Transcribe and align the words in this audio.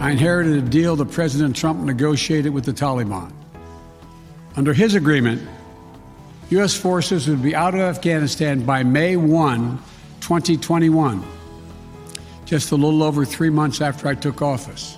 I 0.00 0.12
inherited 0.12 0.56
a 0.56 0.62
deal 0.62 0.96
that 0.96 1.10
President 1.10 1.54
Trump 1.54 1.80
negotiated 1.80 2.54
with 2.54 2.64
the 2.64 2.72
Taliban. 2.72 3.30
Under 4.56 4.72
his 4.72 4.94
agreement, 4.94 5.46
U.S. 6.48 6.74
forces 6.74 7.28
would 7.28 7.42
be 7.42 7.54
out 7.54 7.74
of 7.74 7.80
Afghanistan 7.80 8.64
by 8.64 8.82
May 8.82 9.16
1, 9.16 9.78
2021, 10.22 11.22
just 12.46 12.72
a 12.72 12.76
little 12.76 13.02
over 13.02 13.26
three 13.26 13.50
months 13.50 13.82
after 13.82 14.08
I 14.08 14.14
took 14.14 14.40
office. 14.40 14.96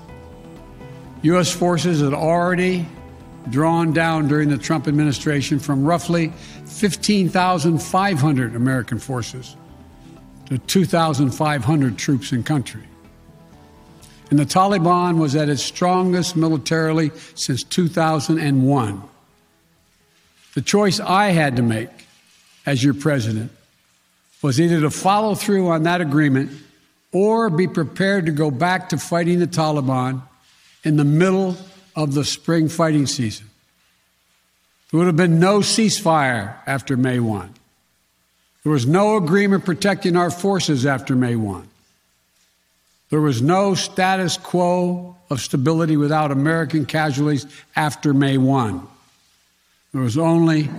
U.S. 1.22 1.50
forces 1.50 2.00
had 2.00 2.14
already 2.14 2.86
drawn 3.50 3.92
down 3.92 4.28
during 4.28 4.50
the 4.50 4.56
Trump 4.56 4.86
administration 4.86 5.58
from 5.58 5.84
roughly 5.84 6.32
15,500 6.66 8.54
American 8.54 9.00
forces 9.00 9.56
to 10.46 10.58
2,500 10.58 11.98
troops 11.98 12.30
in 12.30 12.44
country. 12.44 12.84
And 14.32 14.38
the 14.38 14.46
Taliban 14.46 15.18
was 15.18 15.36
at 15.36 15.50
its 15.50 15.62
strongest 15.62 16.36
militarily 16.36 17.10
since 17.34 17.62
2001. 17.64 19.02
The 20.54 20.62
choice 20.62 21.00
I 21.00 21.26
had 21.32 21.56
to 21.56 21.62
make 21.62 21.90
as 22.64 22.82
your 22.82 22.94
president 22.94 23.52
was 24.40 24.58
either 24.58 24.80
to 24.80 24.90
follow 24.90 25.34
through 25.34 25.68
on 25.68 25.82
that 25.82 26.00
agreement 26.00 26.50
or 27.12 27.50
be 27.50 27.68
prepared 27.68 28.24
to 28.24 28.32
go 28.32 28.50
back 28.50 28.88
to 28.88 28.96
fighting 28.96 29.38
the 29.38 29.46
Taliban 29.46 30.22
in 30.82 30.96
the 30.96 31.04
middle 31.04 31.58
of 31.94 32.14
the 32.14 32.24
spring 32.24 32.70
fighting 32.70 33.06
season. 33.06 33.50
There 34.90 34.96
would 34.96 35.08
have 35.08 35.16
been 35.16 35.40
no 35.40 35.58
ceasefire 35.58 36.56
after 36.66 36.96
May 36.96 37.20
1. 37.20 37.52
There 38.62 38.72
was 38.72 38.86
no 38.86 39.18
agreement 39.18 39.66
protecting 39.66 40.16
our 40.16 40.30
forces 40.30 40.86
after 40.86 41.14
May 41.14 41.36
1. 41.36 41.68
There 43.12 43.20
was 43.20 43.42
no 43.42 43.74
status 43.74 44.38
quo 44.38 45.18
of 45.28 45.42
stability 45.42 45.98
without 45.98 46.30
American 46.30 46.86
casualties 46.86 47.46
after 47.76 48.14
May 48.14 48.38
1. 48.38 48.86
There 49.92 50.00
was 50.00 50.16
only 50.16 50.70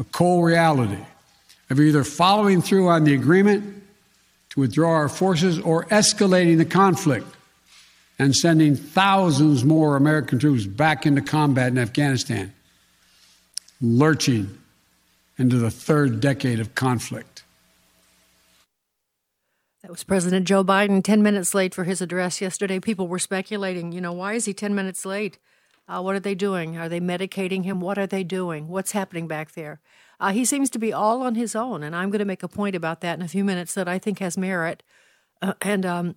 a 0.00 0.04
cold 0.04 0.46
reality 0.46 1.04
of 1.68 1.78
either 1.78 2.02
following 2.02 2.62
through 2.62 2.88
on 2.88 3.04
the 3.04 3.12
agreement 3.12 3.82
to 4.48 4.60
withdraw 4.60 4.92
our 4.92 5.10
forces 5.10 5.58
or 5.58 5.84
escalating 5.84 6.56
the 6.56 6.64
conflict 6.64 7.26
and 8.18 8.34
sending 8.34 8.76
thousands 8.76 9.62
more 9.62 9.96
American 9.96 10.38
troops 10.38 10.64
back 10.64 11.04
into 11.04 11.20
combat 11.20 11.68
in 11.68 11.76
Afghanistan, 11.76 12.54
lurching 13.82 14.56
into 15.36 15.58
the 15.58 15.70
third 15.70 16.22
decade 16.22 16.60
of 16.60 16.74
conflict. 16.74 17.33
That 19.84 19.90
was 19.90 20.02
President 20.02 20.46
Joe 20.46 20.64
Biden 20.64 21.04
10 21.04 21.22
minutes 21.22 21.54
late 21.54 21.74
for 21.74 21.84
his 21.84 22.00
address 22.00 22.40
yesterday. 22.40 22.80
People 22.80 23.06
were 23.06 23.18
speculating, 23.18 23.92
you 23.92 24.00
know, 24.00 24.14
why 24.14 24.32
is 24.32 24.46
he 24.46 24.54
10 24.54 24.74
minutes 24.74 25.04
late? 25.04 25.38
Uh, 25.86 26.00
what 26.00 26.14
are 26.16 26.20
they 26.20 26.34
doing? 26.34 26.78
Are 26.78 26.88
they 26.88 27.00
medicating 27.00 27.64
him? 27.64 27.82
What 27.82 27.98
are 27.98 28.06
they 28.06 28.24
doing? 28.24 28.68
What's 28.68 28.92
happening 28.92 29.28
back 29.28 29.52
there? 29.52 29.82
Uh, 30.18 30.32
he 30.32 30.46
seems 30.46 30.70
to 30.70 30.78
be 30.78 30.94
all 30.94 31.20
on 31.20 31.34
his 31.34 31.54
own, 31.54 31.82
and 31.82 31.94
I'm 31.94 32.08
going 32.08 32.20
to 32.20 32.24
make 32.24 32.42
a 32.42 32.48
point 32.48 32.74
about 32.74 33.02
that 33.02 33.18
in 33.18 33.22
a 33.22 33.28
few 33.28 33.44
minutes 33.44 33.74
that 33.74 33.86
I 33.86 33.98
think 33.98 34.20
has 34.20 34.38
merit. 34.38 34.82
Uh, 35.42 35.52
and 35.60 35.84
um, 35.84 36.14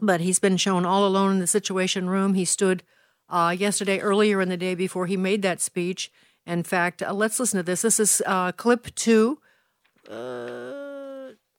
but 0.00 0.20
he's 0.20 0.40
been 0.40 0.56
shown 0.56 0.84
all 0.84 1.06
alone 1.06 1.30
in 1.30 1.38
the 1.38 1.46
Situation 1.46 2.10
Room. 2.10 2.34
He 2.34 2.44
stood 2.44 2.82
uh, 3.28 3.54
yesterday, 3.56 4.00
earlier 4.00 4.40
in 4.40 4.48
the 4.48 4.56
day, 4.56 4.74
before 4.74 5.06
he 5.06 5.16
made 5.16 5.42
that 5.42 5.60
speech. 5.60 6.10
In 6.48 6.64
fact, 6.64 7.00
uh, 7.00 7.12
let's 7.12 7.38
listen 7.38 7.58
to 7.58 7.62
this. 7.62 7.82
This 7.82 8.00
is 8.00 8.20
uh, 8.26 8.50
clip 8.50 8.92
two. 8.96 9.38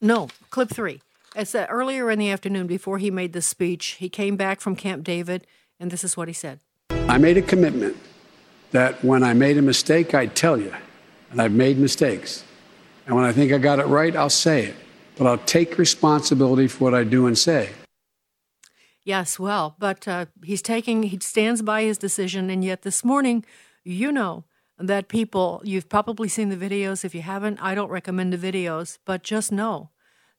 no, 0.02 0.28
clip 0.50 0.68
three. 0.68 1.00
It's 1.36 1.50
that 1.50 1.66
earlier 1.68 2.12
in 2.12 2.20
the 2.20 2.30
afternoon 2.30 2.68
before 2.68 2.98
he 2.98 3.10
made 3.10 3.32
the 3.32 3.42
speech, 3.42 3.96
he 3.98 4.08
came 4.08 4.36
back 4.36 4.60
from 4.60 4.76
Camp 4.76 5.02
David, 5.02 5.46
and 5.80 5.90
this 5.90 6.04
is 6.04 6.16
what 6.16 6.28
he 6.28 6.34
said. 6.34 6.60
I 6.90 7.18
made 7.18 7.36
a 7.36 7.42
commitment 7.42 7.96
that 8.70 9.04
when 9.04 9.24
I 9.24 9.34
made 9.34 9.58
a 9.58 9.62
mistake, 9.62 10.14
I'd 10.14 10.36
tell 10.36 10.60
you. 10.60 10.72
And 11.32 11.42
I've 11.42 11.52
made 11.52 11.76
mistakes. 11.76 12.44
And 13.06 13.16
when 13.16 13.24
I 13.24 13.32
think 13.32 13.52
I 13.52 13.58
got 13.58 13.80
it 13.80 13.86
right, 13.86 14.14
I'll 14.14 14.30
say 14.30 14.66
it. 14.66 14.76
But 15.16 15.26
I'll 15.26 15.38
take 15.38 15.76
responsibility 15.76 16.68
for 16.68 16.84
what 16.84 16.94
I 16.94 17.02
do 17.02 17.26
and 17.26 17.36
say. 17.36 17.70
Yes, 19.02 19.38
well, 19.38 19.74
but 19.78 20.06
uh, 20.06 20.26
he's 20.44 20.62
taking, 20.62 21.02
he 21.02 21.18
stands 21.20 21.62
by 21.62 21.82
his 21.82 21.98
decision. 21.98 22.48
And 22.48 22.64
yet 22.64 22.82
this 22.82 23.04
morning, 23.04 23.44
you 23.82 24.12
know 24.12 24.44
that 24.78 25.08
people, 25.08 25.60
you've 25.64 25.88
probably 25.88 26.28
seen 26.28 26.48
the 26.48 26.56
videos. 26.56 27.04
If 27.04 27.14
you 27.14 27.22
haven't, 27.22 27.58
I 27.60 27.74
don't 27.74 27.90
recommend 27.90 28.32
the 28.32 28.38
videos, 28.38 28.98
but 29.04 29.24
just 29.24 29.50
know 29.50 29.90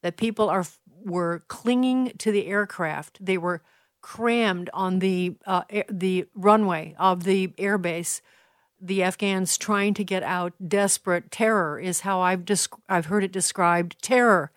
that 0.01 0.17
people 0.17 0.49
are 0.49 0.65
were 1.05 1.43
clinging 1.47 2.11
to 2.17 2.31
the 2.31 2.47
aircraft. 2.47 3.23
They 3.23 3.37
were 3.37 3.61
crammed 4.01 4.69
on 4.73 4.99
the 4.99 5.35
uh, 5.45 5.63
air, 5.69 5.85
the 5.89 6.25
runway 6.35 6.95
of 6.99 7.23
the 7.23 7.49
airbase. 7.59 8.21
The 8.81 9.03
Afghans 9.03 9.57
trying 9.57 9.93
to 9.95 10.03
get 10.03 10.21
out, 10.21 10.53
desperate 10.67 11.31
terror 11.31 11.79
is 11.79 12.01
how 12.01 12.19
I've 12.21 12.41
desc- 12.41 12.79
I've 12.89 13.05
heard 13.05 13.23
it 13.23 13.31
described. 13.31 13.95
Terror 14.01 14.51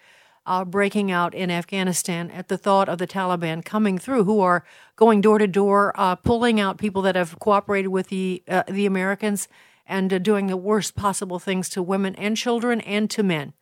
uh, 0.44 0.64
breaking 0.64 1.10
out 1.10 1.34
in 1.34 1.50
Afghanistan 1.50 2.30
at 2.30 2.48
the 2.48 2.58
thought 2.58 2.88
of 2.88 2.98
the 2.98 3.06
Taliban 3.06 3.64
coming 3.64 3.98
through, 3.98 4.24
who 4.24 4.40
are 4.40 4.64
going 4.96 5.20
door 5.20 5.38
to 5.38 5.46
door, 5.46 5.92
uh, 5.94 6.16
pulling 6.16 6.58
out 6.58 6.78
people 6.78 7.02
that 7.02 7.16
have 7.16 7.38
cooperated 7.38 7.90
with 7.90 8.08
the 8.08 8.42
uh, 8.48 8.64
the 8.66 8.86
Americans 8.86 9.48
and 9.86 10.12
uh, 10.12 10.18
doing 10.18 10.46
the 10.46 10.56
worst 10.56 10.96
possible 10.96 11.38
things 11.38 11.68
to 11.68 11.82
women 11.82 12.14
and 12.16 12.36
children 12.36 12.80
and 12.80 13.10
to 13.10 13.22
men 13.22 13.52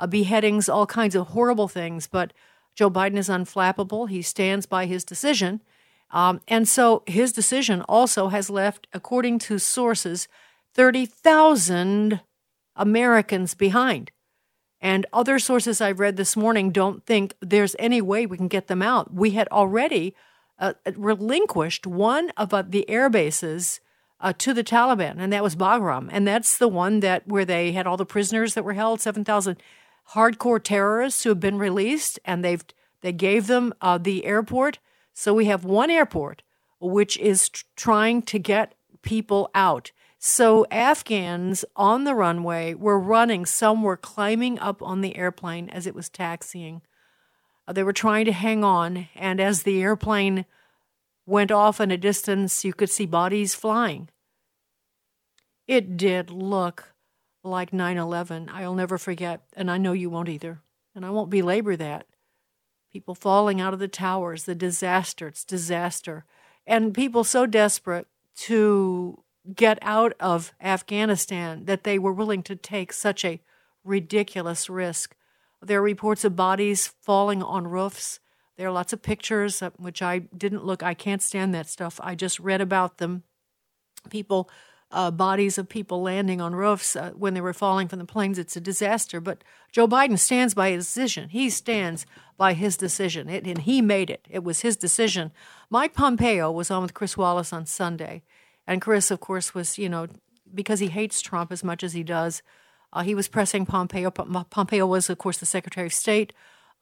uh, 0.00 0.06
beheadings, 0.06 0.68
all 0.68 0.86
kinds 0.86 1.14
of 1.14 1.28
horrible 1.28 1.68
things. 1.68 2.06
But 2.06 2.32
Joe 2.74 2.90
Biden 2.90 3.16
is 3.16 3.28
unflappable. 3.28 4.08
He 4.08 4.22
stands 4.22 4.66
by 4.66 4.86
his 4.86 5.04
decision. 5.04 5.62
Um, 6.10 6.40
and 6.48 6.66
so 6.66 7.02
his 7.06 7.32
decision 7.32 7.82
also 7.82 8.28
has 8.28 8.48
left, 8.48 8.86
according 8.92 9.40
to 9.40 9.58
sources, 9.58 10.28
30,000 10.74 12.20
Americans 12.76 13.54
behind. 13.54 14.10
And 14.80 15.06
other 15.12 15.38
sources 15.38 15.80
I've 15.80 15.98
read 15.98 16.16
this 16.16 16.36
morning 16.36 16.70
don't 16.70 17.04
think 17.04 17.34
there's 17.40 17.74
any 17.78 18.00
way 18.00 18.26
we 18.26 18.36
can 18.36 18.48
get 18.48 18.68
them 18.68 18.80
out. 18.80 19.12
We 19.12 19.32
had 19.32 19.48
already 19.48 20.14
uh, 20.58 20.74
relinquished 20.96 21.86
one 21.86 22.30
of 22.36 22.54
uh, 22.54 22.62
the 22.62 22.88
air 22.88 23.10
bases 23.10 23.80
uh, 24.20 24.32
to 24.38 24.54
the 24.54 24.64
Taliban, 24.64 25.16
and 25.18 25.32
that 25.32 25.42
was 25.42 25.56
Bagram. 25.56 26.08
And 26.10 26.26
that's 26.26 26.58
the 26.58 26.68
one 26.68 27.00
that 27.00 27.26
where 27.26 27.44
they 27.44 27.72
had 27.72 27.86
all 27.86 27.96
the 27.96 28.06
prisoners 28.06 28.54
that 28.54 28.64
were 28.64 28.72
held, 28.72 29.00
7,000 29.00 29.60
hardcore 30.14 30.62
terrorists 30.62 31.22
who 31.22 31.30
have 31.30 31.40
been 31.40 31.58
released, 31.58 32.18
and 32.24 32.44
they've 32.44 32.64
they 33.00 33.12
gave 33.12 33.46
them 33.46 33.72
uh, 33.80 33.98
the 33.98 34.24
airport. 34.24 34.78
So 35.14 35.34
we 35.34 35.46
have 35.46 35.64
one 35.64 35.90
airport 35.90 36.42
which 36.80 37.16
is 37.18 37.48
tr- 37.48 37.64
trying 37.76 38.22
to 38.22 38.38
get 38.38 38.74
people 39.02 39.50
out. 39.54 39.92
So 40.18 40.66
Afghans 40.70 41.64
on 41.76 42.04
the 42.04 42.14
runway 42.14 42.74
were 42.74 42.98
running. 42.98 43.46
Some 43.46 43.82
were 43.82 43.96
climbing 43.96 44.58
up 44.58 44.82
on 44.82 45.00
the 45.00 45.16
airplane 45.16 45.68
as 45.70 45.86
it 45.86 45.94
was 45.94 46.08
taxiing. 46.08 46.82
Uh, 47.66 47.72
they 47.72 47.82
were 47.82 47.92
trying 47.92 48.24
to 48.24 48.32
hang 48.32 48.64
on, 48.64 49.08
and 49.14 49.40
as 49.40 49.62
the 49.62 49.80
airplane 49.82 50.44
went 51.26 51.52
off 51.52 51.80
in 51.80 51.90
a 51.90 51.96
distance, 51.96 52.64
you 52.64 52.72
could 52.72 52.90
see 52.90 53.06
bodies 53.06 53.54
flying. 53.54 54.08
It 55.66 55.96
did 55.96 56.30
look 56.30 56.94
like 57.42 57.72
9 57.72 57.96
11. 57.96 58.50
I'll 58.52 58.74
never 58.74 58.98
forget, 58.98 59.42
and 59.54 59.70
I 59.70 59.78
know 59.78 59.92
you 59.92 60.10
won't 60.10 60.28
either. 60.28 60.62
And 60.94 61.04
I 61.06 61.10
won't 61.10 61.30
belabor 61.30 61.76
that. 61.76 62.06
People 62.92 63.14
falling 63.14 63.60
out 63.60 63.74
of 63.74 63.78
the 63.78 63.88
towers, 63.88 64.44
the 64.44 64.54
disaster, 64.54 65.28
it's 65.28 65.44
disaster. 65.44 66.24
And 66.66 66.94
people 66.94 67.24
so 67.24 67.46
desperate 67.46 68.06
to 68.36 69.22
get 69.54 69.78
out 69.82 70.12
of 70.20 70.52
Afghanistan 70.60 71.64
that 71.64 71.84
they 71.84 71.98
were 71.98 72.12
willing 72.12 72.42
to 72.44 72.56
take 72.56 72.92
such 72.92 73.24
a 73.24 73.40
ridiculous 73.84 74.68
risk. 74.68 75.14
There 75.62 75.78
are 75.78 75.82
reports 75.82 76.24
of 76.24 76.36
bodies 76.36 76.92
falling 77.02 77.42
on 77.42 77.66
roofs. 77.66 78.20
There 78.56 78.68
are 78.68 78.72
lots 78.72 78.92
of 78.92 79.02
pictures, 79.02 79.62
uh, 79.62 79.70
which 79.76 80.02
I 80.02 80.18
didn't 80.18 80.64
look. 80.64 80.82
I 80.82 80.94
can't 80.94 81.22
stand 81.22 81.54
that 81.54 81.68
stuff. 81.68 82.00
I 82.02 82.14
just 82.14 82.38
read 82.40 82.60
about 82.60 82.98
them. 82.98 83.22
People, 84.10 84.50
uh, 84.90 85.10
bodies 85.10 85.58
of 85.58 85.68
people 85.68 86.02
landing 86.02 86.40
on 86.40 86.54
roofs 86.54 86.96
uh, 86.96 87.10
when 87.10 87.34
they 87.34 87.40
were 87.40 87.52
falling 87.52 87.88
from 87.88 87.98
the 87.98 88.04
planes. 88.04 88.38
It's 88.38 88.56
a 88.56 88.60
disaster. 88.60 89.20
But 89.20 89.44
Joe 89.70 89.86
Biden 89.86 90.18
stands 90.18 90.54
by 90.54 90.70
his 90.70 90.86
decision. 90.86 91.28
He 91.28 91.50
stands 91.50 92.06
by 92.36 92.54
his 92.54 92.76
decision, 92.76 93.28
it, 93.28 93.46
and 93.46 93.58
he 93.58 93.82
made 93.82 94.10
it. 94.10 94.26
It 94.30 94.44
was 94.44 94.60
his 94.60 94.76
decision. 94.76 95.32
Mike 95.68 95.92
Pompeo 95.92 96.50
was 96.50 96.70
on 96.70 96.82
with 96.82 96.94
Chris 96.94 97.16
Wallace 97.16 97.52
on 97.52 97.66
Sunday. 97.66 98.22
And 98.66 98.80
Chris, 98.80 99.10
of 99.10 99.20
course, 99.20 99.54
was, 99.54 99.78
you 99.78 99.88
know, 99.88 100.06
because 100.54 100.80
he 100.80 100.88
hates 100.88 101.20
Trump 101.20 101.52
as 101.52 101.64
much 101.64 101.82
as 101.82 101.92
he 101.92 102.02
does, 102.02 102.42
uh, 102.92 103.02
he 103.02 103.14
was 103.14 103.28
pressing 103.28 103.66
Pompeo. 103.66 104.10
Pompeo 104.10 104.86
was, 104.86 105.10
of 105.10 105.18
course, 105.18 105.38
the 105.38 105.46
Secretary 105.46 105.86
of 105.86 105.92
State 105.92 106.32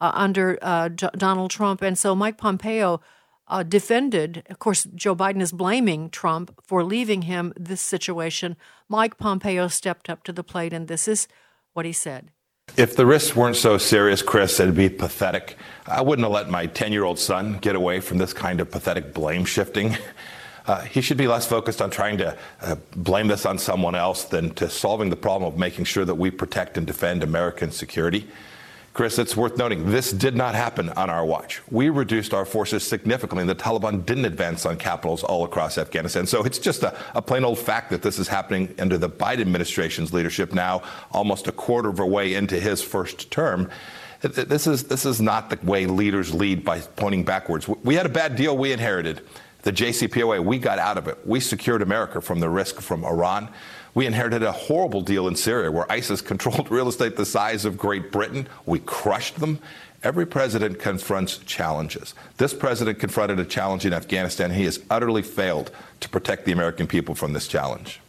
uh, 0.01 0.13
under 0.15 0.59
uh, 0.63 0.89
J- 0.91 1.11
Donald 1.17 1.51
Trump. 1.51 1.83
And 1.83 1.99
so 1.99 2.15
Mike 2.15 2.39
Pompeo 2.39 3.01
uh, 3.49 3.63
defended, 3.63 4.43
of 4.51 4.59
course, 4.59 4.85
Joe 4.95 5.15
Biden 5.15 5.41
is 5.41 5.53
blaming 5.53 6.11
Trump 6.11 6.55
for 6.63 6.83
leaving 6.83 7.23
him 7.23 7.53
this 7.57 7.81
situation. 7.81 8.57
Mike 8.89 9.19
Pompeo 9.19 9.69
stepped 9.69 10.11
up 10.11 10.25
to 10.25 10.33
the 10.33 10.45
plate, 10.45 10.73
and 10.73 10.89
this 10.89 11.07
is 11.07 11.29
what 11.73 11.87
he 11.87 11.93
said. 11.93 12.31
If 12.77 12.97
the 12.97 13.07
risks 13.07 13.37
weren't 13.37 13.57
so 13.57 13.79
serious, 13.79 14.23
Chris, 14.23 14.59
it'd 14.59 14.75
be 14.75 14.89
pathetic. 14.89 15.57
I 15.87 16.03
wouldn't 16.03 16.25
have 16.25 16.33
let 16.33 16.51
my 16.51 16.67
10 16.67 16.93
year 16.93 17.05
old 17.05 17.19
son 17.19 17.59
get 17.59 17.77
away 17.77 18.01
from 18.01 18.19
this 18.19 18.33
kind 18.33 18.61
of 18.61 18.71
pathetic 18.71 19.15
blame 19.15 19.45
shifting. 19.45 19.97
Uh, 20.67 20.81
he 20.81 21.01
should 21.01 21.17
be 21.17 21.29
less 21.29 21.47
focused 21.47 21.81
on 21.81 21.91
trying 21.91 22.19
to 22.19 22.37
uh, 22.61 22.75
blame 22.97 23.29
this 23.29 23.47
on 23.47 23.57
someone 23.57 23.95
else 23.95 24.25
than 24.25 24.53
to 24.55 24.69
solving 24.69 25.11
the 25.11 25.17
problem 25.17 25.51
of 25.53 25.57
making 25.57 25.85
sure 25.85 26.05
that 26.05 26.17
we 26.17 26.29
protect 26.29 26.77
and 26.77 26.89
defend 26.89 27.23
American 27.23 27.71
security. 27.71 28.27
Chris, 28.97 29.19
it's 29.19 29.37
worth 29.37 29.59
noting 29.59 29.91
this 29.91 30.11
did 30.11 30.35
not 30.35 30.55
happen 30.55 30.89
on 30.89 31.11
our 31.11 31.23
watch. 31.23 31.61
We 31.71 31.91
reduced 31.91 32.33
our 32.33 32.47
forces 32.47 32.83
significantly, 32.83 33.43
and 33.43 33.51
the 33.51 33.55
Taliban 33.55 34.07
didn't 34.07 34.25
advance 34.25 34.65
on 34.65 34.79
capitals 34.79 35.23
all 35.23 35.45
across 35.45 35.77
Afghanistan. 35.77 36.27
So 36.27 36.43
it's 36.45 36.59
just 36.59 36.83
a, 36.83 36.97
a, 37.15 37.21
plain 37.21 37.45
old 37.45 37.59
fact 37.59 37.91
that 37.91 38.01
this 38.01 38.19
is 38.19 38.27
happening 38.27 38.75
under 38.79 38.97
the 38.97 39.11
Biden 39.11 39.43
administration's 39.43 40.15
leadership 40.15 40.55
now, 40.55 40.81
almost 41.13 41.47
a 41.47 41.53
quarter 41.53 41.91
of 41.91 42.01
a 42.01 42.07
way 42.07 42.33
into 42.33 42.59
his 42.59 42.81
first 42.81 43.31
term. 43.31 43.69
This 44.23 44.67
is, 44.67 44.85
this 44.85 45.05
is 45.05 45.21
not 45.21 45.51
the 45.51 45.59
way 45.63 45.85
leaders 45.85 46.33
lead 46.33 46.65
by 46.65 46.81
pointing 46.81 47.23
backwards. 47.23 47.69
We 47.69 47.97
had 47.97 48.07
a 48.07 48.09
bad 48.09 48.35
deal 48.35 48.57
we 48.57 48.73
inherited. 48.73 49.21
The 49.61 49.75
JCPOA, 49.75 50.43
we 50.43 50.59
got 50.59 50.79
out 50.79 50.97
of 50.97 51.07
it. 51.07 51.19
We 51.27 51.41
secured 51.41 51.83
America 51.83 52.23
from 52.23 52.41
the 52.41 52.49
risk 52.49 52.81
from 52.81 53.05
Iran. 53.05 53.51
We 53.97 54.05
inherited 54.05 54.43
a 54.43 54.53
horrible 54.53 55.01
deal 55.01 55.27
in 55.27 55.37
Syria 55.37 55.73
where 55.73 55.91
ISIS 55.91 56.21
controlled 56.33 56.71
real 56.71 56.87
estate 56.87 57.17
the 57.17 57.25
size 57.25 57.65
of 57.65 57.79
Great 57.79 58.13
Britain. 58.13 58.47
We 58.67 58.81
crushed 58.81 59.41
them. 59.41 59.59
Every 60.03 60.27
president 60.27 60.79
confronts 60.79 61.39
challenges. 61.39 62.15
This 62.37 62.53
president 62.53 62.99
confronted 62.99 63.41
a 63.41 63.45
challenge 63.47 63.87
in 63.87 63.95
Afghanistan. 63.95 64.51
He 64.51 64.67
has 64.67 64.81
utterly 64.91 65.23
failed 65.23 65.71
to 66.01 66.11
protect 66.11 66.45
the 66.45 66.53
American 66.53 66.87
people 66.87 67.15
from 67.15 67.33
this 67.33 67.49
challenge. 67.49 68.03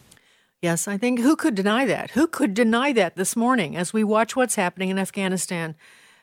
Yes, 0.62 0.90
I 0.90 0.98
think 0.98 1.22
who 1.22 1.38
could 1.38 1.56
deny 1.56 1.86
that? 1.86 2.12
Who 2.12 2.28
could 2.28 2.54
deny 2.54 2.92
that 2.92 3.16
this 3.16 3.38
morning 3.38 3.78
as 3.78 3.94
we 3.94 4.04
watch 4.04 4.36
what's 4.36 4.56
happening 4.56 4.90
in 4.90 5.00
Afghanistan? 5.00 5.74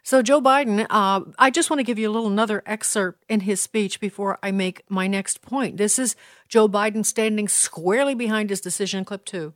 So, 0.07 0.21
Joe 0.21 0.43
Biden, 0.43 0.87
uh, 0.91 1.23
I 1.39 1.49
just 1.49 1.71
want 1.71 1.81
to 1.81 1.83
give 1.83 1.99
you 1.99 2.11
a 2.11 2.13
little 2.13 2.29
another 2.29 2.63
excerpt 2.67 3.25
in 3.27 3.41
his 3.41 3.63
speech 3.63 4.01
before 4.01 4.39
I 4.43 4.51
make 4.51 4.83
my 4.91 5.07
next 5.07 5.41
point. 5.41 5.79
This 5.79 5.99
is 5.99 6.15
Joe 6.47 6.69
Biden 6.69 7.07
standing 7.07 7.49
squarely 7.49 8.15
behind 8.15 8.51
his 8.51 8.61
decision, 8.61 9.07
clip 9.07 9.25
two. 9.25 9.55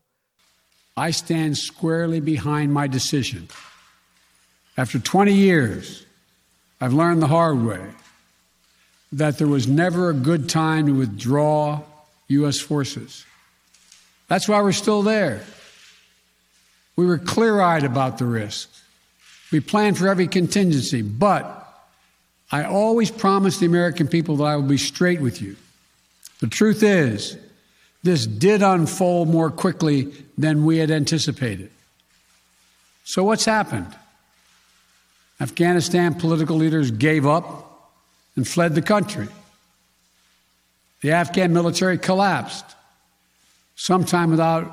I 0.97 1.11
stand 1.11 1.59
squarely 1.59 2.21
behind 2.21 2.73
my 2.73 2.87
decision. 2.87 3.49
After 4.79 4.99
20 4.99 5.35
years, 5.35 6.07
I've 6.81 6.95
learned 6.95 7.21
the 7.21 7.27
hard 7.27 7.63
way 7.63 7.85
that 9.13 9.37
there 9.37 9.49
was 9.49 9.69
never 9.69 10.09
a 10.09 10.15
good 10.15 10.49
time 10.49 10.87
to 10.87 10.93
withdraw 10.93 11.83
U.S. 12.29 12.59
forces. 12.59 13.27
That's 14.29 14.49
why 14.49 14.63
we're 14.63 14.73
still 14.73 15.03
there. 15.03 15.45
We 16.97 17.05
were 17.05 17.19
clear 17.19 17.61
eyed 17.61 17.85
about 17.85 18.17
the 18.17 18.25
risks. 18.25 18.78
We 19.51 19.61
plan 19.61 19.95
for 19.95 20.09
every 20.09 20.29
contingency, 20.29 21.03
but 21.03 21.55
I 22.51 22.65
always 22.65 23.11
promise 23.11 23.59
the 23.59 23.67
American 23.67 24.09
people 24.09 24.37
that 24.37 24.45
I 24.45 24.57
will 24.57 24.63
be 24.63 24.79
straight 24.79 25.21
with 25.21 25.41
you. 25.41 25.57
The 26.41 26.47
truth 26.47 26.83
is, 26.83 27.37
this 28.03 28.27
did 28.27 28.63
unfold 28.63 29.29
more 29.29 29.51
quickly 29.51 30.13
than 30.37 30.65
we 30.65 30.79
had 30.79 30.91
anticipated. 30.91 31.71
So, 33.05 33.25
what's 33.25 33.45
happened? 33.45 33.95
Afghanistan 35.41 36.15
political 36.15 36.57
leaders 36.57 36.91
gave 36.91 37.27
up 37.27 37.91
and 38.37 38.47
fled 38.47 38.75
the 38.75 38.83
country. 38.83 39.29
The 41.01 41.13
Afghan 41.13 41.53
military 41.53 41.97
collapsed, 41.97 42.65
sometime 43.77 44.31
without 44.31 44.71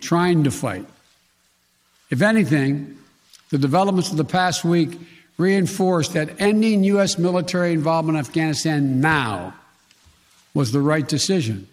trying 0.00 0.44
to 0.44 0.50
fight. 0.50 0.86
If 2.10 2.22
anything, 2.22 2.96
the 3.54 3.58
developments 3.58 4.10
of 4.10 4.16
the 4.16 4.24
past 4.24 4.64
week 4.64 4.98
reinforced 5.38 6.14
that 6.14 6.40
ending 6.40 6.82
U.S. 6.82 7.18
military 7.18 7.72
involvement 7.72 8.18
in 8.18 8.20
Afghanistan 8.20 9.00
now 9.00 9.54
was 10.54 10.72
the 10.72 10.80
right 10.80 11.06
decision. 11.06 11.68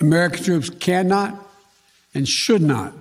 American 0.00 0.44
troops 0.44 0.70
cannot 0.70 1.34
and 2.14 2.28
should 2.28 2.62
not 2.62 2.92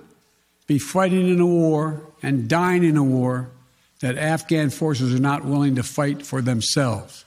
be 0.65 0.79
fighting 0.79 1.29
in 1.29 1.39
a 1.39 1.45
war 1.45 2.01
and 2.23 2.49
dying 2.49 2.83
in 2.83 2.97
a 2.97 3.03
war 3.03 3.51
that 3.99 4.17
Afghan 4.17 4.71
forces 4.71 5.13
are 5.13 5.21
not 5.21 5.45
willing 5.45 5.75
to 5.75 5.83
fight 5.83 6.25
for 6.25 6.41
themselves. 6.41 7.23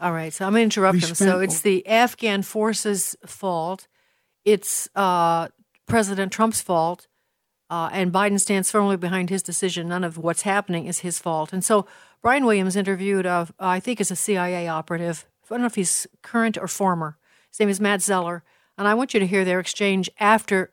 All 0.00 0.10
right, 0.10 0.32
so 0.32 0.44
I'm 0.44 0.54
going 0.54 0.68
to 0.70 0.80
interrupt 0.80 1.04
him. 1.04 1.14
So 1.14 1.38
it's 1.38 1.60
the 1.60 1.86
Afghan 1.86 2.42
forces' 2.42 3.14
fault. 3.24 3.86
It's 4.44 4.88
uh, 4.96 5.48
President 5.86 6.32
Trump's 6.32 6.60
fault 6.60 7.06
uh, 7.68 7.88
and 7.92 8.12
Biden 8.12 8.40
stands 8.40 8.70
firmly 8.70 8.96
behind 8.96 9.30
his 9.30 9.42
decision. 9.42 9.88
None 9.88 10.04
of 10.04 10.18
what's 10.18 10.42
happening 10.42 10.86
is 10.86 11.00
his 11.00 11.18
fault. 11.18 11.52
And 11.52 11.64
so 11.64 11.86
Brian 12.22 12.44
Williams 12.44 12.76
interviewed, 12.76 13.26
uh, 13.26 13.46
I 13.58 13.80
think, 13.80 14.00
is 14.00 14.10
a 14.10 14.16
CIA 14.16 14.68
operative. 14.68 15.26
I 15.44 15.54
don't 15.54 15.60
know 15.60 15.66
if 15.66 15.74
he's 15.74 16.06
current 16.22 16.58
or 16.58 16.68
former. 16.68 17.18
His 17.50 17.60
name 17.60 17.68
is 17.68 17.80
Matt 17.80 18.02
Zeller. 18.02 18.42
And 18.78 18.86
I 18.86 18.94
want 18.94 19.14
you 19.14 19.20
to 19.20 19.26
hear 19.26 19.44
their 19.44 19.58
exchange 19.58 20.10
after, 20.20 20.72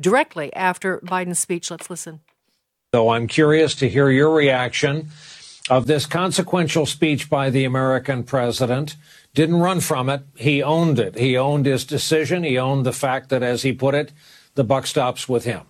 directly 0.00 0.54
after 0.54 1.00
Biden's 1.00 1.38
speech. 1.38 1.70
Let's 1.70 1.90
listen. 1.90 2.20
So 2.94 3.10
I'm 3.10 3.26
curious 3.26 3.74
to 3.76 3.88
hear 3.88 4.08
your 4.08 4.32
reaction 4.32 5.08
of 5.68 5.86
this 5.86 6.06
consequential 6.06 6.86
speech 6.86 7.28
by 7.28 7.50
the 7.50 7.64
American 7.64 8.22
president. 8.24 8.96
Didn't 9.34 9.56
run 9.56 9.80
from 9.80 10.08
it. 10.08 10.22
He 10.36 10.62
owned 10.62 10.98
it. 10.98 11.16
He 11.16 11.36
owned 11.36 11.66
his 11.66 11.84
decision. 11.84 12.44
He 12.44 12.58
owned 12.58 12.86
the 12.86 12.92
fact 12.92 13.28
that, 13.28 13.42
as 13.42 13.62
he 13.62 13.72
put 13.72 13.94
it, 13.94 14.12
the 14.54 14.64
buck 14.64 14.86
stops 14.86 15.28
with 15.28 15.44
him. 15.44 15.62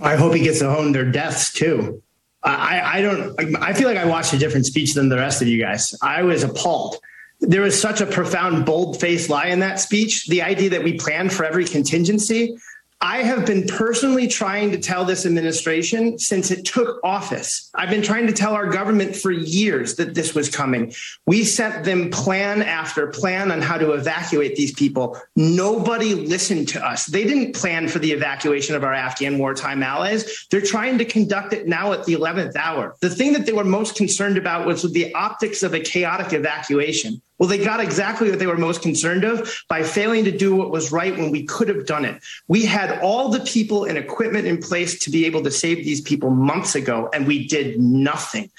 I 0.00 0.16
hope 0.16 0.34
he 0.34 0.42
gets 0.42 0.60
to 0.60 0.68
own 0.68 0.92
their 0.92 1.10
deaths 1.10 1.52
too. 1.52 2.02
I, 2.42 2.98
I 2.98 3.02
don't. 3.02 3.56
I 3.62 3.74
feel 3.74 3.86
like 3.86 3.98
I 3.98 4.06
watched 4.06 4.32
a 4.32 4.38
different 4.38 4.64
speech 4.66 4.94
than 4.94 5.10
the 5.10 5.16
rest 5.16 5.42
of 5.42 5.48
you 5.48 5.62
guys. 5.62 5.94
I 6.02 6.22
was 6.22 6.42
appalled. 6.42 6.96
There 7.40 7.62
was 7.62 7.80
such 7.80 8.00
a 8.00 8.06
profound, 8.06 8.66
bold-faced 8.66 9.28
lie 9.28 9.46
in 9.46 9.60
that 9.60 9.80
speech. 9.80 10.26
The 10.26 10.42
idea 10.42 10.70
that 10.70 10.82
we 10.82 10.98
planned 10.98 11.32
for 11.32 11.44
every 11.44 11.64
contingency. 11.64 12.56
I 13.02 13.22
have 13.22 13.46
been 13.46 13.66
personally 13.66 14.28
trying 14.28 14.72
to 14.72 14.78
tell 14.78 15.06
this 15.06 15.24
administration 15.24 16.18
since 16.18 16.50
it 16.50 16.66
took 16.66 17.00
office. 17.02 17.70
I've 17.74 17.88
been 17.88 18.02
trying 18.02 18.26
to 18.26 18.32
tell 18.32 18.52
our 18.52 18.68
government 18.68 19.16
for 19.16 19.30
years 19.30 19.96
that 19.96 20.14
this 20.14 20.34
was 20.34 20.54
coming. 20.54 20.92
We 21.26 21.44
sent 21.44 21.84
them 21.84 22.10
plan 22.10 22.62
after 22.62 23.06
plan 23.06 23.50
on 23.52 23.62
how 23.62 23.78
to 23.78 23.92
evacuate 23.92 24.54
these 24.56 24.74
people. 24.74 25.18
Nobody 25.34 26.14
listened 26.14 26.68
to 26.68 26.86
us. 26.86 27.06
They 27.06 27.24
didn't 27.24 27.54
plan 27.54 27.88
for 27.88 28.00
the 28.00 28.12
evacuation 28.12 28.76
of 28.76 28.84
our 28.84 28.92
Afghan 28.92 29.38
wartime 29.38 29.82
allies. 29.82 30.46
They're 30.50 30.60
trying 30.60 30.98
to 30.98 31.06
conduct 31.06 31.54
it 31.54 31.66
now 31.66 31.94
at 31.94 32.04
the 32.04 32.12
11th 32.12 32.54
hour. 32.56 32.96
The 33.00 33.08
thing 33.08 33.32
that 33.32 33.46
they 33.46 33.52
were 33.52 33.64
most 33.64 33.96
concerned 33.96 34.36
about 34.36 34.66
was 34.66 34.82
the 34.92 35.14
optics 35.14 35.62
of 35.62 35.72
a 35.72 35.80
chaotic 35.80 36.34
evacuation. 36.34 37.22
Well, 37.40 37.48
they 37.48 37.56
got 37.56 37.80
exactly 37.80 38.28
what 38.28 38.38
they 38.38 38.46
were 38.46 38.58
most 38.58 38.82
concerned 38.82 39.24
of 39.24 39.50
by 39.66 39.82
failing 39.82 40.24
to 40.26 40.30
do 40.30 40.54
what 40.54 40.70
was 40.70 40.92
right 40.92 41.16
when 41.16 41.30
we 41.30 41.44
could 41.44 41.68
have 41.68 41.86
done 41.86 42.04
it. 42.04 42.22
We 42.48 42.66
had 42.66 43.00
all 43.00 43.30
the 43.30 43.40
people 43.40 43.86
and 43.86 43.96
equipment 43.96 44.46
in 44.46 44.58
place 44.58 44.98
to 45.00 45.10
be 45.10 45.24
able 45.24 45.42
to 45.44 45.50
save 45.50 45.78
these 45.78 46.02
people 46.02 46.28
months 46.28 46.74
ago, 46.74 47.08
and 47.14 47.26
we 47.26 47.48
did 47.48 47.80
nothing. 47.80 48.50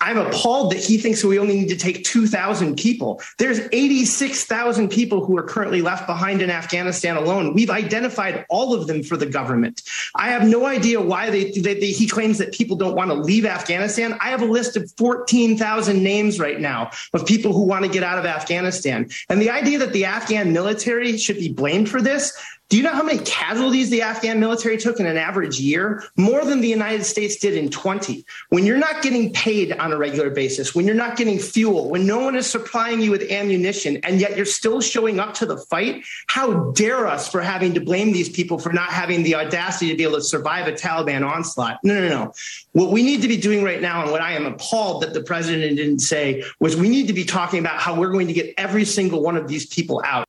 I'm 0.00 0.16
appalled 0.16 0.72
that 0.72 0.78
he 0.78 0.96
thinks 0.96 1.22
we 1.22 1.38
only 1.38 1.58
need 1.58 1.68
to 1.68 1.76
take 1.76 2.04
2,000 2.04 2.76
people. 2.76 3.20
There's 3.38 3.60
86,000 3.70 4.88
people 4.88 5.24
who 5.24 5.36
are 5.36 5.42
currently 5.42 5.82
left 5.82 6.06
behind 6.06 6.40
in 6.40 6.50
Afghanistan 6.50 7.16
alone. 7.16 7.52
We've 7.52 7.70
identified 7.70 8.46
all 8.48 8.72
of 8.74 8.86
them 8.86 9.02
for 9.02 9.18
the 9.18 9.26
government. 9.26 9.82
I 10.14 10.30
have 10.30 10.46
no 10.46 10.66
idea 10.66 11.00
why 11.00 11.28
they, 11.28 11.50
they, 11.50 11.74
they, 11.74 11.90
he 11.90 12.06
claims 12.06 12.38
that 12.38 12.52
people 12.52 12.76
don't 12.76 12.96
want 12.96 13.10
to 13.10 13.14
leave 13.14 13.44
Afghanistan. 13.44 14.16
I 14.20 14.30
have 14.30 14.40
a 14.40 14.46
list 14.46 14.76
of 14.76 14.90
14,000 14.96 16.02
names 16.02 16.40
right 16.40 16.60
now 16.60 16.90
of 17.12 17.26
people 17.26 17.52
who 17.52 17.64
want 17.64 17.84
to 17.84 17.90
get 17.90 18.02
out 18.02 18.18
of 18.18 18.24
Afghanistan. 18.24 19.08
And 19.28 19.40
the 19.40 19.50
idea 19.50 19.78
that 19.80 19.92
the 19.92 20.06
Afghan 20.06 20.52
military 20.52 21.18
should 21.18 21.36
be 21.36 21.52
blamed 21.52 21.90
for 21.90 22.00
this, 22.00 22.32
Do 22.70 22.76
you 22.76 22.84
know 22.84 22.92
how 22.92 23.02
many 23.02 23.18
casualties 23.24 23.90
the 23.90 24.02
Afghan 24.02 24.38
military 24.38 24.76
took 24.76 25.00
in 25.00 25.06
an 25.06 25.16
average 25.16 25.58
year? 25.58 26.04
More 26.16 26.44
than 26.44 26.60
the 26.60 26.68
United 26.68 27.02
States 27.02 27.34
did 27.34 27.56
in 27.56 27.68
20. 27.68 28.24
When 28.50 28.64
you're 28.64 28.78
not 28.78 29.02
getting 29.02 29.32
paid 29.32 29.72
on 29.72 29.92
a 29.92 29.96
regular 29.96 30.30
basis, 30.30 30.72
when 30.72 30.86
you're 30.86 30.94
not 30.94 31.16
getting 31.16 31.40
fuel, 31.40 31.90
when 31.90 32.06
no 32.06 32.20
one 32.20 32.36
is 32.36 32.46
supplying 32.46 33.00
you 33.00 33.10
with 33.10 33.28
ammunition, 33.28 33.96
and 34.04 34.20
yet 34.20 34.36
you're 34.36 34.46
still 34.46 34.80
showing 34.80 35.18
up 35.18 35.34
to 35.34 35.46
the 35.46 35.56
fight, 35.56 36.04
how 36.28 36.70
dare 36.70 37.08
us 37.08 37.28
for 37.28 37.40
having 37.40 37.74
to 37.74 37.80
blame 37.80 38.12
these 38.12 38.28
people 38.28 38.56
for 38.56 38.72
not 38.72 38.90
having 38.90 39.24
the 39.24 39.34
audacity 39.34 39.90
to 39.90 39.96
be 39.96 40.04
able 40.04 40.18
to 40.18 40.22
survive 40.22 40.68
a 40.68 40.72
Taliban 40.72 41.28
onslaught? 41.28 41.80
No, 41.82 41.94
no, 41.94 42.08
no. 42.08 42.32
What 42.70 42.92
we 42.92 43.02
need 43.02 43.20
to 43.22 43.28
be 43.28 43.36
doing 43.36 43.64
right 43.64 43.82
now, 43.82 44.02
and 44.02 44.12
what 44.12 44.20
I 44.20 44.34
am 44.34 44.46
appalled 44.46 45.02
that 45.02 45.12
the 45.12 45.24
president 45.24 45.76
didn't 45.76 46.02
say, 46.02 46.44
was 46.60 46.76
we 46.76 46.88
need 46.88 47.08
to 47.08 47.14
be 47.14 47.24
talking 47.24 47.58
about 47.58 47.80
how 47.80 47.98
we're 47.98 48.12
going 48.12 48.28
to 48.28 48.32
get 48.32 48.54
every 48.56 48.84
single 48.84 49.24
one 49.24 49.36
of 49.36 49.48
these 49.48 49.66
people 49.66 50.00
out. 50.04 50.24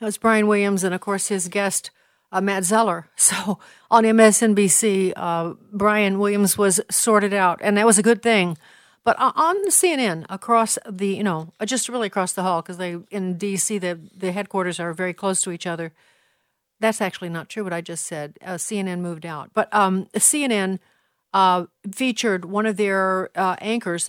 That 0.00 0.06
was 0.06 0.18
Brian 0.18 0.46
Williams, 0.46 0.82
and 0.82 0.94
of 0.94 1.00
course, 1.02 1.28
his 1.28 1.48
guest, 1.48 1.90
uh, 2.32 2.40
Matt 2.40 2.64
Zeller. 2.64 3.08
So 3.16 3.58
on 3.90 4.04
MSNBC, 4.04 5.12
uh, 5.14 5.54
Brian 5.72 6.18
Williams 6.18 6.56
was 6.56 6.80
sorted 6.90 7.34
out, 7.34 7.60
and 7.62 7.76
that 7.76 7.86
was 7.86 7.98
a 7.98 8.02
good 8.02 8.22
thing. 8.22 8.56
But 9.04 9.16
on 9.18 9.68
CNN, 9.68 10.24
across 10.28 10.78
the, 10.88 11.08
you 11.08 11.22
know, 11.22 11.52
uh, 11.60 11.66
just 11.66 11.88
really 11.88 12.06
across 12.06 12.32
the 12.32 12.42
hall, 12.42 12.62
because 12.62 12.78
they 12.78 12.96
in 13.10 13.36
D.C. 13.36 13.78
the 13.78 14.00
the 14.16 14.32
headquarters 14.32 14.80
are 14.80 14.92
very 14.94 15.12
close 15.12 15.42
to 15.42 15.50
each 15.50 15.66
other. 15.66 15.92
That's 16.80 17.00
actually 17.00 17.28
not 17.28 17.48
true. 17.48 17.64
What 17.64 17.72
I 17.72 17.82
just 17.82 18.06
said. 18.06 18.38
Uh, 18.42 18.54
CNN 18.54 19.00
moved 19.00 19.26
out, 19.26 19.50
but 19.52 19.72
um, 19.74 20.06
CNN 20.14 20.78
uh, 21.34 21.66
featured 21.92 22.46
one 22.46 22.66
of 22.66 22.76
their 22.76 23.30
uh, 23.34 23.56
anchors. 23.60 24.08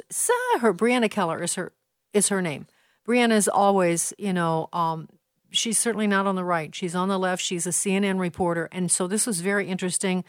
Her 0.59 0.73
Brianna 0.73 1.09
Keilar 1.09 1.43
is 1.43 1.55
her 1.55 1.73
is 2.13 2.29
her 2.29 2.41
name. 2.41 2.67
Brianna 3.07 3.33
is 3.33 3.47
always, 3.47 4.13
you 4.17 4.33
know, 4.33 4.69
um, 4.73 5.07
she's 5.51 5.77
certainly 5.77 6.07
not 6.07 6.25
on 6.25 6.35
the 6.35 6.43
right. 6.43 6.73
She's 6.73 6.95
on 6.95 7.09
the 7.09 7.19
left. 7.19 7.41
She's 7.43 7.67
a 7.67 7.71
CNN 7.71 8.19
reporter. 8.19 8.69
And 8.71 8.91
so 8.91 9.07
this 9.07 9.27
was 9.27 9.41
very 9.41 9.67
interesting. 9.67 10.23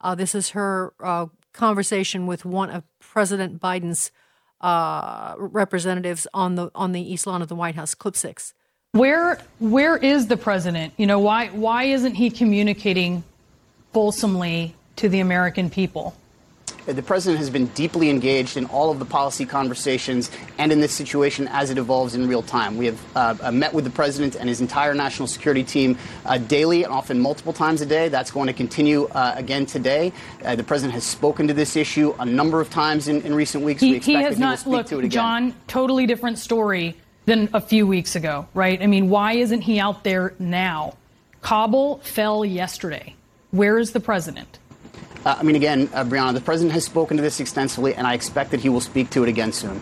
Uh, 0.00 0.14
this 0.14 0.34
is 0.34 0.50
her 0.50 0.92
uh, 1.00 1.26
conversation 1.52 2.26
with 2.26 2.44
one 2.44 2.70
of 2.70 2.84
President 3.00 3.60
Biden's 3.60 4.12
uh, 4.60 5.34
representatives 5.38 6.26
on 6.32 6.54
the 6.54 6.70
on 6.74 6.92
the 6.92 7.00
east 7.00 7.26
lawn 7.26 7.42
of 7.42 7.48
the 7.48 7.54
White 7.54 7.74
House. 7.74 7.94
Clip 7.94 8.16
six. 8.16 8.54
Where 8.92 9.38
where 9.58 9.96
is 9.96 10.28
the 10.28 10.36
president? 10.36 10.94
You 10.96 11.06
know 11.06 11.18
why 11.18 11.48
why 11.48 11.84
isn't 11.84 12.14
he 12.14 12.30
communicating 12.30 13.24
fulsomely 13.92 14.74
to 14.96 15.08
the 15.08 15.20
American 15.20 15.68
people? 15.70 16.14
The 16.86 17.02
president 17.02 17.38
has 17.38 17.50
been 17.50 17.66
deeply 17.66 18.10
engaged 18.10 18.56
in 18.56 18.64
all 18.66 18.92
of 18.92 19.00
the 19.00 19.04
policy 19.04 19.44
conversations 19.44 20.30
and 20.56 20.70
in 20.70 20.80
this 20.80 20.92
situation 20.92 21.48
as 21.48 21.70
it 21.70 21.78
evolves 21.78 22.14
in 22.14 22.28
real 22.28 22.42
time. 22.42 22.76
We 22.76 22.86
have 22.86 23.16
uh, 23.16 23.50
met 23.50 23.74
with 23.74 23.84
the 23.84 23.90
president 23.90 24.36
and 24.36 24.48
his 24.48 24.60
entire 24.60 24.94
national 24.94 25.26
security 25.26 25.64
team 25.64 25.98
uh, 26.24 26.38
daily 26.38 26.84
and 26.84 26.92
often 26.92 27.18
multiple 27.18 27.52
times 27.52 27.80
a 27.80 27.86
day. 27.86 28.08
That's 28.08 28.30
going 28.30 28.46
to 28.46 28.52
continue 28.52 29.06
uh, 29.06 29.34
again 29.36 29.66
today. 29.66 30.12
Uh, 30.44 30.54
the 30.54 30.62
president 30.62 30.94
has 30.94 31.02
spoken 31.02 31.48
to 31.48 31.54
this 31.54 31.74
issue 31.74 32.14
a 32.20 32.24
number 32.24 32.60
of 32.60 32.70
times 32.70 33.08
in, 33.08 33.20
in 33.22 33.34
recent 33.34 33.64
weeks. 33.64 33.80
He, 33.80 33.98
he 33.98 34.14
has 34.14 34.38
not. 34.38 34.62
He 34.62 34.70
look, 34.70 35.08
John, 35.08 35.54
totally 35.66 36.06
different 36.06 36.38
story 36.38 36.96
than 37.24 37.48
a 37.52 37.60
few 37.60 37.84
weeks 37.86 38.14
ago, 38.14 38.46
right? 38.54 38.80
I 38.80 38.86
mean, 38.86 39.10
why 39.10 39.32
isn't 39.32 39.62
he 39.62 39.80
out 39.80 40.04
there 40.04 40.34
now? 40.38 40.94
Kabul 41.42 41.98
fell 41.98 42.44
yesterday. 42.44 43.16
Where 43.50 43.78
is 43.78 43.90
the 43.90 44.00
president? 44.00 44.58
Uh, 45.24 45.36
I 45.38 45.42
mean, 45.42 45.56
again, 45.56 45.88
uh, 45.92 46.04
Brianna, 46.04 46.34
the 46.34 46.40
president 46.40 46.72
has 46.72 46.84
spoken 46.84 47.16
to 47.16 47.22
this 47.22 47.40
extensively, 47.40 47.94
and 47.94 48.06
I 48.06 48.14
expect 48.14 48.50
that 48.50 48.60
he 48.60 48.68
will 48.68 48.80
speak 48.80 49.10
to 49.10 49.22
it 49.22 49.28
again 49.28 49.52
soon. 49.52 49.80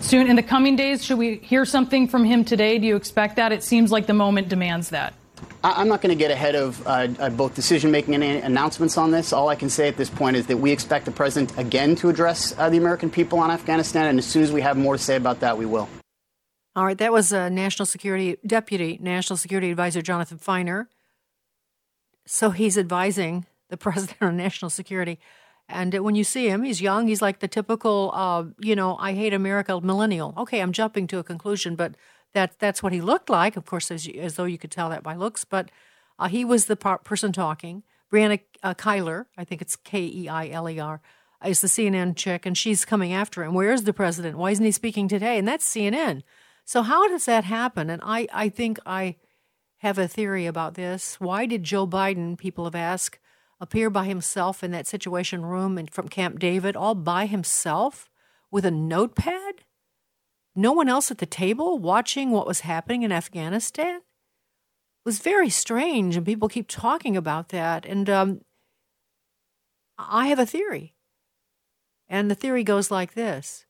Soon, 0.00 0.28
in 0.28 0.36
the 0.36 0.42
coming 0.42 0.76
days, 0.76 1.04
should 1.04 1.18
we 1.18 1.36
hear 1.36 1.64
something 1.64 2.08
from 2.08 2.24
him 2.24 2.44
today? 2.44 2.78
Do 2.78 2.86
you 2.86 2.96
expect 2.96 3.36
that? 3.36 3.52
It 3.52 3.62
seems 3.62 3.92
like 3.92 4.06
the 4.06 4.14
moment 4.14 4.48
demands 4.48 4.90
that. 4.90 5.14
I- 5.62 5.82
am 5.82 5.88
not 5.88 6.00
going 6.00 6.10
to 6.10 6.18
get 6.18 6.30
ahead 6.30 6.54
of 6.54 6.86
uh, 6.86 7.08
uh 7.18 7.28
both 7.28 7.54
decision 7.54 7.90
making 7.90 8.14
and 8.14 8.24
announcements 8.24 8.96
on 8.96 9.10
this. 9.10 9.32
All 9.32 9.48
I 9.48 9.56
can 9.56 9.68
say 9.68 9.88
at 9.88 9.96
this 9.98 10.08
point 10.08 10.36
is 10.36 10.46
that 10.46 10.56
we 10.56 10.72
expect 10.72 11.04
the 11.04 11.10
president 11.10 11.56
again 11.58 11.96
to 11.96 12.08
address 12.08 12.54
uh, 12.56 12.70
the 12.70 12.78
American 12.78 13.10
people 13.10 13.38
on 13.38 13.50
Afghanistan, 13.50 14.06
and 14.06 14.18
as 14.18 14.24
soon 14.24 14.42
as 14.42 14.52
we 14.52 14.62
have 14.62 14.76
more 14.78 14.96
to 14.96 15.02
say 15.02 15.16
about 15.16 15.40
that, 15.40 15.58
we 15.58 15.66
will. 15.66 15.88
All 16.74 16.86
right, 16.86 16.96
that 16.98 17.12
was 17.12 17.32
uh, 17.32 17.48
National 17.50 17.84
Security 17.84 18.38
Deputy 18.46 18.98
National 19.02 19.36
Security 19.36 19.70
Advisor 19.70 20.00
Jonathan 20.00 20.38
Finer. 20.38 20.88
So 22.26 22.50
he's 22.50 22.78
advising 22.78 23.44
the 23.70 23.76
president 23.76 24.20
on 24.20 24.36
national 24.36 24.70
security. 24.70 25.18
And 25.68 25.94
when 26.00 26.16
you 26.16 26.24
see 26.24 26.48
him, 26.48 26.64
he's 26.64 26.82
young. 26.82 27.06
He's 27.06 27.22
like 27.22 27.38
the 27.38 27.48
typical, 27.48 28.10
uh, 28.12 28.44
you 28.58 28.74
know, 28.74 28.96
I 28.98 29.12
hate 29.12 29.32
America 29.32 29.80
millennial. 29.80 30.34
Okay, 30.36 30.60
I'm 30.60 30.72
jumping 30.72 31.06
to 31.08 31.18
a 31.18 31.24
conclusion, 31.24 31.76
but 31.76 31.94
that 32.34 32.58
that's 32.58 32.82
what 32.82 32.92
he 32.92 33.00
looked 33.00 33.30
like. 33.30 33.56
Of 33.56 33.66
course, 33.66 33.90
as, 33.90 34.08
as 34.18 34.34
though 34.34 34.44
you 34.44 34.58
could 34.58 34.70
tell 34.70 34.90
that 34.90 35.02
by 35.02 35.14
looks. 35.14 35.44
But 35.44 35.70
uh, 36.18 36.28
he 36.28 36.44
was 36.44 36.66
the 36.66 36.76
par- 36.76 36.98
person 36.98 37.32
talking. 37.32 37.84
Brianna 38.12 38.40
uh, 38.62 38.74
Keilar, 38.74 39.26
I 39.36 39.44
think 39.44 39.62
it's 39.62 39.76
K 39.76 40.00
E 40.02 40.28
I 40.28 40.48
L 40.48 40.68
E 40.68 40.80
R, 40.80 41.00
is 41.44 41.60
the 41.60 41.68
CNN 41.68 42.16
chick, 42.16 42.44
and 42.44 42.58
she's 42.58 42.84
coming 42.84 43.12
after 43.12 43.44
him. 43.44 43.54
Where 43.54 43.72
is 43.72 43.84
the 43.84 43.92
president? 43.92 44.36
Why 44.36 44.50
isn't 44.50 44.64
he 44.64 44.72
speaking 44.72 45.06
today? 45.06 45.38
And 45.38 45.46
that's 45.46 45.68
CNN. 45.68 46.22
So 46.64 46.82
how 46.82 47.08
does 47.08 47.26
that 47.26 47.44
happen? 47.44 47.88
And 47.90 48.02
I, 48.04 48.26
I 48.32 48.48
think 48.48 48.78
I 48.84 49.16
have 49.78 49.98
a 49.98 50.08
theory 50.08 50.46
about 50.46 50.74
this. 50.74 51.18
Why 51.18 51.46
did 51.46 51.62
Joe 51.62 51.86
Biden, 51.86 52.36
people 52.36 52.64
have 52.64 52.74
asked, 52.74 53.18
appear 53.60 53.90
by 53.90 54.06
himself 54.06 54.64
in 54.64 54.70
that 54.70 54.86
situation 54.86 55.44
room 55.44 55.76
and 55.76 55.90
from 55.90 56.08
Camp 56.08 56.38
David, 56.38 56.76
all 56.76 56.94
by 56.94 57.26
himself 57.26 58.08
with 58.50 58.64
a 58.64 58.70
notepad? 58.70 59.64
No 60.56 60.72
one 60.72 60.88
else 60.88 61.10
at 61.10 61.18
the 61.18 61.26
table 61.26 61.78
watching 61.78 62.30
what 62.30 62.46
was 62.46 62.60
happening 62.60 63.02
in 63.02 63.12
Afghanistan? 63.12 63.96
It 63.96 65.06
was 65.06 65.18
very 65.18 65.48
strange, 65.48 66.16
and 66.16 66.26
people 66.26 66.48
keep 66.48 66.68
talking 66.68 67.16
about 67.16 67.50
that. 67.50 67.86
And 67.86 68.10
um, 68.10 68.40
I 69.98 70.26
have 70.26 70.38
a 70.38 70.46
theory. 70.46 70.94
And 72.08 72.30
the 72.30 72.34
theory 72.34 72.64
goes 72.64 72.90
like 72.90 73.14
this 73.14 73.66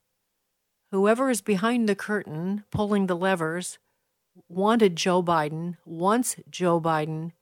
Whoever 0.90 1.30
is 1.30 1.42
behind 1.42 1.88
the 1.88 1.94
curtain 1.94 2.64
pulling 2.72 3.06
the 3.06 3.16
levers 3.16 3.78
wanted 4.48 4.96
Joe 4.96 5.22
Biden, 5.22 5.76
wants 5.84 6.36
Joe 6.48 6.80
Biden 6.80 7.32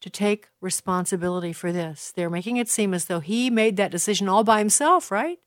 to 0.00 0.10
take 0.10 0.48
responsibility 0.60 1.52
for 1.52 1.72
this. 1.72 2.12
They're 2.14 2.30
making 2.30 2.56
it 2.56 2.68
seem 2.68 2.94
as 2.94 3.06
though 3.06 3.20
he 3.20 3.50
made 3.50 3.76
that 3.76 3.90
decision 3.90 4.28
all 4.28 4.44
by 4.44 4.58
himself, 4.58 5.10
right? 5.10 5.38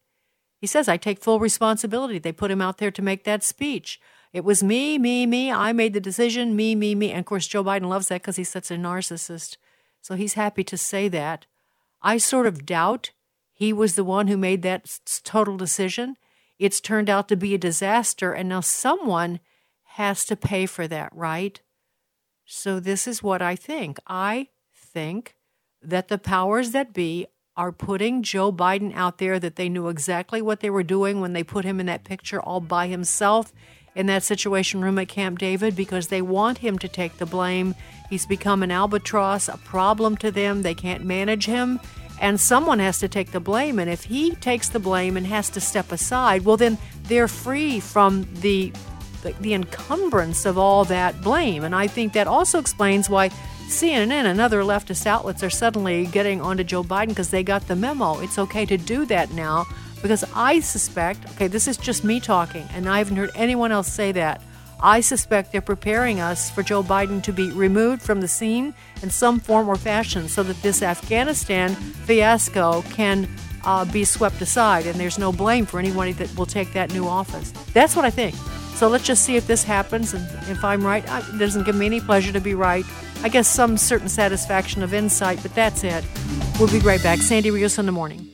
He 0.60 0.67
says, 0.67 0.88
I 0.88 0.98
take 0.98 1.22
full 1.22 1.39
responsibility. 1.39 2.19
They 2.19 2.31
put 2.31 2.51
him 2.51 2.62
out 2.62 2.77
there 2.77 2.91
to 2.91 3.01
make 3.01 3.24
that 3.24 3.43
speech. 3.43 4.00
It 4.31 4.43
was 4.43 4.63
me, 4.63 4.98
me, 4.98 5.25
me. 5.25 5.51
I 5.51 5.74
made 5.74 5.93
the 5.93 6.00
decision, 6.00 6.55
me, 6.55 6.74
me, 6.74 6.95
me. 6.95 7.12
And 7.12 7.19
of 7.19 7.25
course, 7.25 7.48
Joe 7.48 7.63
Biden 7.63 7.88
loves 7.88 8.07
that 8.07 8.22
because 8.22 8.38
he's 8.38 8.50
such 8.50 8.72
a 8.72 8.75
narcissist. 8.75 9.57
So 10.01 10.15
he's 10.15 10.33
happy 10.33 10.63
to 10.63 10.77
say 10.77 11.07
that. 11.10 11.45
I 12.01 12.17
sort 12.17 12.48
of 12.48 12.65
doubt 12.65 13.12
he 13.51 13.72
was 13.72 13.95
the 13.95 14.03
one 14.03 14.27
who 14.27 14.38
made 14.38 14.62
that 14.63 15.00
total 15.24 15.57
decision. 15.57 16.17
It's 16.60 16.81
turned 16.81 17.10
out 17.10 17.27
to 17.29 17.36
be 17.36 17.53
a 17.53 17.60
disaster, 17.60 18.33
and 18.33 18.50
now 18.50 18.62
someone 18.62 19.39
has 19.83 20.25
to 20.25 20.36
pay 20.36 20.65
for 20.65 20.88
that, 20.88 21.15
right? 21.15 21.62
So, 22.45 22.79
this 22.79 23.07
is 23.07 23.23
what 23.23 23.41
I 23.41 23.55
think. 23.55 24.00
I 24.07 24.50
think 24.75 25.35
that 25.81 26.07
the 26.07 26.17
powers 26.17 26.71
that 26.71 26.93
be 26.93 27.27
are 27.55 27.71
putting 27.71 28.23
Joe 28.23 28.51
Biden 28.51 28.93
out 28.95 29.19
there, 29.19 29.39
that 29.39 29.55
they 29.55 29.69
knew 29.69 29.88
exactly 29.88 30.41
what 30.41 30.59
they 30.59 30.69
were 30.69 30.83
doing 30.83 31.21
when 31.21 31.33
they 31.33 31.43
put 31.43 31.65
him 31.65 31.79
in 31.79 31.85
that 31.85 32.03
picture 32.03 32.41
all 32.41 32.59
by 32.59 32.88
himself 32.88 33.53
in 33.95 34.07
that 34.07 34.23
situation 34.23 34.81
room 34.81 34.97
at 34.97 35.07
Camp 35.07 35.38
David 35.38 35.75
because 35.75 36.07
they 36.07 36.21
want 36.21 36.59
him 36.59 36.79
to 36.79 36.88
take 36.88 37.17
the 37.17 37.25
blame. 37.25 37.75
He's 38.09 38.25
become 38.25 38.63
an 38.63 38.71
albatross, 38.71 39.47
a 39.47 39.57
problem 39.57 40.17
to 40.17 40.31
them. 40.31 40.63
They 40.63 40.73
can't 40.73 41.03
manage 41.03 41.45
him. 41.45 41.79
And 42.19 42.39
someone 42.39 42.79
has 42.79 43.00
to 43.00 43.07
take 43.07 43.31
the 43.31 43.39
blame. 43.39 43.79
And 43.79 43.89
if 43.89 44.05
he 44.05 44.35
takes 44.35 44.69
the 44.69 44.79
blame 44.79 45.17
and 45.17 45.27
has 45.27 45.50
to 45.51 45.62
step 45.62 45.91
aside, 45.91 46.45
well, 46.45 46.57
then 46.57 46.77
they're 47.03 47.27
free 47.27 47.79
from 47.79 48.27
the 48.35 48.71
the, 49.24 49.53
encumbrance 49.53 50.46
of 50.46 50.58
all 50.58 50.86
that 50.86 51.22
blame. 51.22 51.63
And 51.63 51.75
I 51.75 51.88
think 51.88 52.13
that 52.13 52.27
also 52.27 52.60
explains 52.60 53.10
why 53.10 53.30
CNN 53.68 54.25
and 54.25 54.39
other 54.39 54.62
leftist 54.62 55.06
outlets 55.06 55.44
are 55.44 55.50
suddenly 55.50 56.06
getting 56.08 56.42
onto 56.42 56.63
Joe 56.63 56.84
Biden 56.84 57.10
because 57.10 57.30
they 57.30 57.44
got 57.44 57.68
the 57.68 57.75
memo. 57.75 58.20
It's 58.20 58.38
okay 58.38 58.65
to 58.65 58.77
do 58.77 59.06
that 59.06 59.32
now 59.32 59.65
because 60.01 60.25
I 60.36 60.60
suspect, 60.60 61.25
okay, 61.32 61.48
this 61.48 61.68
is 61.68 61.77
just 61.77 62.03
me 62.03 62.20
talking, 62.20 62.68
and 62.74 62.89
I 62.89 62.98
haven't 62.98 63.15
heard 63.15 63.32
anyone 63.36 63.72
else 63.72 63.92
say 63.92 64.12
that. 64.12 64.42
I 64.82 65.00
suspect 65.00 65.53
they're 65.53 65.62
preparing 65.62 66.20
us 66.20 66.51
for 66.51 66.62
Joe 66.62 66.84
Biden 66.84 67.24
to 67.24 67.32
be 67.32 67.51
removed 67.51 68.01
from 68.01 68.20
the 68.20 68.27
scene 68.27 68.74
in 69.01 69.10
some 69.10 69.39
form 69.39 69.70
or 69.70 69.77
fashion 69.77 70.27
so 70.27 70.44
that 70.44 70.62
this 70.62 70.84
Afghanistan 70.84 71.74
fiasco 71.74 72.82
can 72.92 73.30
uh, 73.63 73.86
be 73.86 74.03
swept 74.03 74.42
aside 74.42 74.86
and 74.86 75.00
there's 75.00 75.18
no 75.18 75.32
blame 75.32 75.65
for 75.65 75.80
anybody 75.80 76.12
that 76.12 76.36
will 76.38 76.46
take 76.46 76.74
that 76.74 76.92
new 76.92 77.08
office. 77.08 77.51
That's 77.74 77.96
what 77.96 78.03
I 78.03 78.10
think. 78.10 78.36
So 78.84 78.90
let's 78.90 79.06
just 79.06 79.24
see 79.24 79.38
if 79.38 79.48
this 79.48 79.63
happens. 79.63 80.13
And 80.13 80.28
if 80.50 80.62
I'm 80.62 80.86
right, 80.86 81.06
it 81.08 81.40
doesn't 81.40 81.63
give 81.63 81.74
me 81.74 81.86
any 81.86 82.02
pleasure 82.02 82.34
to 82.34 82.42
be 82.42 82.54
right. 82.54 82.84
I 83.22 83.30
guess 83.30 83.48
some 83.48 83.78
certain 83.78 84.10
satisfaction 84.10 84.84
of 84.84 84.94
insight, 84.94 85.40
but 85.42 85.56
that's 85.56 85.86
it. 85.86 86.04
We'll 86.60 86.70
be 86.70 86.80
right 86.80 87.02
back. 87.02 87.20
Sandy 87.20 87.50
Rios 87.50 87.80
in 87.80 87.86
the 87.86 87.94
morning. 87.94 88.28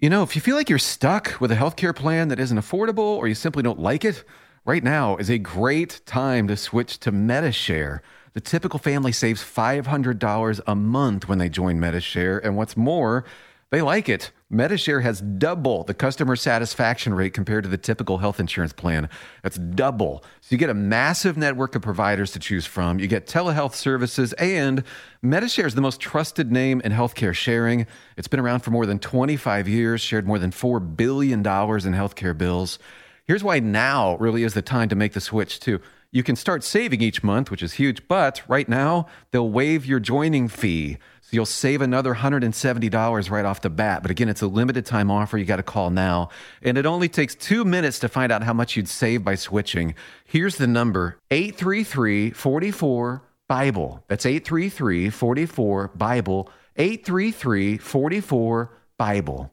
You 0.00 0.10
know, 0.10 0.22
if 0.22 0.36
you 0.36 0.42
feel 0.42 0.54
like 0.54 0.68
you're 0.68 0.78
stuck 0.78 1.40
with 1.40 1.50
a 1.50 1.56
healthcare 1.56 1.96
plan 1.96 2.28
that 2.28 2.38
isn't 2.38 2.58
affordable 2.58 3.16
or 3.16 3.26
you 3.26 3.34
simply 3.34 3.62
don't 3.62 3.80
like 3.80 4.04
it, 4.04 4.22
right 4.66 4.84
now 4.84 5.16
is 5.16 5.30
a 5.30 5.38
great 5.38 6.02
time 6.04 6.46
to 6.48 6.54
switch 6.54 6.98
to 6.98 7.10
Medi-Share 7.10 8.02
The 8.34 8.40
typical 8.42 8.78
family 8.78 9.12
saves 9.12 9.42
$500 9.42 10.60
a 10.66 10.74
month 10.74 11.26
when 11.26 11.38
they 11.38 11.48
join 11.48 11.80
Medi-Share. 11.80 12.38
And 12.38 12.54
what's 12.54 12.76
more, 12.76 13.24
they 13.70 13.82
like 13.82 14.08
it. 14.08 14.32
Medi-Share 14.52 15.00
has 15.00 15.20
double 15.20 15.84
the 15.84 15.94
customer 15.94 16.34
satisfaction 16.34 17.14
rate 17.14 17.32
compared 17.32 17.62
to 17.62 17.70
the 17.70 17.78
typical 17.78 18.18
health 18.18 18.40
insurance 18.40 18.72
plan. 18.72 19.08
That's 19.44 19.58
double. 19.58 20.24
So 20.40 20.48
you 20.50 20.58
get 20.58 20.70
a 20.70 20.74
massive 20.74 21.36
network 21.36 21.76
of 21.76 21.82
providers 21.82 22.32
to 22.32 22.40
choose 22.40 22.66
from. 22.66 22.98
You 22.98 23.06
get 23.06 23.28
telehealth 23.28 23.74
services, 23.74 24.32
and 24.34 24.82
Medi-Share 25.22 25.68
is 25.68 25.76
the 25.76 25.80
most 25.80 26.00
trusted 26.00 26.50
name 26.50 26.80
in 26.80 26.90
healthcare 26.90 27.32
sharing. 27.32 27.86
It's 28.16 28.26
been 28.26 28.40
around 28.40 28.60
for 28.60 28.72
more 28.72 28.86
than 28.86 28.98
25 28.98 29.68
years, 29.68 30.00
shared 30.00 30.26
more 30.26 30.40
than 30.40 30.50
$4 30.50 30.96
billion 30.96 31.38
in 31.38 31.44
healthcare 31.44 32.36
bills. 32.36 32.80
Here's 33.24 33.44
why 33.44 33.60
now 33.60 34.16
really 34.16 34.42
is 34.42 34.54
the 34.54 34.62
time 34.62 34.88
to 34.88 34.96
make 34.96 35.12
the 35.12 35.20
switch, 35.20 35.60
too. 35.60 35.80
You 36.12 36.24
can 36.24 36.34
start 36.34 36.64
saving 36.64 37.00
each 37.02 37.22
month, 37.22 37.52
which 37.52 37.62
is 37.62 37.74
huge, 37.74 38.08
but 38.08 38.42
right 38.48 38.68
now 38.68 39.06
they'll 39.30 39.48
waive 39.48 39.86
your 39.86 40.00
joining 40.00 40.48
fee. 40.48 40.98
So 41.20 41.28
you'll 41.30 41.46
save 41.46 41.80
another 41.80 42.16
$170 42.16 43.30
right 43.30 43.44
off 43.44 43.60
the 43.60 43.70
bat. 43.70 44.02
But 44.02 44.10
again, 44.10 44.28
it's 44.28 44.42
a 44.42 44.48
limited 44.48 44.84
time 44.84 45.08
offer. 45.08 45.38
You 45.38 45.44
got 45.44 45.56
to 45.56 45.62
call 45.62 45.90
now. 45.90 46.30
And 46.62 46.76
it 46.76 46.84
only 46.84 47.08
takes 47.08 47.36
two 47.36 47.64
minutes 47.64 48.00
to 48.00 48.08
find 48.08 48.32
out 48.32 48.42
how 48.42 48.52
much 48.52 48.74
you'd 48.74 48.88
save 48.88 49.22
by 49.22 49.36
switching. 49.36 49.94
Here's 50.24 50.56
the 50.56 50.66
number 50.66 51.16
833 51.30 52.30
44 52.30 53.22
Bible. 53.46 54.04
That's 54.08 54.26
833 54.26 55.10
44 55.10 55.88
Bible. 55.94 56.50
833 56.76 57.78
44 57.78 58.70
Bible. 58.98 59.52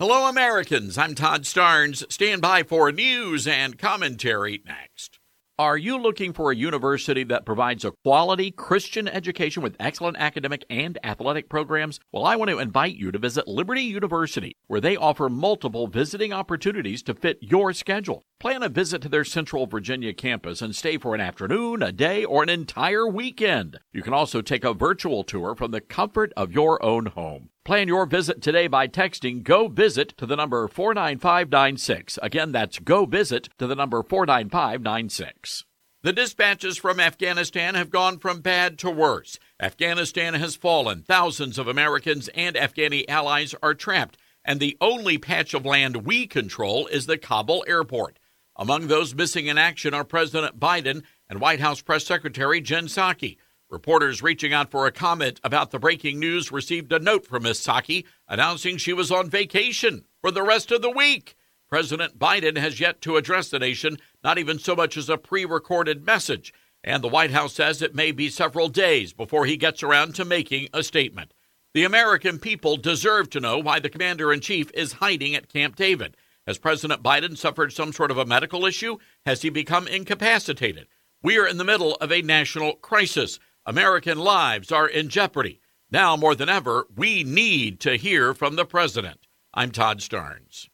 Hello, 0.00 0.30
Americans. 0.30 0.96
I'm 0.96 1.14
Todd 1.14 1.42
Starnes. 1.42 2.10
Stand 2.10 2.40
by 2.40 2.62
for 2.62 2.90
news 2.90 3.46
and 3.46 3.76
commentary 3.76 4.62
next. 4.64 5.18
Are 5.58 5.76
you 5.76 5.98
looking 5.98 6.32
for 6.32 6.50
a 6.50 6.56
university 6.56 7.22
that 7.24 7.44
provides 7.44 7.84
a 7.84 7.92
quality 8.02 8.50
Christian 8.50 9.06
education 9.06 9.62
with 9.62 9.76
excellent 9.78 10.16
academic 10.16 10.64
and 10.70 10.96
athletic 11.04 11.50
programs? 11.50 12.00
Well, 12.12 12.24
I 12.24 12.36
want 12.36 12.50
to 12.50 12.58
invite 12.58 12.94
you 12.94 13.12
to 13.12 13.18
visit 13.18 13.46
Liberty 13.46 13.82
University, 13.82 14.56
where 14.68 14.80
they 14.80 14.96
offer 14.96 15.28
multiple 15.28 15.86
visiting 15.86 16.32
opportunities 16.32 17.02
to 17.02 17.12
fit 17.12 17.36
your 17.42 17.74
schedule. 17.74 18.24
Plan 18.38 18.62
a 18.62 18.70
visit 18.70 19.02
to 19.02 19.10
their 19.10 19.26
Central 19.26 19.66
Virginia 19.66 20.14
campus 20.14 20.62
and 20.62 20.74
stay 20.74 20.96
for 20.96 21.14
an 21.14 21.20
afternoon, 21.20 21.82
a 21.82 21.92
day, 21.92 22.24
or 22.24 22.42
an 22.42 22.48
entire 22.48 23.06
weekend. 23.06 23.78
You 23.92 24.00
can 24.00 24.14
also 24.14 24.40
take 24.40 24.64
a 24.64 24.72
virtual 24.72 25.24
tour 25.24 25.54
from 25.54 25.72
the 25.72 25.82
comfort 25.82 26.32
of 26.38 26.52
your 26.52 26.82
own 26.82 27.04
home. 27.04 27.50
Plan 27.70 27.86
your 27.86 28.04
visit 28.04 28.42
today 28.42 28.66
by 28.66 28.88
texting 28.88 29.44
Go 29.44 29.68
Visit 29.68 30.08
to 30.18 30.26
the 30.26 30.34
number 30.34 30.66
49596. 30.66 32.18
Again, 32.20 32.50
that's 32.50 32.80
Go 32.80 33.04
Visit 33.06 33.48
to 33.58 33.68
the 33.68 33.76
number 33.76 34.02
49596. 34.02 35.66
The 36.02 36.12
dispatches 36.12 36.76
from 36.78 36.98
Afghanistan 36.98 37.76
have 37.76 37.90
gone 37.90 38.18
from 38.18 38.40
bad 38.40 38.76
to 38.80 38.90
worse. 38.90 39.38
Afghanistan 39.62 40.34
has 40.34 40.56
fallen. 40.56 41.04
Thousands 41.04 41.60
of 41.60 41.68
Americans 41.68 42.28
and 42.34 42.56
Afghani 42.56 43.04
allies 43.08 43.54
are 43.62 43.74
trapped, 43.74 44.16
and 44.44 44.58
the 44.58 44.76
only 44.80 45.16
patch 45.16 45.54
of 45.54 45.64
land 45.64 46.04
we 46.04 46.26
control 46.26 46.88
is 46.88 47.06
the 47.06 47.18
Kabul 47.18 47.64
airport. 47.68 48.18
Among 48.56 48.88
those 48.88 49.14
missing 49.14 49.46
in 49.46 49.58
action 49.58 49.94
are 49.94 50.02
President 50.02 50.58
Biden 50.58 51.04
and 51.28 51.40
White 51.40 51.60
House 51.60 51.82
Press 51.82 52.04
Secretary 52.04 52.60
Jen 52.60 52.86
Psaki. 52.86 53.36
Reporters 53.70 54.20
reaching 54.20 54.52
out 54.52 54.68
for 54.68 54.86
a 54.86 54.92
comment 54.92 55.40
about 55.44 55.70
the 55.70 55.78
breaking 55.78 56.18
news 56.18 56.50
received 56.50 56.92
a 56.92 56.98
note 56.98 57.24
from 57.24 57.44
Ms. 57.44 57.60
Psaki 57.60 58.04
announcing 58.26 58.76
she 58.76 58.92
was 58.92 59.12
on 59.12 59.30
vacation 59.30 60.04
for 60.20 60.32
the 60.32 60.42
rest 60.42 60.72
of 60.72 60.82
the 60.82 60.90
week. 60.90 61.36
President 61.68 62.18
Biden 62.18 62.58
has 62.58 62.80
yet 62.80 63.00
to 63.02 63.16
address 63.16 63.48
the 63.48 63.60
nation, 63.60 63.96
not 64.24 64.38
even 64.38 64.58
so 64.58 64.74
much 64.74 64.96
as 64.96 65.08
a 65.08 65.16
pre 65.16 65.44
recorded 65.44 66.04
message. 66.04 66.52
And 66.82 67.00
the 67.00 67.08
White 67.08 67.30
House 67.30 67.54
says 67.54 67.80
it 67.80 67.94
may 67.94 68.10
be 68.10 68.28
several 68.28 68.68
days 68.68 69.12
before 69.12 69.46
he 69.46 69.56
gets 69.56 69.84
around 69.84 70.16
to 70.16 70.24
making 70.24 70.66
a 70.74 70.82
statement. 70.82 71.32
The 71.72 71.84
American 71.84 72.40
people 72.40 72.76
deserve 72.76 73.30
to 73.30 73.40
know 73.40 73.58
why 73.58 73.78
the 73.78 73.88
commander 73.88 74.32
in 74.32 74.40
chief 74.40 74.72
is 74.74 74.94
hiding 74.94 75.36
at 75.36 75.48
Camp 75.48 75.76
David. 75.76 76.16
Has 76.44 76.58
President 76.58 77.04
Biden 77.04 77.36
suffered 77.36 77.72
some 77.72 77.92
sort 77.92 78.10
of 78.10 78.18
a 78.18 78.26
medical 78.26 78.66
issue? 78.66 78.96
Has 79.24 79.42
he 79.42 79.50
become 79.50 79.86
incapacitated? 79.86 80.88
We 81.22 81.38
are 81.38 81.46
in 81.46 81.58
the 81.58 81.64
middle 81.64 81.94
of 81.96 82.10
a 82.10 82.22
national 82.22 82.72
crisis. 82.76 83.38
American 83.70 84.18
lives 84.18 84.72
are 84.72 84.88
in 84.88 85.08
jeopardy. 85.08 85.60
Now 85.92 86.16
more 86.16 86.34
than 86.34 86.48
ever, 86.48 86.88
we 86.96 87.22
need 87.22 87.78
to 87.82 87.94
hear 87.94 88.34
from 88.34 88.56
the 88.56 88.64
president. 88.64 89.28
I'm 89.54 89.70
Todd 89.70 90.00
Starnes. 90.00 90.68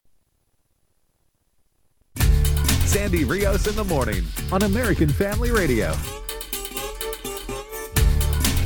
Sandy 2.87 3.25
Rios 3.25 3.67
in 3.67 3.77
the 3.77 3.85
morning 3.85 4.25
on 4.51 4.63
American 4.63 5.11
Family 5.11 5.51
Radio. 5.51 5.89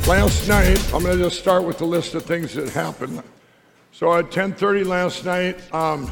Last 0.07 0.47
night, 0.47 0.81
I'm 0.93 1.03
going 1.03 1.17
to 1.17 1.23
just 1.25 1.37
start 1.37 1.65
with 1.65 1.77
the 1.77 1.85
list 1.85 2.13
of 2.13 2.23
things 2.23 2.53
that 2.53 2.69
happened. 2.69 3.21
So 3.91 4.17
at 4.17 4.31
10:30 4.31 4.85
last 4.85 5.25
night, 5.25 5.59
um, 5.73 6.09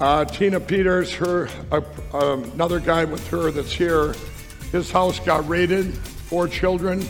uh, 0.00 0.24
Tina 0.24 0.60
Peters, 0.60 1.12
her 1.16 1.50
uh, 1.70 1.82
uh, 2.14 2.38
another 2.54 2.80
guy 2.80 3.04
with 3.04 3.28
her 3.28 3.50
that's 3.50 3.72
here, 3.72 4.14
his 4.70 4.90
house 4.90 5.20
got 5.20 5.46
raided, 5.46 5.94
four 6.32 6.48
children, 6.48 7.06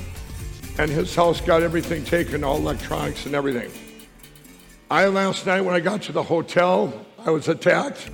and 0.79 0.91
his 0.91 1.15
house 1.15 1.41
got 1.41 1.63
everything 1.63 2.03
taken, 2.03 2.43
all 2.43 2.57
electronics 2.57 3.25
and 3.25 3.37
everything. 3.37 3.71
I 4.91 5.07
last 5.07 5.47
night 5.47 5.61
when 5.61 5.77
I 5.77 5.79
got 5.79 6.03
to 6.03 6.13
the 6.13 6.25
hotel, 6.25 6.93
I 7.25 7.31
was 7.31 7.47
attacked. 7.47 8.11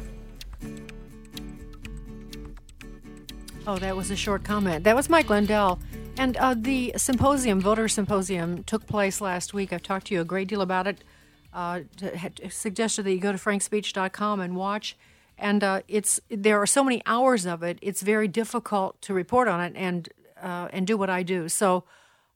Oh, 3.66 3.78
that 3.78 3.96
was 3.96 4.10
a 4.10 4.16
short 4.16 4.44
comment. 4.44 4.84
That 4.84 4.94
was 4.94 5.08
Mike 5.08 5.30
Lindell. 5.30 5.78
And 6.18 6.36
uh, 6.36 6.54
the 6.58 6.92
symposium, 6.98 7.58
voter 7.58 7.88
symposium, 7.88 8.62
took 8.64 8.86
place 8.86 9.22
last 9.22 9.54
week. 9.54 9.72
I've 9.72 9.82
talked 9.82 10.08
to 10.08 10.14
you 10.14 10.20
a 10.20 10.26
great 10.26 10.48
deal 10.48 10.60
about 10.60 10.86
it. 10.86 11.02
Uh, 11.54 11.80
suggested 12.50 13.04
that 13.04 13.12
you 13.12 13.18
go 13.18 13.32
to 13.32 13.38
frankspeech.com 13.38 14.40
and 14.40 14.56
watch. 14.56 14.94
And 15.38 15.64
uh, 15.64 15.80
it's 15.88 16.20
there 16.28 16.60
are 16.60 16.66
so 16.66 16.84
many 16.84 17.00
hours 17.06 17.46
of 17.46 17.62
it. 17.62 17.78
It's 17.80 18.02
very 18.02 18.28
difficult 18.28 19.00
to 19.02 19.14
report 19.14 19.48
on 19.48 19.62
it 19.62 19.72
and 19.74 20.06
uh, 20.42 20.68
and 20.72 20.86
do 20.86 20.96
what 20.96 21.10
I 21.10 21.22
do. 21.22 21.48
So, 21.48 21.84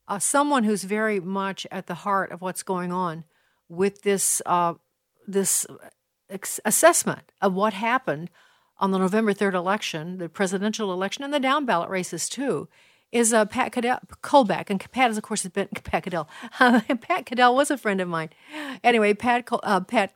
uh, 0.09 0.19
someone 0.19 0.65
who's 0.65 0.85
very 0.85 1.21
much 1.21 1.67
at 1.71 1.87
the 1.87 1.95
heart 1.95 2.33
of 2.33 2.41
what's 2.43 2.63
going 2.63 2.93
on 2.93 3.25
with 3.69 4.03
this 4.03 4.43
uh, 4.47 4.75
this 5.27 5.67
assessment 6.65 7.33
of 7.41 7.55
what 7.55 7.73
happened 7.73 8.31
on 8.79 8.91
the 8.91 8.99
November 8.99 9.33
third 9.33 9.55
election, 9.55 10.19
the 10.19 10.29
presidential 10.29 10.93
election, 10.93 11.23
and 11.23 11.33
the 11.33 11.41
down 11.41 11.65
ballot 11.65 11.89
races 11.89 12.29
too, 12.29 12.69
is 13.13 13.33
uh, 13.33 13.45
Pat 13.45 13.73
Caddell, 13.73 14.01
Colbeck, 14.23 14.71
and 14.71 14.81
Pat, 14.91 15.11
is, 15.11 15.19
of 15.19 15.23
course, 15.23 15.43
has 15.43 15.53
been 15.53 15.69
Pat 15.85 16.05
Caddell. 16.05 16.29
Pat 16.59 17.27
Caddell 17.27 17.55
was 17.55 17.71
a 17.71 17.79
friend 17.79 18.01
of 18.01 18.09
mine. 18.09 18.31
Anyway, 18.83 19.15
Pat, 19.15 19.47
uh, 19.63 19.81
Pat, 19.81 20.15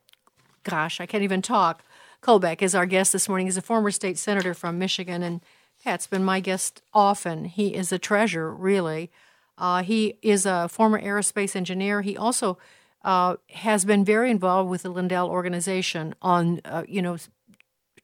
gosh, 0.65 1.01
I 1.01 1.07
can't 1.07 1.23
even 1.23 1.43
talk. 1.43 1.85
Colbeck 2.23 2.63
is 2.63 2.75
our 2.75 2.87
guest 2.87 3.13
this 3.13 3.29
morning. 3.29 3.47
He's 3.47 3.57
a 3.57 3.63
former 3.63 3.91
state 3.91 4.19
senator 4.19 4.55
from 4.55 4.79
Michigan, 4.79 5.23
and 5.23 5.41
Pat's 5.87 6.07
been 6.09 6.25
my 6.25 6.41
guest 6.41 6.83
often. 6.93 7.45
He 7.45 7.77
is 7.77 7.93
a 7.93 7.99
treasure, 7.99 8.53
really. 8.53 9.13
Uh, 9.57 9.85
he 9.85 10.19
is 10.21 10.45
a 10.45 10.69
former 10.69 11.01
aerospace 11.01 11.55
engineer. 11.55 12.03
He 12.03 12.17
also 12.17 12.59
uh, 13.05 13.37
has 13.51 13.85
been 13.85 14.05
very 14.05 14.33
involved 14.33 14.69
with 14.69 14.83
the 14.83 14.89
Lindell 14.89 15.29
organization 15.29 16.17
on, 16.21 16.61
uh, 16.65 16.83
you 16.89 17.01
know, 17.01 17.17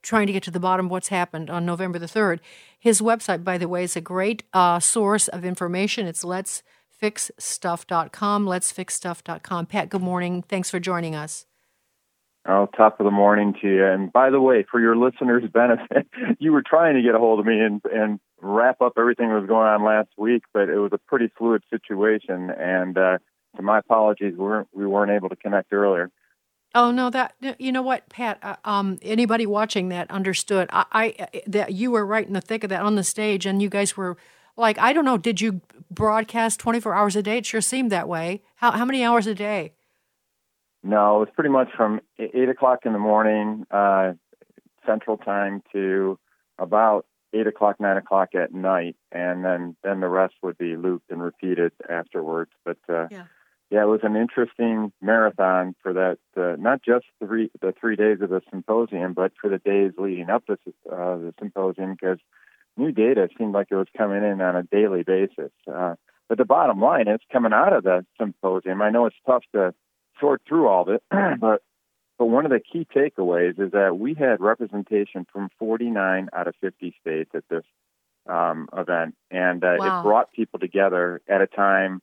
trying 0.00 0.28
to 0.28 0.32
get 0.32 0.44
to 0.44 0.52
the 0.52 0.60
bottom 0.60 0.86
of 0.86 0.92
what's 0.92 1.08
happened 1.08 1.50
on 1.50 1.66
November 1.66 1.98
the 1.98 2.06
3rd. 2.06 2.38
His 2.78 3.00
website, 3.00 3.42
by 3.42 3.58
the 3.58 3.66
way, 3.66 3.82
is 3.82 3.96
a 3.96 4.00
great 4.00 4.44
uh, 4.52 4.78
source 4.78 5.26
of 5.26 5.44
information. 5.44 6.06
It's 6.06 6.22
letsfixstuff.com, 6.22 8.46
letsfixstuff.com. 8.46 9.66
Pat, 9.66 9.88
good 9.88 10.02
morning. 10.02 10.42
Thanks 10.42 10.70
for 10.70 10.78
joining 10.78 11.16
us. 11.16 11.46
Oh, 12.44 12.66
top 12.76 12.98
of 12.98 13.04
the 13.04 13.12
morning 13.12 13.54
to 13.62 13.68
you. 13.68 13.86
And 13.86 14.12
by 14.12 14.30
the 14.30 14.40
way, 14.40 14.64
for 14.68 14.80
your 14.80 14.96
listeners' 14.96 15.44
benefit, 15.52 16.08
you 16.40 16.52
were 16.52 16.62
trying 16.62 16.96
to 16.96 17.02
get 17.02 17.14
a 17.14 17.18
hold 17.18 17.38
of 17.38 17.46
me 17.46 17.60
and, 17.60 17.80
and 17.84 18.18
wrap 18.40 18.80
up 18.80 18.94
everything 18.98 19.28
that 19.28 19.38
was 19.38 19.46
going 19.46 19.68
on 19.68 19.84
last 19.84 20.08
week, 20.16 20.42
but 20.52 20.68
it 20.68 20.78
was 20.78 20.90
a 20.92 20.98
pretty 20.98 21.30
fluid 21.38 21.62
situation. 21.70 22.50
And 22.50 22.98
uh, 22.98 23.18
to 23.56 23.62
my 23.62 23.78
apologies, 23.78 24.32
we 24.32 24.44
weren't, 24.44 24.68
we 24.72 24.86
weren't 24.86 25.12
able 25.12 25.28
to 25.28 25.36
connect 25.36 25.72
earlier. 25.72 26.10
Oh 26.74 26.90
no, 26.90 27.10
that 27.10 27.34
you 27.58 27.70
know 27.70 27.82
what, 27.82 28.08
Pat. 28.08 28.38
Uh, 28.42 28.56
um, 28.64 28.98
anybody 29.02 29.44
watching 29.44 29.90
that 29.90 30.10
understood. 30.10 30.70
I, 30.72 30.86
I 30.90 31.28
that 31.46 31.72
you 31.74 31.90
were 31.90 32.06
right 32.06 32.26
in 32.26 32.32
the 32.32 32.40
thick 32.40 32.64
of 32.64 32.70
that 32.70 32.80
on 32.80 32.94
the 32.94 33.04
stage, 33.04 33.44
and 33.44 33.60
you 33.60 33.68
guys 33.68 33.94
were 33.94 34.16
like, 34.56 34.78
I 34.78 34.94
don't 34.94 35.04
know, 35.04 35.18
did 35.18 35.42
you 35.42 35.60
broadcast 35.90 36.60
twenty 36.60 36.80
four 36.80 36.94
hours 36.94 37.14
a 37.14 37.22
day? 37.22 37.38
It 37.38 37.46
sure 37.46 37.60
seemed 37.60 37.92
that 37.92 38.08
way. 38.08 38.42
How 38.56 38.70
how 38.70 38.86
many 38.86 39.04
hours 39.04 39.26
a 39.26 39.34
day? 39.34 39.74
No, 40.82 41.16
it 41.16 41.20
was 41.20 41.28
pretty 41.34 41.50
much 41.50 41.68
from 41.76 42.00
eight 42.18 42.48
o'clock 42.48 42.80
in 42.84 42.92
the 42.92 42.98
morning 42.98 43.66
uh, 43.70 44.12
Central 44.84 45.16
Time 45.16 45.62
to 45.72 46.18
about 46.58 47.06
eight 47.32 47.46
o'clock, 47.46 47.80
nine 47.80 47.96
o'clock 47.96 48.34
at 48.34 48.52
night, 48.52 48.96
and 49.10 49.44
then 49.44 49.76
then 49.82 50.00
the 50.00 50.08
rest 50.08 50.34
would 50.42 50.58
be 50.58 50.76
looped 50.76 51.10
and 51.10 51.22
repeated 51.22 51.72
afterwards. 51.88 52.50
But 52.64 52.78
uh, 52.88 53.06
yeah. 53.10 53.24
yeah, 53.70 53.82
it 53.82 53.88
was 53.88 54.00
an 54.02 54.16
interesting 54.16 54.92
marathon 55.00 55.74
for 55.82 55.92
that. 55.92 56.18
Uh, 56.36 56.56
not 56.58 56.82
just 56.82 57.06
three 57.24 57.50
the 57.60 57.72
three 57.78 57.96
days 57.96 58.18
of 58.20 58.30
the 58.30 58.42
symposium, 58.50 59.12
but 59.12 59.32
for 59.40 59.48
the 59.48 59.58
days 59.58 59.92
leading 59.98 60.30
up 60.30 60.44
to 60.46 60.54
uh, 60.90 61.16
the 61.16 61.34
symposium, 61.38 61.92
because 61.92 62.18
new 62.76 62.92
data 62.92 63.28
seemed 63.38 63.54
like 63.54 63.68
it 63.70 63.76
was 63.76 63.88
coming 63.96 64.24
in 64.24 64.40
on 64.40 64.56
a 64.56 64.62
daily 64.64 65.04
basis. 65.04 65.52
Uh, 65.72 65.94
but 66.28 66.38
the 66.38 66.44
bottom 66.44 66.80
line 66.80 67.08
is 67.08 67.20
coming 67.30 67.52
out 67.52 67.72
of 67.72 67.84
the 67.84 68.04
symposium. 68.18 68.82
I 68.82 68.90
know 68.90 69.06
it's 69.06 69.16
tough 69.26 69.44
to 69.54 69.74
sort 70.20 70.42
through 70.46 70.68
all 70.68 70.82
of 70.82 70.88
it, 70.88 71.02
but 71.40 71.62
but 72.18 72.26
one 72.26 72.44
of 72.44 72.52
the 72.52 72.60
key 72.60 72.86
takeaways 72.94 73.58
is 73.58 73.72
that 73.72 73.98
we 73.98 74.14
had 74.14 74.40
representation 74.40 75.26
from 75.32 75.48
49 75.58 76.28
out 76.32 76.46
of 76.46 76.54
50 76.60 76.94
states 77.00 77.30
at 77.34 77.42
this 77.48 77.64
um, 78.28 78.68
event, 78.76 79.16
and 79.30 79.64
uh, 79.64 79.74
wow. 79.78 80.00
it 80.00 80.02
brought 80.04 80.32
people 80.32 80.60
together 80.60 81.20
at 81.28 81.40
a 81.40 81.46
time 81.46 82.00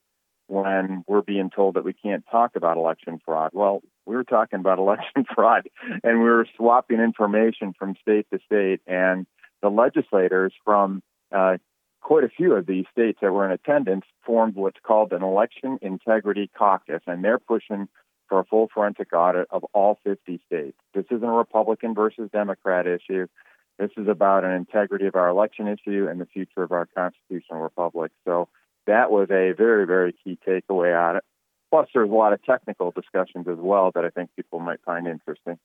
when 0.48 1.04
we're 1.08 1.22
being 1.22 1.50
told 1.50 1.76
that 1.76 1.86
we 1.86 1.93
can't 1.93 2.26
talk 2.30 2.56
about 2.56 2.76
election 2.76 3.19
fraud. 3.24 3.52
Well, 3.54 3.82
we 4.06 4.15
were 4.15 4.24
talking 4.24 4.60
about 4.60 4.80
election 4.80 5.26
fraud, 5.34 5.69
and 6.04 6.19
we 6.19 6.30
were 6.30 6.48
swapping 6.58 7.00
information 7.00 7.74
from 7.78 7.95
state 8.02 8.28
to 8.34 8.39
state, 8.45 8.82
and 8.88 9.26
the 9.62 9.69
legislators 9.69 10.54
from 10.65 11.02
uh, 11.32 11.58
quite 12.10 12.24
a 12.24 12.30
few 12.30 12.56
of 12.56 12.65
these 12.65 12.86
states 12.91 13.19
that 13.22 13.32
were 13.32 13.45
in 13.45 13.52
attendance 13.52 14.04
formed 14.26 14.56
what's 14.56 14.80
called 14.82 15.13
an 15.13 15.22
election 15.22 15.78
integrity 15.80 16.50
caucus, 16.58 17.04
and 17.06 17.24
they're 17.24 17.38
pushing 17.38 17.88
for 18.28 18.39
a 18.39 18.45
full 18.45 18.67
forensic 18.74 19.13
audit 19.13 19.48
of 19.52 19.63
all 19.74 20.00
50 20.04 20.41
states. 20.48 20.76
This 20.95 21.06
isn't 21.12 21.24
a 21.24 21.32
Republican 21.32 21.93
versus 21.93 22.28
Democrat 22.34 22.88
issue. 22.88 23.28
This 23.78 23.91
is 23.95 24.08
about 24.08 24.43
an 24.43 24.54
integrity 24.54 25.06
of 25.06 25.13
our 25.13 25.28
election 25.30 25.67
issue 25.67 26.08
and 26.10 26.19
the 26.19 26.26
future 26.26 26.63
of 26.63 26.72
our 26.72 26.88
constitutional 26.98 27.60
republic. 27.60 28.12
So 28.26 28.50
that 28.88 29.12
was 29.12 29.30
a 29.30 29.54
very, 29.56 29.86
very 29.86 30.15
key 30.24 30.39
takeaway 30.48 31.00
on 31.00 31.17
it. 31.17 31.24
Plus, 31.69 31.89
there's 31.93 32.10
a 32.10 32.12
lot 32.12 32.34
of 32.34 32.43
technical 32.43 32.89
discussions 32.89 33.48
as 33.48 33.60
well 33.60 33.91
that 33.93 34.04
I 34.04 34.10
think 34.10 34.32
people 34.36 34.58
might 34.58 34.82
find 34.84 35.06
interesting. 35.06 35.60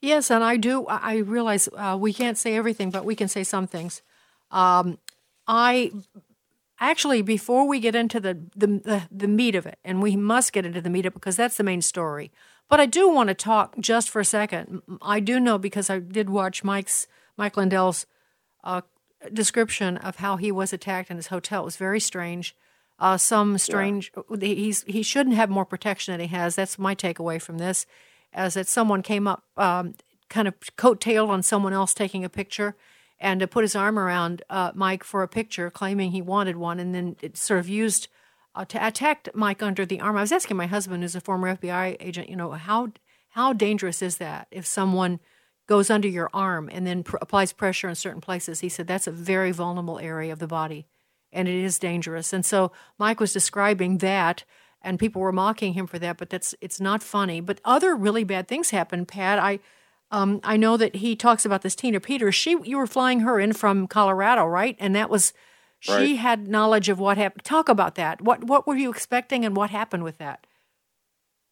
Yes, 0.00 0.32
and 0.32 0.42
I 0.42 0.56
do. 0.56 0.84
I 0.88 1.18
realize 1.18 1.68
uh, 1.76 1.96
we 1.98 2.12
can't 2.12 2.36
say 2.36 2.56
everything, 2.56 2.90
but 2.90 3.04
we 3.04 3.14
can 3.14 3.28
say 3.28 3.44
some 3.44 3.68
things. 3.68 4.02
Um, 4.50 4.98
I 5.46 5.92
actually, 6.80 7.22
before 7.22 7.66
we 7.66 7.80
get 7.80 7.94
into 7.94 8.20
the, 8.20 8.34
the, 8.54 8.66
the, 8.66 9.02
the, 9.10 9.28
meat 9.28 9.54
of 9.54 9.66
it, 9.66 9.78
and 9.84 10.02
we 10.02 10.16
must 10.16 10.52
get 10.52 10.66
into 10.66 10.80
the 10.80 10.90
meat 10.90 11.06
of 11.06 11.12
it 11.12 11.14
because 11.14 11.36
that's 11.36 11.56
the 11.56 11.64
main 11.64 11.82
story. 11.82 12.30
But 12.68 12.80
I 12.80 12.86
do 12.86 13.08
want 13.08 13.28
to 13.28 13.34
talk 13.34 13.78
just 13.78 14.10
for 14.10 14.20
a 14.20 14.24
second. 14.24 14.82
I 15.00 15.20
do 15.20 15.38
know 15.38 15.56
because 15.58 15.88
I 15.88 16.00
did 16.00 16.28
watch 16.28 16.64
Mike's 16.64 17.06
Mike 17.36 17.56
Lindell's 17.56 18.06
uh, 18.64 18.80
description 19.32 19.96
of 19.98 20.16
how 20.16 20.36
he 20.36 20.50
was 20.50 20.72
attacked 20.72 21.10
in 21.10 21.16
his 21.16 21.28
hotel. 21.28 21.62
It 21.62 21.66
was 21.66 21.76
very 21.76 22.00
strange. 22.00 22.56
Uh, 22.98 23.18
some 23.18 23.58
strange. 23.58 24.10
Yeah. 24.30 24.38
He's 24.40 24.82
he 24.84 25.02
shouldn't 25.02 25.36
have 25.36 25.50
more 25.50 25.64
protection 25.66 26.12
than 26.12 26.20
he 26.20 26.34
has. 26.34 26.56
That's 26.56 26.78
my 26.78 26.94
takeaway 26.94 27.40
from 27.40 27.58
this, 27.58 27.86
as 28.32 28.54
that 28.54 28.66
someone 28.66 29.02
came 29.02 29.28
up, 29.28 29.44
um, 29.56 29.94
kind 30.28 30.48
of 30.48 30.58
coattailed 30.76 31.28
on 31.28 31.42
someone 31.42 31.72
else 31.72 31.94
taking 31.94 32.24
a 32.24 32.28
picture 32.28 32.74
and 33.18 33.40
to 33.40 33.46
put 33.46 33.64
his 33.64 33.74
arm 33.74 33.98
around 33.98 34.42
uh, 34.50 34.72
Mike 34.74 35.02
for 35.02 35.22
a 35.22 35.28
picture, 35.28 35.70
claiming 35.70 36.10
he 36.10 36.22
wanted 36.22 36.56
one, 36.56 36.78
and 36.78 36.94
then 36.94 37.16
it 37.22 37.36
sort 37.36 37.60
of 37.60 37.68
used 37.68 38.08
uh, 38.54 38.64
to 38.66 38.86
attack 38.86 39.28
Mike 39.34 39.62
under 39.62 39.86
the 39.86 40.00
arm. 40.00 40.16
I 40.16 40.22
was 40.22 40.32
asking 40.32 40.56
my 40.56 40.66
husband, 40.66 41.02
who's 41.02 41.16
a 41.16 41.20
former 41.20 41.56
FBI 41.56 41.96
agent, 42.00 42.28
you 42.28 42.36
know, 42.36 42.52
how 42.52 42.92
how 43.30 43.52
dangerous 43.52 44.00
is 44.00 44.16
that 44.16 44.48
if 44.50 44.64
someone 44.64 45.20
goes 45.66 45.90
under 45.90 46.08
your 46.08 46.30
arm 46.32 46.70
and 46.72 46.86
then 46.86 47.02
pr- 47.02 47.18
applies 47.20 47.52
pressure 47.52 47.88
in 47.88 47.94
certain 47.94 48.20
places? 48.20 48.60
He 48.60 48.68
said 48.68 48.86
that's 48.86 49.06
a 49.06 49.12
very 49.12 49.52
vulnerable 49.52 49.98
area 49.98 50.32
of 50.32 50.38
the 50.38 50.46
body, 50.46 50.86
and 51.32 51.48
it 51.48 51.54
is 51.54 51.78
dangerous. 51.78 52.32
And 52.32 52.44
so 52.44 52.72
Mike 52.98 53.20
was 53.20 53.32
describing 53.32 53.98
that. 53.98 54.44
And 54.82 55.00
people 55.00 55.20
were 55.20 55.32
mocking 55.32 55.72
him 55.72 55.88
for 55.88 55.98
that, 55.98 56.16
but 56.16 56.30
that's 56.30 56.54
it's 56.60 56.80
not 56.80 57.02
funny. 57.02 57.40
But 57.40 57.60
other 57.64 57.96
really 57.96 58.22
bad 58.22 58.46
things 58.46 58.70
happened, 58.70 59.08
Pat. 59.08 59.36
I 59.36 59.58
um, 60.10 60.40
I 60.44 60.56
know 60.56 60.76
that 60.76 60.96
he 60.96 61.16
talks 61.16 61.44
about 61.44 61.62
this 61.62 61.74
Tina 61.74 62.00
Peters. 62.00 62.34
She, 62.34 62.56
you 62.64 62.78
were 62.78 62.86
flying 62.86 63.20
her 63.20 63.40
in 63.40 63.52
from 63.52 63.86
Colorado, 63.86 64.44
right? 64.44 64.76
And 64.78 64.94
that 64.94 65.10
was, 65.10 65.32
she 65.80 65.92
right. 65.92 66.16
had 66.16 66.48
knowledge 66.48 66.88
of 66.88 66.98
what 66.98 67.18
happened. 67.18 67.44
Talk 67.44 67.68
about 67.68 67.96
that. 67.96 68.20
What 68.20 68.44
what 68.44 68.66
were 68.66 68.76
you 68.76 68.90
expecting, 68.90 69.44
and 69.44 69.56
what 69.56 69.70
happened 69.70 70.04
with 70.04 70.18
that? 70.18 70.46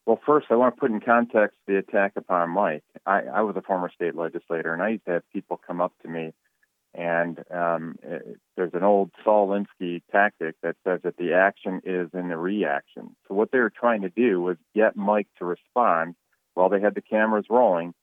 Well, 0.06 0.20
first, 0.24 0.46
I 0.50 0.56
want 0.56 0.76
to 0.76 0.80
put 0.80 0.90
in 0.90 1.00
context 1.00 1.56
the 1.66 1.78
attack 1.78 2.12
upon 2.16 2.50
Mike. 2.50 2.84
I, 3.06 3.22
I 3.22 3.40
was 3.40 3.56
a 3.56 3.62
former 3.62 3.90
state 3.94 4.14
legislator, 4.14 4.72
and 4.72 4.82
I 4.82 4.90
used 4.90 5.06
to 5.06 5.12
have 5.12 5.22
people 5.32 5.60
come 5.66 5.80
up 5.80 5.92
to 6.02 6.08
me, 6.08 6.34
and 6.94 7.38
um, 7.50 7.96
it, 8.02 8.22
eh, 8.26 8.32
there's 8.56 8.74
an 8.74 8.82
old 8.82 9.10
Saul 9.24 9.48
Alinsky 9.48 10.02
tactic 10.12 10.56
that 10.62 10.76
says 10.84 11.00
that 11.04 11.16
the 11.16 11.32
action 11.32 11.80
is 11.84 12.08
in 12.12 12.28
the 12.28 12.36
reaction. 12.36 13.16
So 13.26 13.34
what 13.34 13.50
they 13.50 13.58
were 13.58 13.70
trying 13.70 14.02
to 14.02 14.10
do 14.10 14.40
was 14.40 14.56
get 14.74 14.94
Mike 14.94 15.28
to 15.38 15.44
respond 15.44 16.14
while 16.52 16.68
they 16.68 16.80
had 16.80 16.94
the 16.94 17.02
cameras 17.02 17.46
rolling 17.50 17.94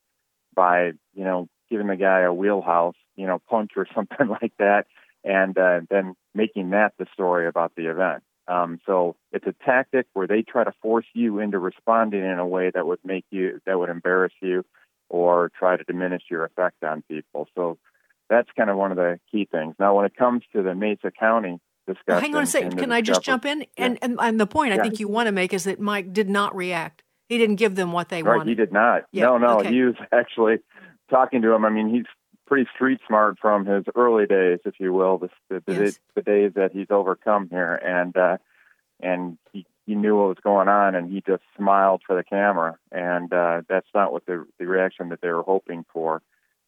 by 0.56 0.92
you 1.14 1.24
know 1.24 1.48
giving 1.70 1.88
the 1.88 1.96
guy 1.96 2.22
a 2.22 2.34
wheelhouse 2.34 2.96
you 3.16 3.28
know 3.28 3.40
punch 3.50 3.72
or 3.76 3.88
something 3.96 4.28
like 4.28 4.54
that, 4.60 4.86
and 5.24 5.58
uh, 5.58 5.82
then 5.90 6.16
making 6.34 6.72
that 6.72 6.94
the 6.98 7.06
story 7.14 7.48
about 7.48 7.74
the 7.76 7.90
event. 7.90 8.24
Um, 8.48 8.80
so 8.86 9.16
it's 9.32 9.46
a 9.48 9.56
tactic 9.64 10.08
where 10.14 10.28
they 10.28 10.42
try 10.42 10.64
to 10.64 10.74
force 10.82 11.06
you 11.14 11.40
into 11.40 11.60
responding 11.60 12.24
in 12.24 12.40
a 12.40 12.48
way 12.48 12.72
that 12.74 12.86
would 12.86 13.00
make 13.04 13.26
you 13.30 13.62
that 13.66 13.80
would 13.80 13.90
embarrass 13.90 14.34
you 14.42 14.66
or 15.10 15.52
try 15.58 15.78
to 15.78 15.84
diminish 15.84 16.24
your 16.30 16.46
effect 16.46 16.84
on 16.84 17.04
people. 17.10 17.48
So 17.56 17.78
that's 18.30 18.48
kind 18.58 18.70
of 18.70 18.78
one 18.78 18.92
of 18.92 18.98
the 18.98 19.20
key 19.30 19.48
things. 19.52 19.76
Now, 19.78 19.96
when 19.96 20.06
it 20.06 20.16
comes 20.16 20.44
to 20.54 20.64
the 20.64 20.74
Mesa 20.74 21.12
County 21.12 21.60
discussion, 21.86 22.22
hang 22.22 22.36
on 22.36 22.44
a 22.44 22.48
second. 22.48 22.78
Can 22.78 22.92
I 22.92 23.02
just 23.02 23.22
jump 23.22 23.46
in? 23.46 23.60
Yeah. 23.60 23.66
And, 23.78 24.00
and, 24.02 24.18
and 24.20 24.40
the 24.40 24.48
point 24.48 24.74
I 24.74 24.82
think 24.82 25.00
you 25.00 25.10
want 25.10 25.28
to 25.28 25.34
make 25.34 25.54
is 25.54 25.66
that 25.66 25.80
Mike 25.80 26.14
did 26.14 26.30
not 26.30 26.56
react. 26.56 27.04
He 27.32 27.38
didn't 27.38 27.56
give 27.56 27.76
them 27.76 27.94
what 27.94 28.10
they 28.10 28.24
right, 28.24 28.36
wanted. 28.36 28.50
He 28.50 28.56
did 28.56 28.74
not. 28.74 29.04
Yeah. 29.14 29.28
No, 29.28 29.38
no. 29.38 29.60
Okay. 29.60 29.72
He 29.72 29.84
was 29.84 29.96
actually 30.12 30.58
talking 31.10 31.42
to 31.44 31.54
him. 31.54 31.64
I 31.64 31.70
mean, 31.70 31.88
he's 31.88 32.04
pretty 32.46 32.70
street 32.76 33.00
smart 33.08 33.40
from 33.40 33.66
his 33.66 33.86
early 33.96 34.26
days, 34.26 34.60
if 34.66 34.74
you 34.82 34.92
will, 34.92 35.18
the 35.18 35.30
the, 35.48 35.64
yes. 35.66 36.00
the 36.14 36.24
days 36.24 36.52
that 36.56 36.74
he's 36.74 36.88
overcome 36.90 37.48
here, 37.50 37.74
and 37.74 38.18
uh, 38.18 38.36
and 39.00 39.38
he 39.54 39.66
he 39.86 39.96
knew 39.96 40.18
what 40.18 40.28
was 40.28 40.40
going 40.44 40.68
on, 40.68 40.94
and 40.94 41.10
he 41.10 41.24
just 41.26 41.42
smiled 41.56 42.02
for 42.06 42.18
the 42.18 42.24
camera, 42.26 42.78
and 42.92 43.32
uh, 43.32 43.62
that's 43.70 43.88
not 43.96 44.12
what 44.12 44.26
the 44.26 44.46
the 44.60 44.68
reaction 44.68 45.08
that 45.08 45.22
they 45.22 45.30
were 45.30 45.42
hoping 45.42 45.86
for. 45.94 46.22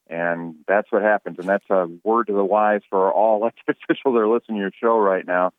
And 0.09 0.55
that's 0.65 0.89
what 0.93 1.01
happens, 1.01 1.39
and 1.39 1.49
that's 1.49 1.69
a 1.69 1.89
word 2.05 2.27
to 2.27 2.33
the 2.33 2.45
wise 2.45 2.83
for 2.89 3.11
all 3.11 3.35
elected 3.41 3.65
officials 3.67 4.13
that 4.15 4.21
are 4.21 4.29
listening 4.29 4.59
to 4.59 4.61
your 4.61 4.71
show 4.79 4.97
right 4.97 5.27
now. 5.27 5.51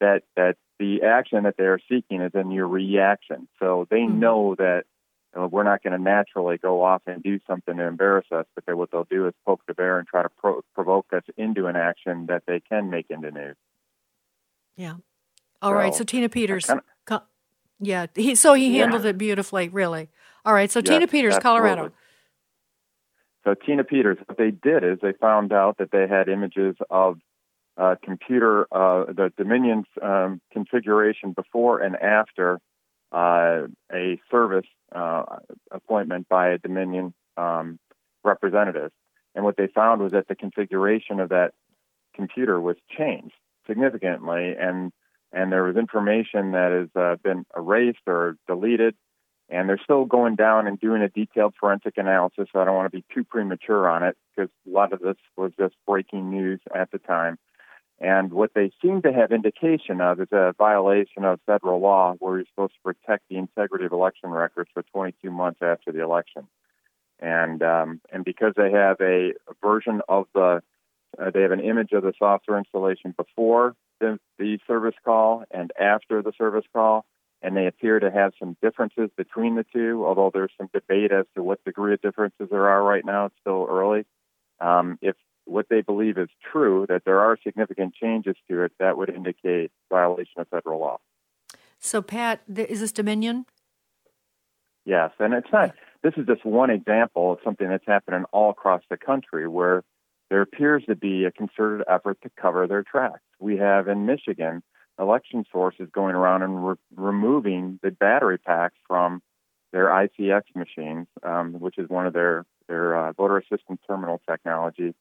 That 0.00 0.22
that 0.34 0.56
the 0.78 1.02
action 1.02 1.44
that 1.44 1.56
they 1.56 1.64
are 1.64 1.80
seeking 1.88 2.20
is 2.20 2.32
in 2.34 2.50
your 2.50 2.68
reaction. 2.68 3.48
So 3.58 3.86
they 3.90 4.00
mm-hmm. 4.00 4.20
know 4.20 4.54
that 4.56 4.84
we're 5.34 5.64
not 5.64 5.82
going 5.82 5.92
to 5.92 6.02
naturally 6.02 6.56
go 6.56 6.82
off 6.82 7.02
and 7.06 7.22
do 7.22 7.38
something 7.46 7.76
to 7.76 7.82
embarrass 7.82 8.26
us, 8.32 8.46
but 8.54 8.74
what 8.74 8.90
they'll 8.90 9.06
do 9.10 9.26
is 9.26 9.34
poke 9.44 9.60
the 9.66 9.74
bear 9.74 9.98
and 9.98 10.08
try 10.08 10.22
to 10.22 10.30
pro- 10.30 10.62
provoke 10.74 11.12
us 11.12 11.24
into 11.36 11.66
an 11.66 11.76
action 11.76 12.26
that 12.26 12.44
they 12.46 12.60
can 12.60 12.88
make 12.88 13.06
into 13.10 13.30
news. 13.30 13.56
Yeah. 14.76 14.94
All 15.60 15.72
so, 15.72 15.74
right. 15.74 15.94
So 15.94 16.04
Tina 16.04 16.28
Peters. 16.28 16.66
Kinda, 16.66 17.22
yeah. 17.80 18.06
He, 18.14 18.34
so 18.34 18.54
he 18.54 18.78
handled 18.78 19.04
yeah. 19.04 19.10
it 19.10 19.18
beautifully, 19.18 19.68
really. 19.68 20.08
All 20.44 20.54
right. 20.54 20.70
So 20.70 20.80
yes, 20.80 20.88
Tina 20.88 21.06
Peters, 21.06 21.34
absolutely. 21.34 21.68
Colorado. 21.68 21.92
So 23.44 23.54
Tina 23.54 23.84
Peters, 23.84 24.18
what 24.26 24.38
they 24.38 24.50
did 24.50 24.84
is 24.84 24.98
they 25.02 25.12
found 25.12 25.52
out 25.52 25.78
that 25.78 25.90
they 25.90 26.08
had 26.08 26.28
images 26.28 26.76
of 26.90 27.18
uh, 27.76 27.96
computer, 28.02 28.66
uh, 28.72 29.04
the 29.06 29.32
Dominion 29.36 29.84
um, 30.02 30.40
configuration 30.52 31.32
before 31.32 31.80
and 31.80 31.96
after 31.96 32.58
uh, 33.12 33.66
a 33.92 34.20
service 34.30 34.66
uh, 34.94 35.24
appointment 35.70 36.28
by 36.28 36.48
a 36.48 36.58
Dominion 36.58 37.14
um, 37.36 37.78
representative. 38.24 38.90
And 39.34 39.44
what 39.44 39.56
they 39.56 39.66
found 39.66 40.00
was 40.00 40.12
that 40.12 40.28
the 40.28 40.34
configuration 40.34 41.20
of 41.20 41.28
that 41.28 41.52
computer 42.14 42.60
was 42.60 42.76
changed 42.96 43.34
significantly, 43.66 44.54
and 44.58 44.92
and 45.32 45.52
there 45.52 45.64
was 45.64 45.76
information 45.76 46.52
that 46.52 46.72
has 46.72 46.88
uh, 47.00 47.16
been 47.22 47.44
erased 47.54 47.98
or 48.06 48.36
deleted, 48.46 48.94
and 49.50 49.68
they're 49.68 49.80
still 49.82 50.06
going 50.06 50.36
down 50.36 50.66
and 50.66 50.80
doing 50.80 51.02
a 51.02 51.08
detailed 51.08 51.54
forensic 51.60 51.94
analysis. 51.98 52.48
So 52.52 52.60
I 52.60 52.64
don't 52.64 52.76
want 52.76 52.90
to 52.90 52.96
be 52.96 53.04
too 53.12 53.24
premature 53.24 53.88
on 53.88 54.02
it 54.02 54.16
because 54.34 54.50
a 54.66 54.70
lot 54.70 54.92
of 54.92 55.00
this 55.00 55.16
was 55.36 55.52
just 55.58 55.74
breaking 55.86 56.30
news 56.30 56.60
at 56.74 56.90
the 56.90 56.98
time. 56.98 57.38
And 57.98 58.32
what 58.32 58.52
they 58.54 58.72
seem 58.82 59.00
to 59.02 59.12
have 59.12 59.32
indication 59.32 60.00
of 60.00 60.20
is 60.20 60.28
a 60.30 60.54
violation 60.58 61.24
of 61.24 61.40
federal 61.46 61.80
law 61.80 62.14
where 62.18 62.36
you're 62.36 62.46
supposed 62.46 62.74
to 62.74 62.92
protect 62.92 63.24
the 63.28 63.36
integrity 63.36 63.86
of 63.86 63.92
election 63.92 64.30
records 64.30 64.70
for 64.74 64.82
22 64.82 65.30
months 65.30 65.60
after 65.62 65.92
the 65.92 66.02
election. 66.02 66.46
And 67.18 67.62
um, 67.62 68.00
and 68.12 68.22
because 68.24 68.52
they 68.56 68.70
have 68.72 69.00
a, 69.00 69.32
version 69.62 70.02
of 70.06 70.26
the, 70.34 70.62
uh, 71.18 71.30
they 71.32 71.40
have 71.40 71.52
an 71.52 71.60
image 71.60 71.92
of 71.92 72.02
the 72.02 72.12
software 72.18 72.58
installation 72.58 73.14
before 73.16 73.74
the, 74.00 74.18
the 74.38 74.58
service 74.66 74.94
call 75.02 75.44
and 75.50 75.72
after 75.80 76.20
the 76.20 76.32
service 76.36 76.66
call, 76.74 77.06
and 77.40 77.56
they 77.56 77.66
appear 77.66 77.98
to 77.98 78.10
have 78.10 78.34
some 78.38 78.58
differences 78.60 79.08
between 79.16 79.54
the 79.54 79.64
two. 79.72 80.04
Although 80.06 80.30
there's 80.34 80.52
some 80.58 80.68
debate 80.74 81.12
as 81.12 81.24
to 81.34 81.42
what 81.42 81.64
degree 81.64 81.94
of 81.94 82.02
differences 82.02 82.48
there 82.50 82.68
are 82.68 82.82
right 82.82 83.04
now, 83.04 83.26
it's 83.26 83.36
still 83.40 83.66
early. 83.70 84.04
Um, 84.60 84.98
if 85.00 85.16
what 85.46 85.66
they 85.68 85.80
believe 85.80 86.18
is 86.18 86.28
true, 86.52 86.86
that 86.88 87.02
there 87.04 87.20
are 87.20 87.38
significant 87.42 87.94
changes 87.94 88.36
to 88.50 88.62
it, 88.62 88.72
that 88.78 88.96
would 88.98 89.08
indicate 89.08 89.70
violation 89.90 90.40
of 90.40 90.48
federal 90.48 90.80
law. 90.80 90.98
So, 91.78 92.02
Pat, 92.02 92.42
is 92.48 92.80
this 92.80 92.92
Dominion? 92.92 93.46
Yes, 94.84 95.10
and 95.18 95.34
it's 95.34 95.48
not. 95.52 95.74
This 96.02 96.14
is 96.16 96.26
just 96.26 96.44
one 96.44 96.70
example 96.70 97.32
of 97.32 97.38
something 97.44 97.68
that's 97.68 97.86
happening 97.86 98.24
all 98.32 98.50
across 98.50 98.82
the 98.88 98.96
country 98.96 99.48
where 99.48 99.82
there 100.30 100.42
appears 100.42 100.84
to 100.88 100.94
be 100.94 101.24
a 101.24 101.32
concerted 101.32 101.84
effort 101.88 102.18
to 102.22 102.30
cover 102.40 102.66
their 102.66 102.82
tracks. 102.82 103.20
We 103.40 103.56
have 103.58 103.88
in 103.88 104.06
Michigan 104.06 104.62
election 104.98 105.44
sources 105.52 105.88
going 105.92 106.14
around 106.14 106.42
and 106.42 106.68
re- 106.68 106.74
removing 106.94 107.78
the 107.82 107.90
battery 107.90 108.38
packs 108.38 108.76
from 108.86 109.22
their 109.72 109.86
ICX 109.86 110.42
machines, 110.54 111.06
um, 111.22 111.54
which 111.54 111.78
is 111.78 111.88
one 111.88 112.06
of 112.06 112.12
their 112.12 112.44
their 112.68 112.96
uh, 112.96 113.12
voter 113.12 113.38
assistance 113.38 113.80
terminal 113.86 114.20
technology. 114.28 114.94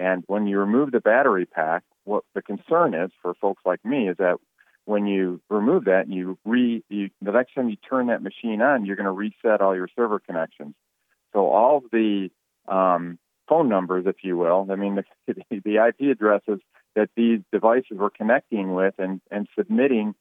And 0.00 0.24
when 0.28 0.46
you 0.46 0.58
remove 0.58 0.92
the 0.92 1.00
battery 1.00 1.44
pack, 1.44 1.82
what 2.04 2.24
the 2.34 2.40
concern 2.40 2.94
is 2.94 3.10
for 3.20 3.34
folks 3.34 3.62
like 3.66 3.84
me 3.84 4.08
is 4.08 4.16
that 4.16 4.36
when 4.86 5.06
you 5.06 5.42
remove 5.50 5.84
that 5.84 6.06
and 6.06 6.14
you 6.14 6.38
re 6.46 6.82
you, 6.88 7.10
the 7.20 7.32
next 7.32 7.54
time 7.54 7.68
you 7.68 7.76
turn 7.76 8.06
that 8.06 8.22
machine 8.22 8.62
on, 8.62 8.86
you're 8.86 8.96
going 8.96 9.04
to 9.04 9.12
reset 9.12 9.60
all 9.60 9.76
your 9.76 9.88
server 9.94 10.18
connections. 10.18 10.74
So 11.34 11.48
all 11.50 11.82
the 11.92 12.30
um, 12.66 13.18
phone 13.46 13.68
numbers, 13.68 14.06
if 14.06 14.16
you 14.22 14.38
will, 14.38 14.66
I 14.70 14.76
mean 14.76 14.96
the, 15.26 15.34
the 15.50 15.86
IP 15.86 16.10
addresses 16.10 16.60
that 16.96 17.10
these 17.14 17.40
devices 17.52 17.98
were 17.98 18.10
connecting 18.10 18.74
with 18.74 18.94
and, 18.98 19.20
and 19.30 19.46
submitting 19.56 20.14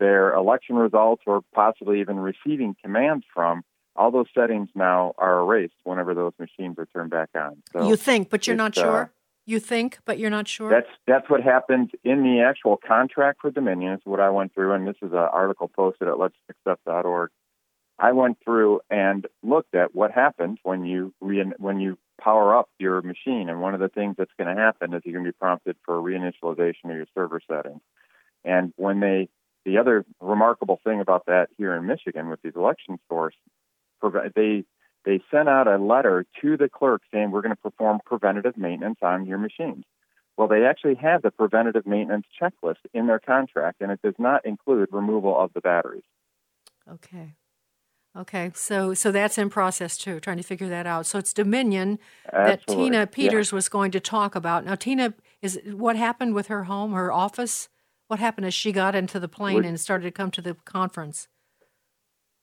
their 0.00 0.32
election 0.32 0.76
results 0.76 1.22
or 1.26 1.42
possibly 1.54 2.00
even 2.00 2.18
receiving 2.18 2.74
commands 2.82 3.24
from, 3.32 3.62
all 3.94 4.10
those 4.10 4.26
settings 4.34 4.68
now 4.74 5.14
are 5.18 5.40
erased 5.40 5.74
whenever 5.84 6.14
those 6.14 6.32
machines 6.38 6.78
are 6.78 6.86
turned 6.86 7.10
back 7.10 7.30
on. 7.34 7.62
So 7.72 7.88
you 7.88 7.96
think, 7.96 8.28
but 8.28 8.46
you're 8.46 8.56
not 8.56 8.74
sure. 8.74 9.04
Uh, 9.04 9.06
you 9.46 9.60
think, 9.60 9.98
but 10.04 10.18
you're 10.18 10.30
not 10.30 10.48
sure. 10.48 10.68
That's 10.68 10.90
that's 11.06 11.30
what 11.30 11.42
happened 11.42 11.92
in 12.04 12.22
the 12.22 12.40
actual 12.40 12.76
contract 12.76 13.40
for 13.40 13.50
Dominion. 13.50 13.94
Is 13.94 14.00
what 14.04 14.20
I 14.20 14.28
went 14.28 14.52
through, 14.52 14.72
and 14.72 14.86
this 14.86 14.96
is 15.00 15.12
an 15.12 15.18
article 15.18 15.68
posted 15.68 16.08
at 16.08 16.14
letsaccept.org. 16.14 17.30
I 17.98 18.12
went 18.12 18.38
through 18.44 18.80
and 18.90 19.26
looked 19.42 19.74
at 19.74 19.94
what 19.94 20.10
happens 20.10 20.58
when 20.64 20.84
you 20.84 21.14
re- 21.20 21.52
when 21.58 21.80
you 21.80 21.96
power 22.20 22.56
up 22.56 22.68
your 22.78 23.00
machine, 23.02 23.48
and 23.48 23.60
one 23.60 23.72
of 23.72 23.80
the 23.80 23.88
things 23.88 24.16
that's 24.18 24.32
going 24.36 24.54
to 24.54 24.60
happen 24.60 24.92
is 24.92 25.02
you're 25.04 25.14
going 25.14 25.24
to 25.24 25.32
be 25.32 25.36
prompted 25.38 25.76
for 25.84 25.98
a 25.98 26.02
reinitialization 26.02 26.90
of 26.90 26.96
your 26.96 27.06
server 27.14 27.40
settings. 27.48 27.80
And 28.44 28.72
when 28.76 29.00
they, 29.00 29.28
the 29.64 29.78
other 29.78 30.04
remarkable 30.20 30.80
thing 30.84 31.00
about 31.00 31.26
that 31.26 31.48
here 31.56 31.74
in 31.74 31.86
Michigan 31.86 32.28
with 32.28 32.40
these 32.42 32.54
election 32.56 32.98
stores, 33.06 33.34
they 34.34 34.64
they 35.06 35.22
sent 35.30 35.48
out 35.48 35.68
a 35.68 35.78
letter 35.78 36.26
to 36.42 36.56
the 36.56 36.68
clerk 36.68 37.00
saying 37.12 37.30
we're 37.30 37.40
going 37.40 37.54
to 37.54 37.62
perform 37.62 38.00
preventative 38.04 38.58
maintenance 38.58 38.98
on 39.00 39.24
your 39.24 39.38
machines. 39.38 39.84
Well, 40.36 40.48
they 40.48 40.66
actually 40.66 40.96
have 40.96 41.22
the 41.22 41.30
preventative 41.30 41.86
maintenance 41.86 42.26
checklist 42.38 42.80
in 42.92 43.06
their 43.06 43.20
contract, 43.20 43.80
and 43.80 43.90
it 43.90 44.02
does 44.02 44.16
not 44.18 44.44
include 44.44 44.88
removal 44.92 45.38
of 45.40 45.52
the 45.54 45.62
batteries. 45.62 46.02
Okay. 46.92 47.34
Okay, 48.14 48.50
so 48.54 48.94
so 48.94 49.12
that's 49.12 49.36
in 49.36 49.50
process 49.50 49.98
too, 49.98 50.20
trying 50.20 50.38
to 50.38 50.42
figure 50.42 50.68
that 50.70 50.86
out. 50.86 51.04
So 51.04 51.18
it's 51.18 51.34
Dominion 51.34 51.98
Absolutely. 52.32 52.50
that 52.50 52.66
Tina 52.66 53.06
Peters 53.06 53.52
yeah. 53.52 53.56
was 53.56 53.68
going 53.68 53.90
to 53.90 54.00
talk 54.00 54.34
about. 54.34 54.64
Now, 54.64 54.74
Tina, 54.74 55.12
is 55.42 55.60
what 55.66 55.96
happened 55.96 56.34
with 56.34 56.46
her 56.46 56.64
home, 56.64 56.92
her 56.92 57.12
office? 57.12 57.68
What 58.08 58.18
happened 58.18 58.46
as 58.46 58.54
she 58.54 58.72
got 58.72 58.94
into 58.94 59.20
the 59.20 59.28
plane 59.28 59.64
and 59.64 59.78
started 59.78 60.04
to 60.04 60.10
come 60.10 60.30
to 60.30 60.40
the 60.40 60.54
conference? 60.64 61.28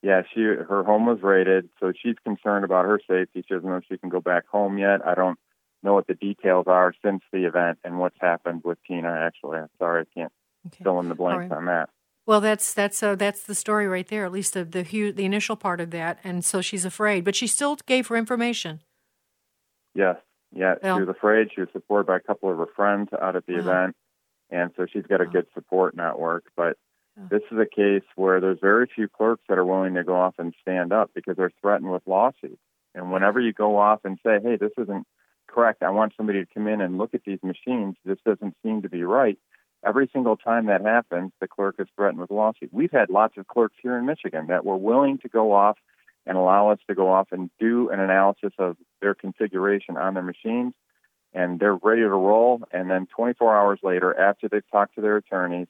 Yeah, 0.04 0.24
she 0.34 0.42
her 0.42 0.84
home 0.84 1.06
was 1.06 1.24
raided, 1.24 1.70
so 1.80 1.94
she's 1.98 2.18
concerned 2.26 2.66
about 2.66 2.84
her 2.84 3.00
safety. 3.10 3.44
She 3.48 3.54
doesn't 3.54 3.68
know 3.68 3.78
if 3.78 3.86
she 3.90 3.98
can 3.98 4.10
go 4.10 4.20
back 4.20 4.46
home 4.48 4.78
yet. 4.78 5.00
I 5.08 5.16
don't 5.16 5.40
know 5.82 5.94
what 5.94 6.08
the 6.08 6.14
details 6.14 6.66
are 6.68 6.94
since 7.04 7.24
the 7.32 7.46
event 7.46 7.80
and 7.86 7.98
what's 7.98 8.18
happened 8.20 8.64
with 8.66 8.78
Tina. 8.86 9.08
Actually, 9.10 9.60
I'm 9.60 9.70
sorry, 9.80 10.02
I 10.02 10.20
can't 10.20 10.34
okay. 10.68 10.84
fill 10.84 11.00
in 11.00 11.08
the 11.08 11.16
blanks 11.16 11.50
right. 11.50 11.58
on 11.58 11.66
that. 11.66 11.90
Well, 12.26 12.42
that's 12.42 12.74
that's 12.74 13.02
uh, 13.02 13.16
that's 13.16 13.44
the 13.44 13.56
story 13.56 13.88
right 13.88 14.06
there. 14.06 14.26
At 14.26 14.34
least 14.34 14.54
the 14.54 14.66
the, 14.66 14.84
the 15.12 15.24
initial 15.24 15.56
part 15.56 15.80
of 15.80 15.92
that, 15.92 16.20
and 16.22 16.44
so 16.44 16.60
she's 16.60 16.84
afraid, 16.84 17.24
but 17.24 17.34
she 17.34 17.48
still 17.48 17.78
gave 17.86 18.08
her 18.08 18.18
information. 18.18 18.82
Yes, 19.96 20.18
yeah, 20.52 20.76
well, 20.84 20.98
she 20.98 21.04
was 21.04 21.16
afraid. 21.16 21.48
She 21.56 21.62
was 21.62 21.70
supported 21.72 22.08
by 22.08 22.18
a 22.18 22.20
couple 22.20 22.52
of 22.52 22.58
her 22.58 22.68
friends 22.76 23.10
out 23.22 23.38
at 23.38 23.46
the 23.46 23.54
uh-huh. 23.54 23.70
event, 23.70 23.96
and 24.50 24.72
so 24.76 24.86
she's 24.86 25.06
got 25.06 25.22
a 25.22 25.26
good 25.26 25.48
support 25.54 25.96
network. 25.96 26.44
But 26.58 26.76
this 27.16 27.44
is 27.52 27.58
a 27.60 27.66
case 27.66 28.08
where 28.16 28.42
there's 28.42 28.60
very 28.60 28.88
few 28.94 29.08
clerks 29.08 29.44
that 29.48 29.58
are 29.58 29.66
willing 29.66 29.94
to 29.96 30.04
go 30.04 30.16
off 30.16 30.36
and 30.40 30.54
stand 30.62 30.92
up 30.92 31.12
because 31.14 31.38
they're 31.38 31.52
threatened 31.62 31.92
with 31.92 32.02
lawsuits. 32.08 32.62
And 32.96 33.12
whenever 33.12 33.40
you 33.40 33.54
go 33.54 33.78
off 33.78 34.02
and 34.04 34.20
say, 34.26 34.40
hey, 34.42 34.56
this 34.56 34.72
isn't 34.78 35.06
correct, 35.48 35.84
I 35.84 35.92
want 35.92 36.14
somebody 36.18 36.44
to 36.44 36.54
come 36.54 36.68
in 36.68 36.82
and 36.82 36.98
look 36.98 37.14
at 37.14 37.24
these 37.26 37.40
machines, 37.44 37.96
this 38.04 38.18
doesn't 38.26 38.56
seem 38.64 38.82
to 38.82 38.90
be 38.90 39.04
right. 39.04 39.38
Every 39.86 40.10
single 40.14 40.38
time 40.38 40.68
that 40.68 40.82
happens, 40.82 41.32
the 41.42 41.48
clerk 41.48 41.76
is 41.80 41.88
threatened 41.96 42.20
with 42.20 42.32
lawsuit. 42.32 42.70
We've 42.72 42.92
had 42.92 43.10
lots 43.10 43.38
of 43.38 43.48
clerks 43.48 43.76
here 43.82 43.98
in 43.98 44.06
Michigan 44.06 44.48
that 44.48 44.66
were 44.66 44.78
willing 44.78 45.18
to 45.20 45.30
go 45.30 45.52
off 45.52 45.78
and 46.26 46.38
allow 46.38 46.70
us 46.70 46.80
to 46.88 46.96
go 46.96 47.12
off 47.12 47.28
and 47.32 47.50
do 47.60 47.90
an 47.90 48.00
analysis 48.00 48.54
of 48.58 48.78
their 49.02 49.14
configuration 49.14 49.98
on 49.98 50.14
their 50.14 50.24
machines, 50.24 50.74
and 51.34 51.60
they're 51.60 51.76
ready 51.76 52.02
to 52.02 52.10
roll. 52.10 52.62
And 52.72 52.90
then 52.90 53.08
24 53.08 53.56
hours 53.56 53.80
later, 53.84 54.18
after 54.18 54.48
they've 54.48 54.72
talked 54.72 54.96
to 54.96 55.02
their 55.02 55.18
attorneys, 55.18 55.68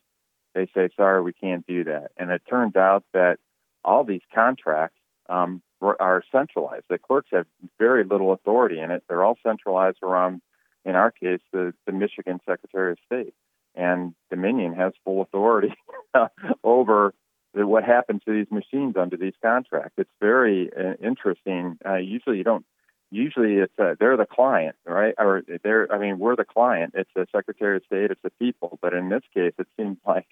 they 0.53 0.67
say, 0.73 0.89
sorry, 0.95 1.21
we 1.21 1.33
can't 1.33 1.65
do 1.65 1.83
that. 1.85 2.11
And 2.17 2.31
it 2.31 2.41
turns 2.49 2.75
out 2.75 3.03
that 3.13 3.37
all 3.83 4.03
these 4.03 4.21
contracts 4.33 4.97
um, 5.29 5.61
are 5.81 6.23
centralized. 6.31 6.85
The 6.89 6.97
clerks 6.97 7.29
have 7.31 7.45
very 7.79 8.03
little 8.03 8.31
authority 8.31 8.79
in 8.79 8.91
it. 8.91 9.03
They're 9.07 9.23
all 9.23 9.37
centralized 9.43 9.97
around, 10.03 10.41
in 10.85 10.95
our 10.95 11.11
case, 11.11 11.41
the, 11.51 11.73
the 11.85 11.91
Michigan 11.91 12.39
Secretary 12.45 12.93
of 12.93 12.97
State. 13.05 13.33
And 13.75 14.13
Dominion 14.29 14.73
has 14.75 14.93
full 15.03 15.21
authority 15.21 15.73
over 16.63 17.13
what 17.53 17.83
happens 17.83 18.21
to 18.25 18.33
these 18.33 18.51
machines 18.51 18.95
under 18.97 19.17
these 19.17 19.33
contracts. 19.41 19.93
It's 19.97 20.09
very 20.19 20.69
uh, 20.73 20.93
interesting. 21.03 21.77
Uh, 21.85 21.95
usually, 21.95 22.37
you 22.37 22.43
don't. 22.43 22.65
Usually, 23.13 23.56
it's 23.58 23.73
uh, 23.78 23.93
they're 23.99 24.17
the 24.17 24.26
client, 24.26 24.76
right? 24.86 25.13
Or 25.19 25.43
they're. 25.63 25.91
I 25.93 25.99
mean, 25.99 26.17
we're 26.17 26.36
the 26.36 26.45
client. 26.45 26.93
It's 26.95 27.10
the 27.15 27.28
Secretary 27.32 27.78
of 27.78 27.84
State. 27.86 28.10
It's 28.10 28.21
the 28.23 28.32
people. 28.32 28.80
But 28.82 28.93
in 28.93 29.10
this 29.10 29.21
case, 29.34 29.54
it 29.60 29.67
seems 29.78 29.97
like 30.06 30.28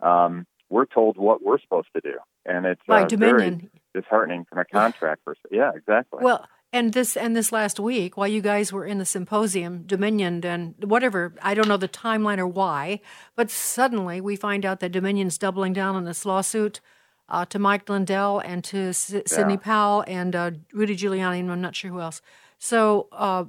um, 0.00 0.46
we're 0.68 0.86
told 0.86 1.16
what 1.16 1.42
we're 1.42 1.60
supposed 1.60 1.88
to 1.94 2.00
do, 2.00 2.18
and 2.44 2.66
it's 2.66 2.80
uh, 2.88 3.04
Dominion. 3.04 3.38
very 3.38 3.70
disheartening 3.94 4.44
from 4.48 4.58
a 4.58 4.64
contract 4.64 5.24
perspective. 5.24 5.56
Yeah, 5.56 5.70
exactly. 5.74 6.18
Well, 6.22 6.46
and 6.72 6.92
this 6.92 7.16
and 7.16 7.36
this 7.36 7.52
last 7.52 7.78
week, 7.78 8.16
while 8.16 8.28
you 8.28 8.42
guys 8.42 8.72
were 8.72 8.84
in 8.84 8.98
the 8.98 9.04
symposium, 9.04 9.84
Dominion 9.86 10.44
and 10.44 10.74
whatever 10.82 11.34
I 11.42 11.54
don't 11.54 11.68
know 11.68 11.76
the 11.76 11.88
timeline 11.88 12.38
or 12.38 12.46
why, 12.46 13.00
but 13.36 13.50
suddenly 13.50 14.20
we 14.20 14.36
find 14.36 14.66
out 14.66 14.80
that 14.80 14.92
Dominion's 14.92 15.38
doubling 15.38 15.72
down 15.72 15.94
on 15.94 16.04
this 16.04 16.26
lawsuit. 16.26 16.80
Uh, 17.28 17.44
to 17.44 17.58
Mike 17.58 17.88
Lindell 17.88 18.38
and 18.38 18.62
to 18.62 18.90
S- 18.90 19.10
yeah. 19.12 19.20
Sidney 19.26 19.56
Powell 19.56 20.04
and 20.06 20.36
uh, 20.36 20.52
Rudy 20.72 20.94
Giuliani, 20.94 21.40
and 21.40 21.50
I'm 21.50 21.60
not 21.60 21.74
sure 21.74 21.90
who 21.90 22.00
else. 22.00 22.22
So, 22.58 23.08
uh, 23.10 23.46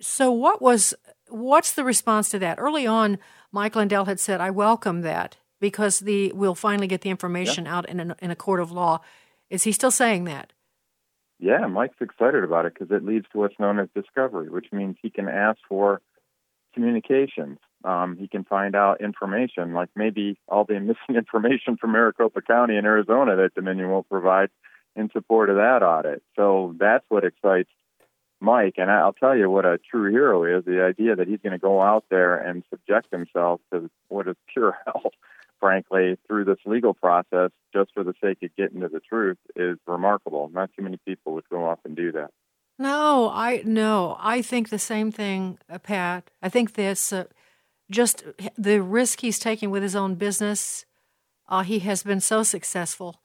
so 0.00 0.30
what 0.30 0.60
was 0.60 0.92
what's 1.28 1.72
the 1.72 1.82
response 1.82 2.28
to 2.30 2.38
that? 2.40 2.58
Early 2.58 2.86
on, 2.86 3.18
Mike 3.52 3.74
Lindell 3.74 4.04
had 4.04 4.20
said, 4.20 4.42
"I 4.42 4.50
welcome 4.50 5.00
that." 5.00 5.38
because 5.60 6.00
the 6.00 6.32
we'll 6.32 6.54
finally 6.54 6.86
get 6.86 7.00
the 7.00 7.10
information 7.10 7.64
yeah. 7.64 7.76
out 7.76 7.88
in 7.88 8.00
a, 8.00 8.16
in 8.20 8.30
a 8.30 8.36
court 8.36 8.60
of 8.60 8.70
law. 8.70 9.00
Is 9.50 9.62
he 9.62 9.72
still 9.72 9.90
saying 9.90 10.24
that? 10.24 10.52
Yeah, 11.38 11.66
Mike's 11.66 12.00
excited 12.00 12.44
about 12.44 12.66
it 12.66 12.74
because 12.74 12.94
it 12.94 13.04
leads 13.04 13.26
to 13.32 13.38
what's 13.38 13.58
known 13.58 13.78
as 13.78 13.88
discovery, 13.94 14.48
which 14.48 14.66
means 14.72 14.96
he 15.02 15.10
can 15.10 15.28
ask 15.28 15.58
for 15.68 16.00
communications. 16.74 17.58
Um, 17.86 18.16
he 18.18 18.26
can 18.26 18.42
find 18.42 18.74
out 18.74 19.00
information, 19.00 19.72
like 19.72 19.90
maybe 19.94 20.38
all 20.48 20.64
the 20.64 20.74
missing 20.80 21.14
information 21.14 21.76
from 21.76 21.92
Maricopa 21.92 22.42
County 22.42 22.76
in 22.76 22.84
Arizona 22.84 23.36
that 23.36 23.54
Dominion 23.54 23.88
won't 23.88 24.08
provide 24.08 24.50
in 24.96 25.08
support 25.12 25.50
of 25.50 25.56
that 25.56 25.82
audit. 25.84 26.22
So 26.34 26.74
that's 26.80 27.04
what 27.08 27.24
excites 27.24 27.70
Mike. 28.40 28.74
And 28.78 28.90
I'll 28.90 29.12
tell 29.12 29.36
you 29.36 29.48
what 29.48 29.64
a 29.64 29.78
true 29.78 30.10
hero 30.10 30.58
is 30.58 30.64
the 30.64 30.82
idea 30.82 31.14
that 31.14 31.28
he's 31.28 31.38
going 31.40 31.52
to 31.52 31.58
go 31.58 31.80
out 31.80 32.04
there 32.10 32.36
and 32.36 32.64
subject 32.70 33.12
himself 33.12 33.60
to 33.72 33.88
what 34.08 34.26
is 34.26 34.36
pure 34.52 34.76
hell, 34.84 35.12
frankly, 35.60 36.18
through 36.26 36.46
this 36.46 36.58
legal 36.66 36.92
process 36.92 37.50
just 37.72 37.92
for 37.94 38.02
the 38.02 38.14
sake 38.20 38.38
of 38.42 38.56
getting 38.56 38.80
to 38.80 38.88
the 38.88 39.00
truth 39.00 39.38
is 39.54 39.78
remarkable. 39.86 40.50
Not 40.52 40.70
too 40.76 40.82
many 40.82 40.98
people 41.06 41.34
would 41.34 41.48
go 41.48 41.68
off 41.68 41.78
and 41.84 41.94
do 41.94 42.10
that. 42.12 42.30
No, 42.78 43.30
I 43.32 43.62
no, 43.64 44.18
I 44.20 44.42
think 44.42 44.68
the 44.68 44.78
same 44.78 45.10
thing, 45.10 45.58
uh, 45.70 45.78
Pat. 45.78 46.30
I 46.42 46.50
think 46.50 46.74
this 46.74 47.10
uh, 47.10 47.24
just 47.90 48.24
the 48.56 48.82
risk 48.82 49.20
he's 49.20 49.38
taking 49.38 49.70
with 49.70 49.82
his 49.82 49.96
own 49.96 50.14
business. 50.14 50.84
Uh, 51.48 51.62
he 51.62 51.78
has 51.80 52.02
been 52.02 52.20
so 52.20 52.42
successful, 52.42 53.20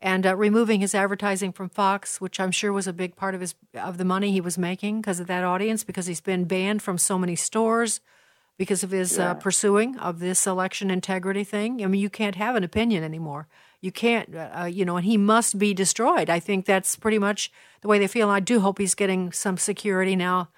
and 0.00 0.26
uh, 0.26 0.36
removing 0.36 0.80
his 0.80 0.94
advertising 0.94 1.52
from 1.52 1.68
Fox, 1.68 2.20
which 2.20 2.38
I'm 2.38 2.52
sure 2.52 2.72
was 2.72 2.86
a 2.86 2.92
big 2.92 3.16
part 3.16 3.34
of 3.34 3.40
his 3.40 3.54
of 3.74 3.98
the 3.98 4.04
money 4.04 4.30
he 4.30 4.40
was 4.40 4.56
making 4.56 5.00
because 5.00 5.18
of 5.20 5.26
that 5.26 5.44
audience, 5.44 5.82
because 5.82 6.06
he's 6.06 6.20
been 6.20 6.44
banned 6.44 6.82
from 6.82 6.98
so 6.98 7.18
many 7.18 7.36
stores 7.36 8.00
because 8.56 8.84
of 8.84 8.92
his 8.92 9.18
uh, 9.18 9.34
pursuing 9.34 9.98
of 9.98 10.20
this 10.20 10.46
election 10.46 10.90
integrity 10.90 11.42
thing. 11.42 11.82
I 11.82 11.86
mean, 11.86 12.00
you 12.00 12.10
can't 12.10 12.36
have 12.36 12.54
an 12.54 12.64
opinion 12.64 13.02
anymore. 13.02 13.48
You 13.80 13.92
can't, 13.92 14.34
uh, 14.34 14.64
you 14.64 14.84
know, 14.84 14.96
and 14.96 15.04
he 15.04 15.16
must 15.16 15.58
be 15.58 15.74
destroyed. 15.74 16.30
I 16.30 16.38
think 16.40 16.64
that's 16.64 16.96
pretty 16.96 17.18
much 17.18 17.50
the 17.80 17.88
way 17.88 17.98
they 17.98 18.06
feel. 18.06 18.28
And 18.28 18.36
I 18.36 18.40
do 18.40 18.60
hope 18.60 18.78
he's 18.78 18.94
getting 18.94 19.32
some 19.32 19.58
security 19.58 20.16
now 20.16 20.50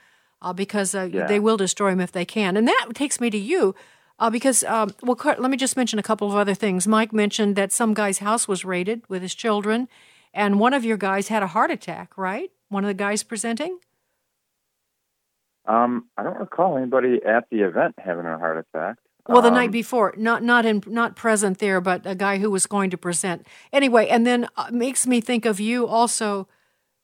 uh, 0.46 0.52
because 0.52 0.94
uh, 0.94 1.09
Yeah. 1.12 1.26
they 1.26 1.40
will 1.40 1.56
destroy 1.56 1.90
him 1.90 2.00
if 2.00 2.12
they 2.12 2.24
can. 2.24 2.56
And 2.56 2.66
that 2.68 2.87
takes 2.94 3.20
me 3.20 3.28
to 3.30 3.38
you. 3.38 3.74
Uh, 4.18 4.30
because, 4.30 4.64
um, 4.64 4.88
well, 5.02 5.18
let 5.38 5.50
me 5.50 5.59
just 5.59 5.76
mention 5.76 5.98
a 5.98 6.02
couple 6.02 6.26
of 6.26 6.35
other 6.37 6.54
things. 6.54 6.87
Mike 6.88 7.12
mentioned 7.12 7.54
that 7.56 7.70
some 7.72 7.92
guy's 7.92 8.18
house 8.20 8.48
was 8.48 8.64
raided 8.64 9.02
with 9.11 9.20
his 9.20 9.35
children, 9.35 9.88
and 10.32 10.59
one 10.59 10.72
of 10.72 10.85
your 10.87 10.96
guys 10.96 11.28
had 11.28 11.42
a 11.42 11.48
heart 11.48 11.70
attack, 11.70 12.16
right? 12.16 12.50
One 12.70 12.82
of 12.85 12.88
the 12.88 12.94
guys 12.94 13.22
presenting? 13.22 13.78
Um, 15.66 16.06
I 16.16 16.22
don't 16.22 16.38
recall 16.38 16.78
anybody 16.78 17.20
at 17.26 17.44
the 17.50 17.61
event 17.61 17.94
having 17.98 18.24
a 18.24 18.38
heart 18.38 18.56
attack. 18.64 18.96
Well, 19.28 19.42
the 19.42 19.48
Um, 19.48 19.54
night 19.54 19.72
before, 19.72 20.14
not 20.16 20.42
not 20.42 20.64
in 20.64 20.82
not 20.87 21.16
present 21.16 21.59
there, 21.59 21.80
but 21.80 22.06
a 22.06 22.14
guy 22.14 22.38
who 22.38 22.50
was 22.50 22.66
going 22.66 22.90
to 22.90 22.96
present 22.96 23.46
anyway. 23.72 24.09
And 24.09 24.24
then 24.24 24.46
uh, 24.56 24.68
makes 24.70 25.06
me 25.06 25.20
think 25.20 25.44
of 25.44 25.59
you 25.59 25.87
also, 25.87 26.46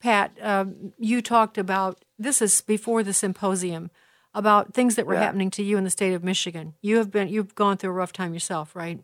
Pat. 0.02 0.36
Um, 0.42 0.92
you 0.98 1.22
talked 1.22 1.56
about 1.56 2.04
this 2.18 2.42
is 2.42 2.60
before 2.60 3.02
the 3.04 3.12
symposium 3.12 3.90
about 4.34 4.74
things 4.74 4.96
that 4.96 5.06
were 5.06 5.14
Yeah. 5.14 5.20
happening 5.22 5.50
to 5.50 5.62
you 5.62 5.76
in 5.78 5.84
the 5.84 5.90
state 5.90 6.12
of 6.12 6.24
Michigan. 6.24 6.74
You 6.82 6.96
have 6.96 7.10
been 7.10 7.28
you've 7.28 7.54
gone 7.54 7.76
through 7.76 7.90
a 7.90 7.94
rough 7.94 8.12
time 8.12 8.34
yourself, 8.34 8.74
right? 8.74 8.98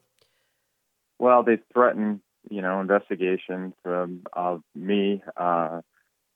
Well, 1.19 1.43
they 1.45 1.59
threatened, 1.73 2.21
you 2.51 2.63
know, 2.63 2.81
investigation 2.81 3.75
from 3.83 4.23
of 4.33 4.63
me 4.75 5.23
uh, 5.37 5.83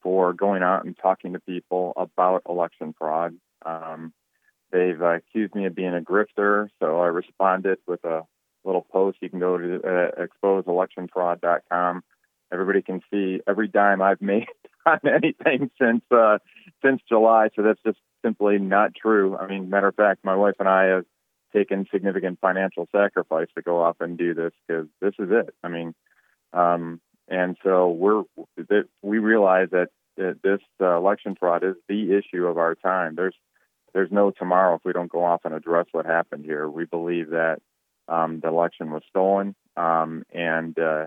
for 0.01 0.33
going 0.33 0.63
out 0.63 0.85
and 0.85 0.97
talking 0.97 1.33
to 1.33 1.41
people 1.41 1.93
about 1.97 2.43
election 2.49 2.95
fraud. 2.97 3.37
Um, 3.65 4.13
they've 4.71 5.01
uh, 5.01 5.15
accused 5.17 5.55
me 5.55 5.67
of 5.67 5.75
being 5.75 5.95
a 5.95 6.01
grifter, 6.01 6.69
so 6.81 7.01
I 7.01 7.07
responded 7.07 7.79
with 7.87 8.05
a 8.05 8.27
little 8.65 8.83
post. 8.83 9.19
You 9.21 9.31
can 9.31 9.41
go 9.41 9.59
to 9.59 9.83
uh, 9.83 10.27
exposeelectionfraud.com. 10.45 12.05
Everybody 12.53 12.83
can 12.83 13.01
see 13.11 13.41
every 13.47 13.69
dime 13.69 14.03
I've 14.03 14.21
made 14.23 14.47
on 14.87 15.01
anything 15.07 15.71
since 15.81 16.03
uh, 16.11 16.39
since 16.85 17.01
July. 17.09 17.49
So 17.57 17.63
that's 17.63 17.81
just 17.85 17.99
simply 18.25 18.59
not 18.59 18.95
true. 18.95 19.37
I 19.37 19.47
mean, 19.47 19.71
matter 19.71 19.89
of 19.89 19.95
fact, 19.95 20.25
my 20.25 20.37
wife 20.37 20.57
and 20.59 20.69
I 20.69 20.85
have 20.85 21.05
taken 21.53 21.87
significant 21.93 22.39
financial 22.41 22.89
sacrifice 22.93 23.49
to 23.55 23.63
go 23.63 23.83
off 23.83 23.97
and 24.01 24.17
do 24.17 24.35
this 24.35 24.53
because 24.67 24.87
this 25.01 25.15
is 25.19 25.29
it. 25.31 25.55
I 25.63 25.69
mean, 25.69 25.95
um, 26.53 27.01
and 27.29 27.57
so 27.63 27.91
we're 27.91 28.23
we 29.03 29.19
realize 29.19 29.69
that, 29.73 29.89
this 30.17 30.61
uh, 30.79 30.95
election 30.99 31.35
fraud 31.41 31.65
is 31.65 31.75
the 31.89 32.15
issue 32.15 32.47
of 32.47 32.59
our 32.59 32.75
time. 32.75 33.15
There's 33.17 33.35
there's 33.95 34.13
no 34.13 34.31
tomorrow 34.31 34.75
if 34.77 34.83
we 34.85 34.93
don't 34.93 35.11
go 35.11 35.25
off 35.25 35.41
and 35.45 35.55
address 35.55 35.87
what 35.93 36.05
happened 36.05 36.45
here. 36.45 36.69
We 36.69 36.85
believe 36.85 37.31
that 37.31 37.61
um, 38.09 38.41
the 38.41 38.49
election 38.49 38.91
was 38.91 39.03
stolen 39.09 39.55
um, 39.77 40.25
and 40.31 40.79
uh, 40.79 41.07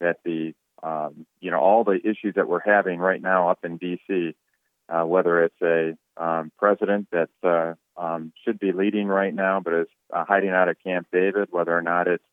that 0.00 0.18
the 0.24 0.54
um, 0.82 1.26
you 1.40 1.50
know 1.50 1.60
all 1.60 1.84
the 1.84 1.98
issues 2.04 2.34
that 2.36 2.48
we're 2.48 2.60
having 2.60 2.98
right 2.98 3.20
now 3.20 3.50
up 3.50 3.64
in 3.64 3.76
D.C. 3.76 4.34
Uh, 4.88 5.04
whether 5.04 5.44
it's 5.44 5.62
a 5.62 5.96
um, 6.22 6.52
president 6.58 7.08
that 7.10 7.28
uh, 7.42 7.74
um, 8.00 8.32
should 8.44 8.58
be 8.58 8.72
leading 8.72 9.08
right 9.08 9.34
now 9.34 9.60
but 9.60 9.72
is 9.72 9.88
uh, 10.12 10.24
hiding 10.24 10.50
out 10.50 10.68
at 10.68 10.82
Camp 10.82 11.08
David, 11.12 11.48
whether 11.50 11.76
or 11.76 11.82
not 11.82 12.06
it's 12.06 12.24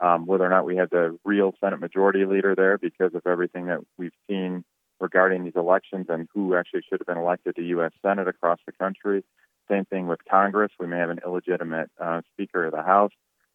um, 0.00 0.26
whether 0.26 0.44
or 0.44 0.48
not 0.48 0.64
we 0.64 0.76
have 0.76 0.90
the 0.90 1.16
real 1.24 1.54
Senate 1.60 1.78
Majority 1.78 2.24
Leader 2.24 2.54
there 2.56 2.76
because 2.76 3.14
of 3.14 3.22
everything 3.24 3.66
that 3.66 3.78
we've 3.96 4.12
seen 4.28 4.64
regarding 5.00 5.44
these 5.44 5.56
elections 5.56 6.06
and 6.08 6.28
who 6.34 6.56
actually 6.56 6.82
should 6.88 7.00
have 7.00 7.06
been 7.06 7.22
elected 7.22 7.56
to 7.56 7.62
U.S. 7.62 7.92
Senate 8.02 8.26
across 8.26 8.58
the 8.66 8.72
country. 8.72 9.24
Same 9.70 9.84
thing 9.84 10.08
with 10.08 10.20
Congress. 10.28 10.72
We 10.78 10.86
may 10.88 10.98
have 10.98 11.10
an 11.10 11.20
illegitimate 11.24 11.90
uh, 12.00 12.22
Speaker 12.32 12.66
of 12.66 12.72
the 12.72 12.82
House. 12.82 13.12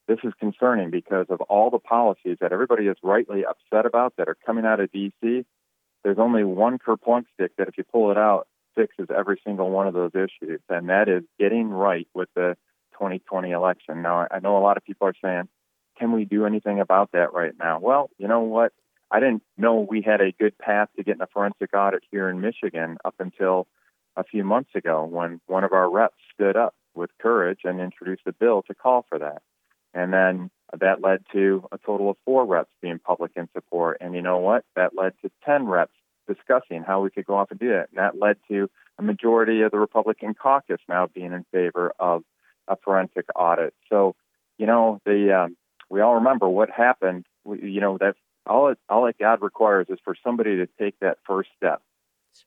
This 0.07 0.19
is 0.23 0.33
concerning 0.39 0.89
because 0.89 1.25
of 1.29 1.41
all 1.41 1.69
the 1.69 1.79
policies 1.79 2.37
that 2.39 2.53
everybody 2.53 2.87
is 2.87 2.95
rightly 3.03 3.43
upset 3.45 3.85
about 3.85 4.13
that 4.17 4.29
are 4.29 4.37
coming 4.45 4.65
out 4.65 4.79
of 4.79 4.91
D.C. 4.91 5.45
There's 6.03 6.17
only 6.17 6.45
one 6.45 6.79
kerplunk 6.79 7.25
stick 7.33 7.51
that, 7.57 7.67
if 7.67 7.77
you 7.77 7.83
pull 7.83 8.11
it 8.11 8.17
out, 8.17 8.47
fixes 8.75 9.07
every 9.15 9.41
single 9.45 9.69
one 9.69 9.87
of 9.87 9.93
those 9.93 10.11
issues, 10.13 10.61
and 10.69 10.89
that 10.89 11.09
is 11.09 11.23
getting 11.37 11.69
right 11.69 12.07
with 12.13 12.29
the 12.35 12.55
2020 12.93 13.51
election. 13.51 14.01
Now, 14.01 14.27
I 14.31 14.39
know 14.39 14.57
a 14.57 14.59
lot 14.63 14.77
of 14.77 14.85
people 14.85 15.07
are 15.07 15.13
saying, 15.21 15.49
can 15.99 16.13
we 16.13 16.25
do 16.25 16.45
anything 16.45 16.79
about 16.79 17.11
that 17.11 17.33
right 17.33 17.53
now? 17.59 17.79
Well, 17.79 18.09
you 18.17 18.27
know 18.27 18.41
what? 18.41 18.71
I 19.09 19.19
didn't 19.19 19.43
know 19.57 19.85
we 19.89 20.01
had 20.01 20.21
a 20.21 20.31
good 20.31 20.57
path 20.57 20.89
to 20.95 21.03
getting 21.03 21.21
a 21.21 21.27
forensic 21.27 21.73
audit 21.73 22.03
here 22.11 22.29
in 22.29 22.39
Michigan 22.39 22.97
up 23.03 23.15
until 23.19 23.67
a 24.15 24.23
few 24.23 24.43
months 24.43 24.71
ago 24.75 25.05
when 25.05 25.41
one 25.47 25.63
of 25.63 25.73
our 25.73 25.89
reps 25.89 26.15
stood 26.33 26.55
up 26.55 26.75
with 26.93 27.09
courage 27.19 27.59
and 27.63 27.79
introduced 27.79 28.23
a 28.25 28.33
bill 28.33 28.63
to 28.63 28.75
call 28.75 29.05
for 29.09 29.19
that. 29.19 29.41
And 29.97 30.13
then 30.13 30.51
that 30.79 31.01
led 31.01 31.23
to 31.31 31.67
a 31.71 31.79
total 31.79 32.11
of 32.11 32.17
four 32.23 32.45
reps 32.45 32.69
being 32.83 32.99
public 32.99 33.31
in 33.35 33.49
support. 33.51 33.97
And 33.99 34.13
you 34.13 34.21
know 34.21 34.37
what? 34.37 34.63
That 34.75 34.95
led 34.95 35.13
to 35.23 35.31
10 35.43 35.65
reps 35.65 35.95
discussing 36.27 36.83
how 36.83 37.01
we 37.01 37.09
could 37.09 37.25
go 37.25 37.35
off 37.35 37.49
and 37.49 37.59
do 37.59 37.69
that. 37.69 37.87
And 37.89 37.97
that 37.97 38.19
led 38.19 38.37
to 38.47 38.69
a 38.99 39.01
majority 39.01 39.61
of 39.61 39.71
the 39.71 39.79
Republican 39.79 40.35
caucus 40.35 40.79
now 40.87 41.07
being 41.07 41.33
in 41.33 41.45
favor 41.51 41.93
of 41.99 42.21
a 42.67 42.75
forensic 42.75 43.25
audit. 43.35 43.73
So, 43.89 44.15
you 44.59 44.67
know, 44.67 45.01
the 45.03 45.35
um, 45.35 45.57
we 45.89 46.01
all 46.01 46.15
remember 46.15 46.47
what 46.47 46.69
happened. 46.69 47.25
We, 47.43 47.71
you 47.71 47.81
know, 47.81 47.97
that's 47.99 48.19
all 48.45 48.67
it, 48.67 48.77
all 48.89 49.05
that 49.05 49.17
God 49.17 49.41
requires 49.41 49.87
is 49.89 49.97
for 50.03 50.15
somebody 50.23 50.57
to 50.57 50.67
take 50.79 50.99
that 50.99 51.17
first 51.25 51.49
step. 51.57 51.81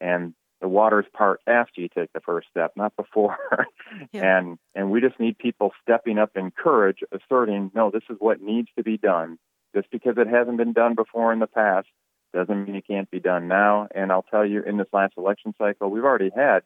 And 0.00 0.34
the 0.60 0.68
waters 0.68 1.06
part 1.12 1.40
after 1.46 1.80
you 1.80 1.88
take 1.88 2.12
the 2.12 2.20
first 2.20 2.48
step, 2.50 2.72
not 2.76 2.94
before. 2.96 3.36
And 4.12 4.58
and 4.74 4.90
we 4.90 5.00
just 5.00 5.18
need 5.18 5.36
people 5.38 5.72
stepping 5.82 6.18
up 6.18 6.36
in 6.36 6.52
courage, 6.52 6.98
asserting, 7.12 7.72
no, 7.74 7.90
this 7.90 8.04
is 8.08 8.16
what 8.20 8.40
needs 8.40 8.68
to 8.76 8.84
be 8.84 8.96
done. 8.96 9.38
Just 9.74 9.90
because 9.90 10.14
it 10.16 10.28
hasn't 10.28 10.58
been 10.58 10.72
done 10.72 10.94
before 10.94 11.32
in 11.32 11.38
the 11.38 11.46
past 11.46 11.88
doesn't 12.32 12.64
mean 12.64 12.76
it 12.76 12.86
can't 12.86 13.10
be 13.10 13.20
done 13.20 13.48
now. 13.48 13.88
And 13.94 14.12
I'll 14.12 14.24
tell 14.30 14.46
you, 14.46 14.62
in 14.62 14.76
this 14.76 14.86
last 14.92 15.14
election 15.16 15.54
cycle, 15.58 15.90
we've 15.90 16.04
already 16.04 16.30
had 16.34 16.60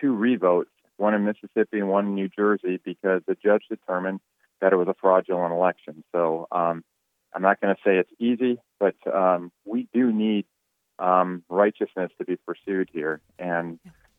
two 0.00 0.14
revotes, 0.14 0.70
one 0.96 1.14
in 1.14 1.24
Mississippi 1.24 1.78
and 1.78 1.88
one 1.88 2.06
in 2.06 2.14
New 2.14 2.28
Jersey, 2.28 2.80
because 2.84 3.22
the 3.26 3.36
judge 3.42 3.64
determined 3.68 4.20
that 4.60 4.72
it 4.72 4.76
was 4.76 4.88
a 4.88 4.94
fraudulent 5.00 5.52
election. 5.52 6.04
So 6.12 6.46
um, 6.52 6.84
I'm 7.34 7.42
not 7.42 7.60
going 7.60 7.74
to 7.74 7.80
say 7.84 7.96
it's 7.96 8.12
easy, 8.18 8.58
but 8.78 8.94
um, 9.12 9.50
we 9.64 9.88
do 9.92 10.12
need 10.12 10.46
um, 11.00 11.42
righteousness 11.48 12.12
to 12.18 12.24
be 12.24 12.36
pursued 12.36 12.88
here. 12.92 13.20
And 13.38 13.78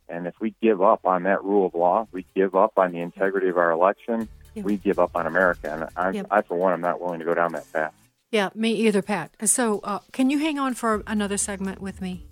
and 0.10 0.28
if 0.28 0.34
we 0.42 0.54
give 0.62 0.82
up 0.82 1.06
on 1.06 1.24
that 1.24 1.44
rule 1.44 1.66
of 1.66 1.74
law, 1.74 2.08
we 2.12 2.26
give 2.36 2.54
up 2.56 2.74
on 2.78 2.92
the 2.92 3.00
integrity 3.00 3.48
of 3.48 3.58
our 3.58 3.72
election, 3.72 4.28
we 4.56 4.76
give 4.76 5.00
up 5.00 5.16
on 5.16 5.26
America. 5.26 5.90
And 5.96 6.24
I. 6.30 6.40
I, 6.40 6.42
for 6.42 6.58
one, 6.58 6.74
am 6.74 6.82
not 6.82 7.00
willing 7.00 7.20
to 7.20 7.26
go 7.26 7.34
down 7.34 7.54
that 7.54 7.72
path. 7.72 7.94
Yeah, 8.32 8.50
me 8.56 8.74
either, 8.74 9.02
Pat. 9.02 9.32
So, 9.46 9.80
uh, 9.84 10.00
can 10.14 10.30
you 10.30 10.40
hang 10.40 10.58
on 10.58 10.74
for 10.74 11.04
another 11.06 11.38
segment 11.38 11.82
with 11.82 12.02
me? 12.02 12.26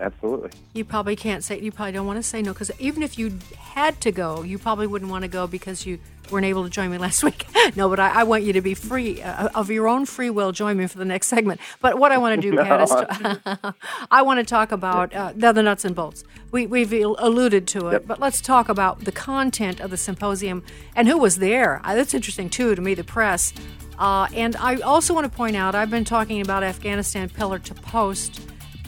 Absolutely. 0.00 0.50
You 0.72 0.84
probably 0.84 1.14
can't 1.14 1.44
say. 1.44 1.60
You 1.60 1.70
probably 1.70 1.92
don't 1.92 2.06
want 2.06 2.16
to 2.16 2.22
say 2.22 2.40
no 2.40 2.52
because 2.52 2.70
even 2.78 3.02
if 3.02 3.18
you 3.18 3.38
had 3.58 4.00
to 4.00 4.10
go, 4.10 4.42
you 4.42 4.58
probably 4.58 4.86
wouldn't 4.86 5.10
want 5.10 5.22
to 5.22 5.28
go 5.28 5.46
because 5.46 5.84
you 5.84 5.98
weren't 6.30 6.46
able 6.46 6.64
to 6.64 6.70
join 6.70 6.90
me 6.90 6.98
last 7.06 7.22
week. 7.22 7.46
no, 7.76 7.88
but 7.88 8.00
I, 8.00 8.20
I 8.20 8.22
want 8.24 8.44
you 8.44 8.54
to 8.54 8.60
be 8.62 8.74
free 8.74 9.20
uh, 9.22 9.48
of 9.54 9.70
your 9.70 9.88
own 9.88 10.06
free 10.06 10.30
will. 10.30 10.52
Join 10.52 10.78
me 10.78 10.86
for 10.86 10.98
the 10.98 11.04
next 11.04 11.26
segment. 11.26 11.60
But 11.80 11.98
what 11.98 12.12
I 12.12 12.18
want 12.18 12.40
to 12.40 12.50
do, 12.50 12.56
Pat, 12.62 12.80
is 12.80 12.90
to, 12.90 13.74
I 14.10 14.22
want 14.22 14.38
to 14.38 14.44
talk 14.44 14.72
about 14.72 15.14
uh, 15.14 15.32
the 15.36 15.48
other 15.48 15.62
nuts 15.62 15.84
and 15.84 15.94
bolts. 15.94 16.24
We, 16.50 16.66
we've 16.66 16.92
alluded 16.92 17.68
to 17.68 17.88
it, 17.88 18.08
but 18.08 18.18
let's 18.18 18.40
talk 18.40 18.68
about 18.68 19.04
the 19.04 19.12
content 19.12 19.80
of 19.80 19.90
the 19.90 19.96
symposium 19.96 20.64
and 20.96 21.06
who 21.06 21.16
was 21.18 21.36
there. 21.36 21.80
Uh, 21.84 21.94
that's 21.94 22.14
interesting 22.14 22.48
too 22.50 22.74
to 22.74 22.80
me, 22.80 22.94
the 22.94 23.04
press. 23.04 23.52
Uh, 23.98 24.26
and 24.34 24.56
I 24.56 24.76
also 24.76 25.12
want 25.12 25.30
to 25.30 25.36
point 25.36 25.56
out, 25.56 25.74
I've 25.74 25.90
been 25.90 26.06
talking 26.06 26.40
about 26.40 26.62
Afghanistan 26.64 27.28
pillar 27.28 27.58
to 27.58 27.74
post. 27.74 28.40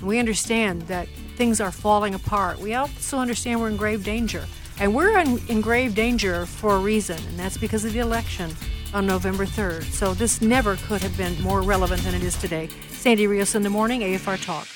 We 0.02 0.18
understand 0.18 0.82
that 0.82 1.08
things 1.36 1.60
are 1.60 1.70
falling 1.70 2.14
apart. 2.14 2.58
We 2.58 2.74
also 2.74 3.18
understand 3.18 3.60
we're 3.60 3.68
in 3.68 3.76
grave 3.76 4.04
danger. 4.04 4.44
And 4.80 4.94
we're 4.94 5.18
in, 5.18 5.38
in 5.48 5.60
grave 5.60 5.94
danger 5.94 6.46
for 6.46 6.74
a 6.74 6.78
reason, 6.78 7.18
and 7.28 7.38
that's 7.38 7.56
because 7.56 7.84
of 7.84 7.92
the 7.92 8.00
election 8.00 8.50
on 8.94 9.06
November 9.06 9.46
3rd. 9.46 9.84
So 9.84 10.14
this 10.14 10.40
never 10.40 10.76
could 10.76 11.02
have 11.02 11.16
been 11.16 11.40
more 11.42 11.62
relevant 11.62 12.02
than 12.02 12.14
it 12.14 12.22
is 12.22 12.36
today. 12.36 12.68
Sandy 12.90 13.26
Rios 13.26 13.54
in 13.54 13.62
the 13.62 13.70
morning, 13.70 14.00
AFR 14.00 14.42
Talk. 14.44 14.66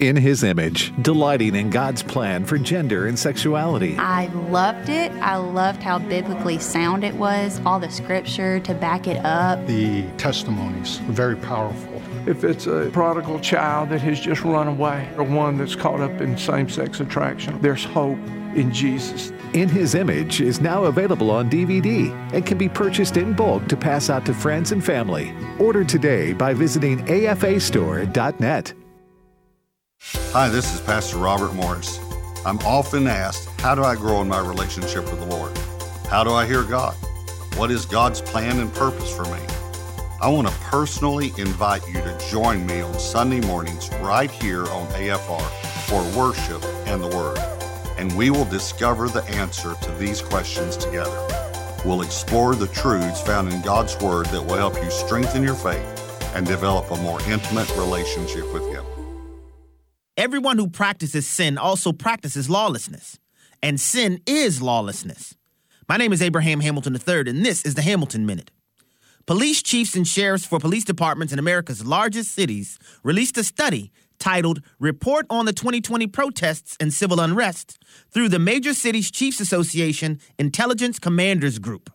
In 0.00 0.16
his 0.16 0.42
image, 0.42 0.92
delighting 1.02 1.54
in 1.54 1.70
God's 1.70 2.02
plan 2.02 2.44
for 2.44 2.58
gender 2.58 3.06
and 3.06 3.16
sexuality. 3.16 3.96
I 3.96 4.26
loved 4.26 4.88
it. 4.88 5.12
I 5.12 5.36
loved 5.36 5.82
how 5.82 6.00
biblically 6.00 6.58
sound 6.58 7.04
it 7.04 7.14
was, 7.14 7.60
all 7.64 7.78
the 7.78 7.90
scripture 7.90 8.58
to 8.60 8.74
back 8.74 9.06
it 9.06 9.24
up. 9.24 9.64
The 9.66 10.02
testimonies 10.18 11.00
were 11.02 11.12
very 11.12 11.36
powerful. 11.36 11.93
If 12.26 12.42
it's 12.42 12.66
a 12.66 12.88
prodigal 12.90 13.38
child 13.40 13.90
that 13.90 14.00
has 14.00 14.18
just 14.18 14.44
run 14.44 14.66
away, 14.66 15.10
or 15.18 15.24
one 15.24 15.58
that's 15.58 15.76
caught 15.76 16.00
up 16.00 16.22
in 16.22 16.38
same 16.38 16.70
sex 16.70 17.00
attraction, 17.00 17.60
there's 17.60 17.84
hope 17.84 18.16
in 18.54 18.72
Jesus. 18.72 19.30
In 19.52 19.68
His 19.68 19.94
Image 19.94 20.40
is 20.40 20.58
now 20.58 20.84
available 20.84 21.30
on 21.30 21.50
DVD 21.50 22.10
and 22.32 22.46
can 22.46 22.56
be 22.56 22.68
purchased 22.68 23.18
in 23.18 23.34
bulk 23.34 23.68
to 23.68 23.76
pass 23.76 24.08
out 24.08 24.24
to 24.24 24.32
friends 24.32 24.72
and 24.72 24.82
family. 24.82 25.34
Order 25.58 25.84
today 25.84 26.32
by 26.32 26.54
visiting 26.54 27.04
afastore.net. 27.04 28.72
Hi, 30.32 30.48
this 30.48 30.74
is 30.74 30.80
Pastor 30.80 31.18
Robert 31.18 31.52
Morris. 31.52 32.00
I'm 32.46 32.58
often 32.60 33.06
asked, 33.06 33.48
How 33.60 33.74
do 33.74 33.84
I 33.84 33.96
grow 33.96 34.22
in 34.22 34.28
my 34.28 34.40
relationship 34.40 35.04
with 35.04 35.20
the 35.20 35.26
Lord? 35.26 35.56
How 36.08 36.24
do 36.24 36.32
I 36.32 36.46
hear 36.46 36.62
God? 36.62 36.94
What 37.56 37.70
is 37.70 37.84
God's 37.84 38.22
plan 38.22 38.60
and 38.60 38.72
purpose 38.72 39.14
for 39.14 39.24
me? 39.24 39.53
I 40.20 40.28
want 40.28 40.46
to 40.46 40.54
personally 40.60 41.32
invite 41.38 41.86
you 41.88 41.94
to 41.94 42.26
join 42.30 42.64
me 42.66 42.80
on 42.80 42.98
Sunday 43.00 43.40
mornings 43.40 43.90
right 43.94 44.30
here 44.30 44.62
on 44.68 44.86
AFR 44.92 45.42
for 45.88 46.02
worship 46.16 46.64
and 46.86 47.02
the 47.02 47.08
Word. 47.08 47.38
And 47.98 48.16
we 48.16 48.30
will 48.30 48.44
discover 48.44 49.08
the 49.08 49.24
answer 49.24 49.74
to 49.74 49.90
these 49.92 50.22
questions 50.22 50.76
together. 50.76 51.20
We'll 51.84 52.02
explore 52.02 52.54
the 52.54 52.68
truths 52.68 53.20
found 53.22 53.52
in 53.52 53.60
God's 53.62 53.98
Word 53.98 54.26
that 54.26 54.40
will 54.40 54.56
help 54.56 54.76
you 54.76 54.90
strengthen 54.90 55.42
your 55.42 55.56
faith 55.56 55.84
and 56.36 56.46
develop 56.46 56.90
a 56.92 56.96
more 56.96 57.20
intimate 57.22 57.68
relationship 57.76 58.50
with 58.54 58.66
Him. 58.68 58.84
Everyone 60.16 60.58
who 60.58 60.68
practices 60.68 61.26
sin 61.26 61.58
also 61.58 61.92
practices 61.92 62.48
lawlessness, 62.48 63.18
and 63.60 63.80
sin 63.80 64.20
is 64.26 64.62
lawlessness. 64.62 65.34
My 65.88 65.96
name 65.96 66.12
is 66.12 66.22
Abraham 66.22 66.60
Hamilton 66.60 66.94
III, 66.94 67.30
and 67.30 67.44
this 67.44 67.64
is 67.64 67.74
the 67.74 67.82
Hamilton 67.82 68.24
Minute. 68.24 68.52
Police 69.26 69.62
chiefs 69.62 69.96
and 69.96 70.06
sheriffs 70.06 70.44
for 70.44 70.58
police 70.58 70.84
departments 70.84 71.32
in 71.32 71.38
America's 71.38 71.86
largest 71.86 72.32
cities 72.32 72.78
released 73.02 73.38
a 73.38 73.44
study 73.44 73.90
titled 74.18 74.60
Report 74.78 75.24
on 75.30 75.46
the 75.46 75.52
2020 75.54 76.06
Protests 76.08 76.76
and 76.78 76.92
Civil 76.92 77.20
Unrest 77.20 77.82
through 78.10 78.28
the 78.28 78.38
Major 78.38 78.74
Cities 78.74 79.10
Chiefs 79.10 79.40
Association 79.40 80.20
Intelligence 80.38 80.98
Commanders 80.98 81.58
Group. 81.58 81.88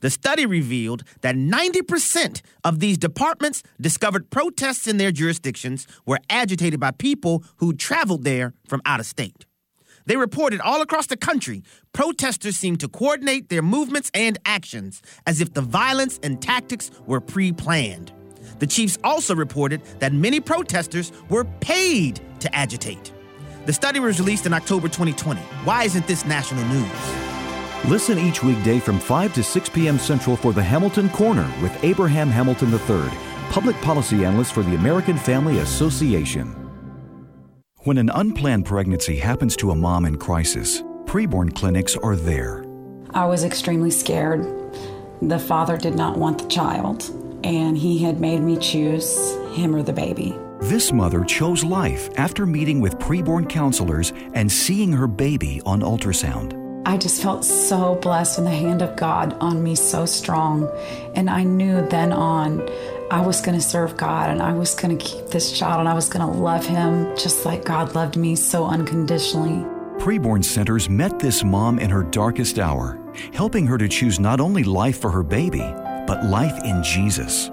The 0.00 0.10
study 0.10 0.46
revealed 0.46 1.04
that 1.20 1.36
90% 1.36 2.42
of 2.64 2.80
these 2.80 2.98
departments 2.98 3.62
discovered 3.80 4.30
protests 4.30 4.88
in 4.88 4.96
their 4.96 5.12
jurisdictions 5.12 5.86
were 6.04 6.18
agitated 6.28 6.80
by 6.80 6.90
people 6.90 7.44
who 7.58 7.72
traveled 7.72 8.24
there 8.24 8.52
from 8.66 8.82
out 8.84 8.98
of 8.98 9.06
state. 9.06 9.43
They 10.06 10.16
reported 10.16 10.60
all 10.60 10.82
across 10.82 11.06
the 11.06 11.16
country, 11.16 11.62
protesters 11.92 12.56
seemed 12.56 12.80
to 12.80 12.88
coordinate 12.88 13.48
their 13.48 13.62
movements 13.62 14.10
and 14.14 14.38
actions 14.44 15.02
as 15.26 15.40
if 15.40 15.54
the 15.54 15.62
violence 15.62 16.20
and 16.22 16.40
tactics 16.40 16.90
were 17.06 17.20
pre 17.20 17.52
planned. 17.52 18.12
The 18.58 18.66
chiefs 18.66 18.98
also 19.02 19.34
reported 19.34 19.82
that 20.00 20.12
many 20.12 20.40
protesters 20.40 21.12
were 21.28 21.44
paid 21.60 22.20
to 22.40 22.54
agitate. 22.54 23.12
The 23.66 23.72
study 23.72 23.98
was 23.98 24.20
released 24.20 24.44
in 24.44 24.52
October 24.52 24.88
2020. 24.88 25.40
Why 25.64 25.84
isn't 25.84 26.06
this 26.06 26.26
national 26.26 26.64
news? 26.66 27.24
Listen 27.86 28.18
each 28.18 28.42
weekday 28.42 28.78
from 28.78 28.98
5 28.98 29.34
to 29.34 29.42
6 29.42 29.68
p.m. 29.70 29.98
Central 29.98 30.36
for 30.36 30.52
the 30.52 30.62
Hamilton 30.62 31.08
Corner 31.10 31.50
with 31.62 31.84
Abraham 31.84 32.28
Hamilton 32.28 32.72
III, 32.72 33.10
public 33.50 33.76
policy 33.82 34.24
analyst 34.24 34.52
for 34.52 34.62
the 34.62 34.74
American 34.74 35.16
Family 35.16 35.58
Association. 35.58 36.63
When 37.84 37.98
an 37.98 38.08
unplanned 38.14 38.64
pregnancy 38.64 39.16
happens 39.16 39.56
to 39.56 39.70
a 39.70 39.74
mom 39.74 40.06
in 40.06 40.16
crisis, 40.16 40.80
preborn 41.04 41.54
clinics 41.54 41.96
are 41.96 42.16
there. 42.16 42.64
I 43.12 43.26
was 43.26 43.44
extremely 43.44 43.90
scared. 43.90 44.42
The 45.20 45.38
father 45.38 45.76
did 45.76 45.94
not 45.94 46.16
want 46.16 46.38
the 46.38 46.48
child, 46.48 47.04
and 47.44 47.76
he 47.76 47.98
had 47.98 48.20
made 48.20 48.40
me 48.40 48.56
choose 48.56 49.34
him 49.52 49.76
or 49.76 49.82
the 49.82 49.92
baby. 49.92 50.34
This 50.62 50.94
mother 50.94 51.24
chose 51.24 51.62
life 51.62 52.08
after 52.16 52.46
meeting 52.46 52.80
with 52.80 52.98
preborn 52.98 53.50
counselors 53.50 54.14
and 54.32 54.50
seeing 54.50 54.90
her 54.90 55.06
baby 55.06 55.60
on 55.66 55.82
ultrasound. 55.82 56.58
I 56.86 56.96
just 56.96 57.22
felt 57.22 57.44
so 57.44 57.96
blessed 57.96 58.38
and 58.38 58.46
the 58.46 58.50
hand 58.50 58.80
of 58.80 58.96
God 58.96 59.34
on 59.40 59.62
me 59.62 59.74
so 59.74 60.06
strong. 60.06 60.70
And 61.14 61.30
I 61.30 61.42
knew 61.42 61.86
then 61.88 62.12
on 62.12 62.66
I 63.10 63.20
was 63.20 63.40
going 63.42 63.58
to 63.58 63.64
serve 63.64 63.96
God 63.96 64.30
and 64.30 64.40
I 64.42 64.52
was 64.52 64.74
going 64.74 64.96
to 64.96 65.04
keep 65.04 65.26
this 65.26 65.56
child 65.56 65.80
and 65.80 65.88
I 65.88 65.94
was 65.94 66.08
going 66.08 66.24
to 66.26 66.38
love 66.38 66.64
him 66.64 67.14
just 67.16 67.44
like 67.44 67.64
God 67.64 67.94
loved 67.94 68.16
me 68.16 68.34
so 68.34 68.64
unconditionally. 68.64 69.64
Preborn 69.98 70.42
Centers 70.44 70.88
met 70.88 71.18
this 71.18 71.44
mom 71.44 71.78
in 71.78 71.90
her 71.90 72.02
darkest 72.02 72.58
hour, 72.58 72.98
helping 73.32 73.66
her 73.66 73.76
to 73.76 73.88
choose 73.88 74.18
not 74.18 74.40
only 74.40 74.64
life 74.64 75.00
for 75.00 75.10
her 75.10 75.22
baby, 75.22 75.60
but 76.06 76.24
life 76.24 76.58
in 76.64 76.82
Jesus. 76.82 77.50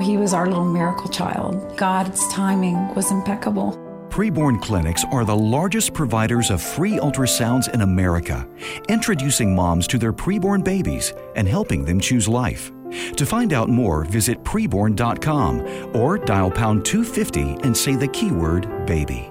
He 0.00 0.16
was 0.16 0.34
our 0.34 0.46
little 0.46 0.64
miracle 0.64 1.08
child. 1.08 1.76
God's 1.76 2.26
timing 2.32 2.94
was 2.94 3.10
impeccable. 3.10 3.76
Preborn 4.08 4.60
clinics 4.60 5.04
are 5.12 5.24
the 5.24 5.36
largest 5.36 5.94
providers 5.94 6.50
of 6.50 6.60
free 6.60 6.98
ultrasounds 6.98 7.72
in 7.72 7.82
America, 7.82 8.48
introducing 8.88 9.54
moms 9.54 9.86
to 9.86 9.98
their 9.98 10.12
preborn 10.12 10.64
babies 10.64 11.12
and 11.36 11.46
helping 11.46 11.84
them 11.84 12.00
choose 12.00 12.26
life. 12.26 12.72
To 13.16 13.26
find 13.26 13.52
out 13.52 13.68
more, 13.68 14.04
visit 14.04 14.42
preborn.com 14.44 15.96
or 15.96 16.18
dial 16.18 16.50
pound 16.50 16.84
250 16.84 17.40
and 17.62 17.76
say 17.76 17.94
the 17.94 18.08
keyword 18.08 18.86
baby. 18.86 19.30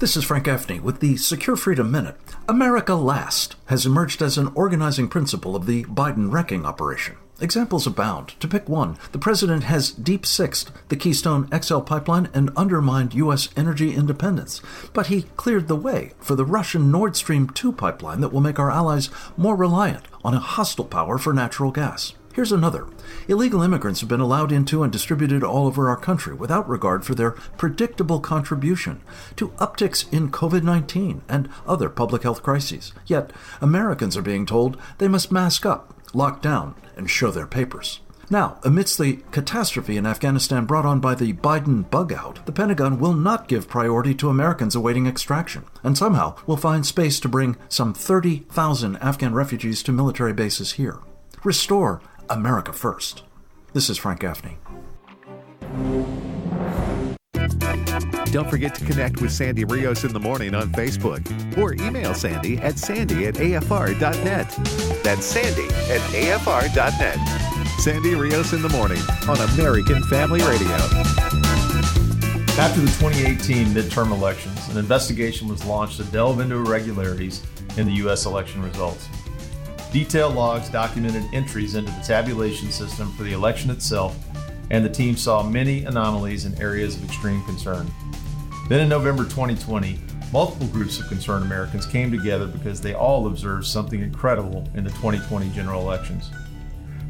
This 0.00 0.16
is 0.16 0.24
Frank 0.24 0.44
Gaffney 0.44 0.80
with 0.80 1.00
the 1.00 1.16
Secure 1.16 1.56
Freedom 1.56 1.90
Minute. 1.90 2.16
America 2.48 2.94
Last 2.94 3.56
has 3.66 3.86
emerged 3.86 4.20
as 4.20 4.36
an 4.36 4.52
organizing 4.54 5.08
principle 5.08 5.56
of 5.56 5.66
the 5.66 5.84
Biden 5.84 6.32
wrecking 6.32 6.66
operation. 6.66 7.16
Examples 7.40 7.86
abound. 7.86 8.34
To 8.38 8.46
pick 8.46 8.68
one, 8.68 8.96
the 9.10 9.18
president 9.18 9.64
has 9.64 9.90
deep 9.90 10.24
sixed 10.24 10.70
the 10.88 10.96
Keystone 10.96 11.48
XL 11.52 11.80
pipeline 11.80 12.28
and 12.32 12.50
undermined 12.56 13.12
U.S. 13.14 13.48
energy 13.56 13.92
independence. 13.92 14.62
But 14.92 15.08
he 15.08 15.22
cleared 15.36 15.66
the 15.66 15.74
way 15.74 16.12
for 16.20 16.36
the 16.36 16.44
Russian 16.44 16.92
Nord 16.92 17.16
Stream 17.16 17.48
2 17.48 17.72
pipeline 17.72 18.20
that 18.20 18.32
will 18.32 18.40
make 18.40 18.60
our 18.60 18.70
allies 18.70 19.10
more 19.36 19.56
reliant 19.56 20.04
on 20.24 20.34
a 20.34 20.38
hostile 20.38 20.84
power 20.84 21.18
for 21.18 21.32
natural 21.32 21.72
gas. 21.72 22.14
Here's 22.34 22.52
another. 22.52 22.88
Illegal 23.28 23.62
immigrants 23.62 24.00
have 24.00 24.08
been 24.08 24.20
allowed 24.20 24.50
into 24.50 24.82
and 24.82 24.92
distributed 24.92 25.44
all 25.44 25.66
over 25.66 25.88
our 25.88 25.96
country 25.96 26.34
without 26.34 26.68
regard 26.68 27.04
for 27.04 27.14
their 27.14 27.32
predictable 27.32 28.18
contribution 28.18 29.00
to 29.36 29.50
upticks 29.50 30.12
in 30.12 30.30
COVID 30.30 30.62
19 30.62 31.22
and 31.28 31.48
other 31.66 31.88
public 31.88 32.22
health 32.22 32.42
crises. 32.42 32.92
Yet, 33.06 33.32
Americans 33.60 34.16
are 34.16 34.22
being 34.22 34.46
told 34.46 34.76
they 34.98 35.06
must 35.06 35.30
mask 35.30 35.64
up, 35.64 35.94
lock 36.12 36.42
down, 36.42 36.74
and 36.96 37.10
show 37.10 37.30
their 37.30 37.46
papers. 37.46 38.00
Now, 38.30 38.58
amidst 38.64 38.98
the 38.98 39.18
catastrophe 39.32 39.96
in 39.96 40.06
Afghanistan 40.06 40.64
brought 40.64 40.86
on 40.86 40.98
by 41.00 41.14
the 41.14 41.34
Biden 41.34 41.88
bug 41.90 42.12
out, 42.12 42.44
the 42.46 42.52
Pentagon 42.52 42.98
will 42.98 43.12
not 43.12 43.48
give 43.48 43.68
priority 43.68 44.14
to 44.14 44.30
Americans 44.30 44.74
awaiting 44.74 45.06
extraction, 45.06 45.64
and 45.82 45.96
somehow 45.96 46.36
will 46.46 46.56
find 46.56 46.86
space 46.86 47.20
to 47.20 47.28
bring 47.28 47.56
some 47.68 47.92
30,000 47.92 48.96
Afghan 48.96 49.34
refugees 49.34 49.82
to 49.82 49.92
military 49.92 50.32
bases 50.32 50.72
here. 50.72 51.00
Restore 51.42 52.00
America 52.30 52.72
first. 52.72 53.22
This 53.74 53.90
is 53.90 53.98
Frank 53.98 54.20
Gaffney. 54.20 54.56
Don't 58.32 58.50
forget 58.50 58.74
to 58.74 58.84
connect 58.84 59.20
with 59.20 59.30
Sandy 59.30 59.64
Rios 59.64 60.04
in 60.04 60.12
the 60.12 60.20
morning 60.20 60.54
on 60.54 60.72
Facebook 60.72 61.22
or 61.56 61.74
email 61.74 62.14
Sandy 62.14 62.58
at 62.58 62.78
sandy 62.78 63.26
at 63.26 63.34
afr.net. 63.34 64.50
That's 65.04 65.24
sandy 65.24 65.66
at 65.92 66.00
afr.net. 66.10 67.44
Sandy 67.78 68.14
Rios 68.14 68.52
in 68.52 68.62
the 68.62 68.68
morning 68.70 69.00
on 69.28 69.38
American 69.50 70.02
Family 70.04 70.40
Radio. 70.42 70.76
After 72.56 72.80
the 72.80 72.86
2018 72.98 73.66
midterm 73.66 74.10
elections, 74.10 74.68
an 74.68 74.78
investigation 74.78 75.48
was 75.48 75.64
launched 75.64 75.96
to 75.98 76.04
delve 76.04 76.40
into 76.40 76.56
irregularities 76.56 77.42
in 77.76 77.86
the 77.86 77.92
U.S. 77.94 78.26
election 78.26 78.62
results. 78.62 79.08
Detailed 79.92 80.34
logs 80.34 80.68
documented 80.70 81.24
entries 81.32 81.74
into 81.74 81.90
the 81.92 82.00
tabulation 82.00 82.70
system 82.70 83.12
for 83.12 83.22
the 83.24 83.32
election 83.32 83.70
itself, 83.70 84.16
and 84.70 84.84
the 84.84 84.88
team 84.88 85.16
saw 85.16 85.42
many 85.42 85.84
anomalies 85.84 86.44
in 86.44 86.60
areas 86.60 86.96
of 86.96 87.04
extreme 87.04 87.42
concern. 87.44 87.90
Then 88.68 88.80
in 88.80 88.88
November 88.88 89.24
2020, 89.24 89.98
multiple 90.32 90.66
groups 90.68 90.98
of 90.98 91.06
concerned 91.08 91.44
Americans 91.44 91.86
came 91.86 92.10
together 92.10 92.46
because 92.46 92.80
they 92.80 92.94
all 92.94 93.26
observed 93.26 93.66
something 93.66 94.00
incredible 94.00 94.68
in 94.74 94.84
the 94.84 94.90
2020 94.90 95.50
general 95.50 95.82
elections. 95.82 96.30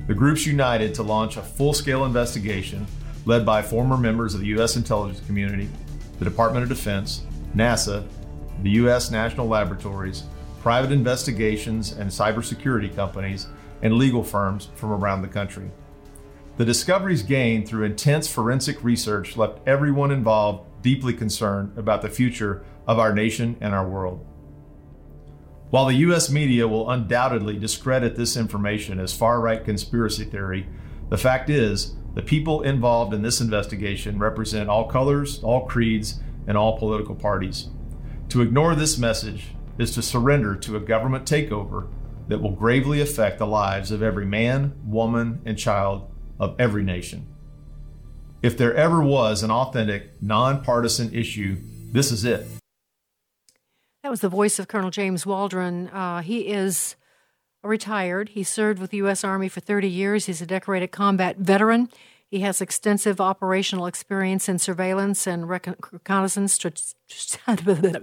The 0.06 0.14
groups 0.14 0.44
united 0.44 0.92
to 0.94 1.02
launch 1.02 1.36
a 1.36 1.42
full 1.42 1.72
scale 1.72 2.04
investigation 2.04 2.86
led 3.24 3.46
by 3.46 3.62
former 3.62 3.96
members 3.96 4.34
of 4.34 4.40
the 4.40 4.48
U.S. 4.48 4.76
intelligence 4.76 5.24
community, 5.26 5.68
the 6.18 6.24
Department 6.24 6.64
of 6.64 6.68
Defense, 6.68 7.22
NASA, 7.56 8.06
the 8.62 8.70
U.S. 8.70 9.10
National 9.10 9.48
Laboratories, 9.48 10.24
private 10.60 10.92
investigations 10.92 11.92
and 11.92 12.10
cybersecurity 12.10 12.94
companies, 12.94 13.46
and 13.82 13.94
legal 13.94 14.22
firms 14.22 14.68
from 14.74 14.92
around 14.92 15.22
the 15.22 15.28
country. 15.28 15.70
The 16.56 16.64
discoveries 16.64 17.24
gained 17.24 17.66
through 17.66 17.84
intense 17.84 18.28
forensic 18.28 18.84
research 18.84 19.36
left 19.36 19.58
everyone 19.66 20.12
involved 20.12 20.68
deeply 20.82 21.12
concerned 21.12 21.76
about 21.76 22.00
the 22.00 22.08
future 22.08 22.64
of 22.86 23.00
our 23.00 23.12
nation 23.12 23.56
and 23.60 23.74
our 23.74 23.88
world. 23.88 24.24
While 25.70 25.86
the 25.86 25.94
U.S. 25.94 26.30
media 26.30 26.68
will 26.68 26.88
undoubtedly 26.88 27.58
discredit 27.58 28.14
this 28.14 28.36
information 28.36 29.00
as 29.00 29.16
far 29.16 29.40
right 29.40 29.64
conspiracy 29.64 30.24
theory, 30.24 30.68
the 31.10 31.18
fact 31.18 31.50
is 31.50 31.96
the 32.14 32.22
people 32.22 32.62
involved 32.62 33.12
in 33.12 33.22
this 33.22 33.40
investigation 33.40 34.20
represent 34.20 34.68
all 34.68 34.86
colors, 34.86 35.42
all 35.42 35.66
creeds, 35.66 36.20
and 36.46 36.56
all 36.56 36.78
political 36.78 37.16
parties. 37.16 37.70
To 38.28 38.42
ignore 38.42 38.76
this 38.76 38.96
message 38.96 39.56
is 39.76 39.90
to 39.92 40.02
surrender 40.02 40.54
to 40.54 40.76
a 40.76 40.80
government 40.80 41.24
takeover 41.24 41.88
that 42.28 42.40
will 42.40 42.52
gravely 42.52 43.00
affect 43.00 43.40
the 43.40 43.46
lives 43.46 43.90
of 43.90 44.04
every 44.04 44.24
man, 44.24 44.74
woman, 44.84 45.42
and 45.44 45.58
child 45.58 46.13
of 46.38 46.54
every 46.58 46.82
nation. 46.82 47.26
If 48.42 48.58
there 48.58 48.74
ever 48.74 49.02
was 49.02 49.42
an 49.42 49.50
authentic, 49.50 50.22
nonpartisan 50.22 51.14
issue, 51.14 51.56
this 51.92 52.12
is 52.12 52.24
it. 52.24 52.46
That 54.02 54.10
was 54.10 54.20
the 54.20 54.28
voice 54.28 54.58
of 54.58 54.68
Colonel 54.68 54.90
James 54.90 55.24
Waldron. 55.24 55.88
Uh, 55.88 56.20
he 56.20 56.48
is 56.48 56.96
retired. 57.62 58.30
He 58.30 58.42
served 58.42 58.78
with 58.78 58.90
the 58.90 58.98
U.S. 58.98 59.24
Army 59.24 59.48
for 59.48 59.60
30 59.60 59.88
years. 59.88 60.26
He's 60.26 60.42
a 60.42 60.46
decorated 60.46 60.88
combat 60.92 61.38
veteran. 61.38 61.88
He 62.34 62.40
has 62.40 62.60
extensive 62.60 63.20
operational 63.20 63.86
experience 63.86 64.48
in 64.48 64.58
surveillance 64.58 65.26
and 65.26 65.48
reconnaissance, 65.48 66.52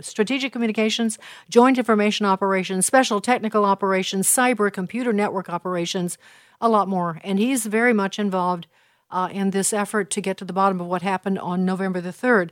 strategic 0.01 0.53
communications, 0.53 1.19
joint 1.49 1.77
information 1.77 2.25
operations, 2.25 2.85
special 2.85 3.19
technical 3.19 3.65
operations, 3.65 4.27
cyber 4.27 4.71
computer 4.71 5.11
network 5.11 5.49
operations, 5.49 6.17
a 6.61 6.69
lot 6.69 6.87
more. 6.87 7.19
And 7.23 7.39
he's 7.39 7.65
very 7.65 7.91
much 7.91 8.19
involved 8.19 8.67
uh, 9.09 9.27
in 9.31 9.49
this 9.49 9.73
effort 9.73 10.09
to 10.11 10.21
get 10.21 10.37
to 10.37 10.45
the 10.45 10.53
bottom 10.53 10.79
of 10.79 10.87
what 10.87 11.01
happened 11.01 11.39
on 11.39 11.65
November 11.65 11.99
the 11.99 12.13
3rd. 12.13 12.51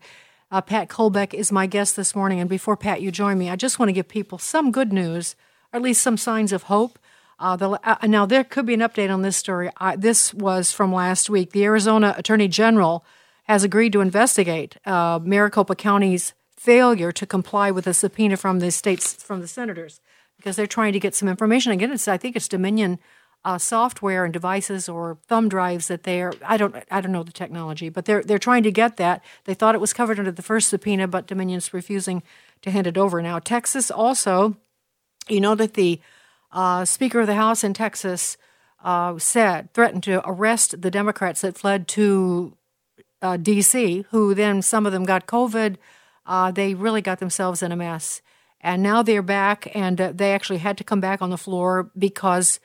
Uh, 0.51 0.62
Pat 0.62 0.89
Colbeck 0.89 1.34
is 1.34 1.51
my 1.51 1.68
guest 1.68 1.95
this 1.95 2.16
morning. 2.16 2.39
And 2.39 2.49
before, 2.49 2.76
Pat, 2.76 3.01
you 3.01 3.12
join 3.12 3.38
me, 3.38 3.49
I 3.49 3.55
just 3.55 3.80
want 3.80 3.89
to 3.89 3.93
give 3.93 4.07
people 4.07 4.39
some 4.39 4.72
good 4.72 4.91
news, 4.91 5.36
or 5.72 5.78
at 5.78 5.84
least 5.84 6.01
some 6.01 6.18
signs 6.18 6.51
of 6.51 6.64
hope. 6.64 6.97
Uh, 7.38 7.55
the, 7.55 7.70
uh, 7.70 8.05
now, 8.07 8.26
there 8.26 8.43
could 8.43 8.66
be 8.66 8.74
an 8.74 8.82
update 8.82 9.14
on 9.14 9.22
this 9.22 9.38
story. 9.38 9.70
this 9.95 10.34
was 10.34 10.72
from 10.74 10.91
last 10.91 11.30
week. 11.30 11.51
The 11.51 11.64
Arizona 11.64 12.14
Attorney 12.18 12.49
General 12.49 13.05
has 13.43 13.64
agreed 13.64 13.93
to 13.93 14.01
investigate 14.01 14.78
uh, 14.86 15.20
Maricopa 15.24 15.76
County's 15.76 16.34
failure 16.57 17.12
to 17.12 17.26
comply 17.26 17.72
with 17.72 17.88
a 17.88 17.93
subpoena 17.93 18.36
from 18.36 18.60
the 18.60 18.70
states, 18.70 19.14
from 19.14 19.39
the 19.39 19.47
senators, 19.47 20.01
because 20.36 20.57
they're 20.57 20.68
trying 20.68 20.93
to 20.93 20.99
get 20.99 21.16
some 21.16 21.30
information. 21.30 21.72
Again, 21.72 21.91
it's, 21.91 22.07
I 22.07 22.18
think 22.18 22.36
it's 22.36 22.49
Dominion 22.49 22.99
uh, 23.45 23.57
software 23.57 24.25
and 24.25 24.33
devices 24.33 24.89
or 24.89 25.17
thumb 25.27 25.47
drives 25.47 25.87
that 25.87 26.03
they're 26.03 26.33
I 26.43 26.57
don't 26.57 26.75
I 26.91 27.01
don't 27.01 27.11
know 27.11 27.23
the 27.23 27.31
technology, 27.31 27.89
but 27.89 28.05
they're 28.05 28.21
they're 28.21 28.39
trying 28.39 28.63
to 28.63 28.71
get 28.71 28.97
that. 28.97 29.23
They 29.45 29.53
thought 29.53 29.75
it 29.75 29.81
was 29.81 29.93
covered 29.93 30.19
under 30.19 30.31
the 30.31 30.41
first 30.41 30.69
subpoena, 30.69 31.07
but 31.07 31.27
Dominion's 31.27 31.73
refusing 31.73 32.21
to 32.61 32.71
hand 32.71 32.87
it 32.87 32.97
over. 32.97 33.21
Now 33.21 33.39
Texas 33.39 33.89
also, 33.89 34.57
you 35.29 35.39
know 35.39 35.55
that 35.55 35.75
the 35.75 36.01
uh, 36.51 36.83
Speaker 36.83 37.21
of 37.21 37.27
the 37.27 37.35
House 37.35 37.63
in 37.63 37.73
Texas 37.73 38.37
uh, 38.83 39.17
said 39.17 39.73
threatened 39.73 40.03
to 40.03 40.27
arrest 40.27 40.81
the 40.81 40.91
Democrats 40.91 41.41
that 41.41 41.57
fled 41.57 41.87
to 41.89 42.57
uh, 43.21 43.37
D.C., 43.37 44.05
who 44.11 44.33
then 44.33 44.61
some 44.61 44.85
of 44.85 44.91
them 44.91 45.03
got 45.03 45.27
COVID. 45.27 45.75
Uh, 46.25 46.51
they 46.51 46.73
really 46.73 47.01
got 47.01 47.19
themselves 47.19 47.61
in 47.61 47.71
a 47.71 47.75
mess, 47.75 48.21
and 48.61 48.83
now 48.83 49.01
they're 49.01 49.21
back, 49.21 49.69
and 49.73 49.99
uh, 49.99 50.11
they 50.13 50.33
actually 50.33 50.59
had 50.59 50.77
to 50.77 50.83
come 50.83 50.99
back 50.99 51.21
on 51.21 51.29
the 51.29 51.37
floor 51.37 51.89
because 51.97 52.59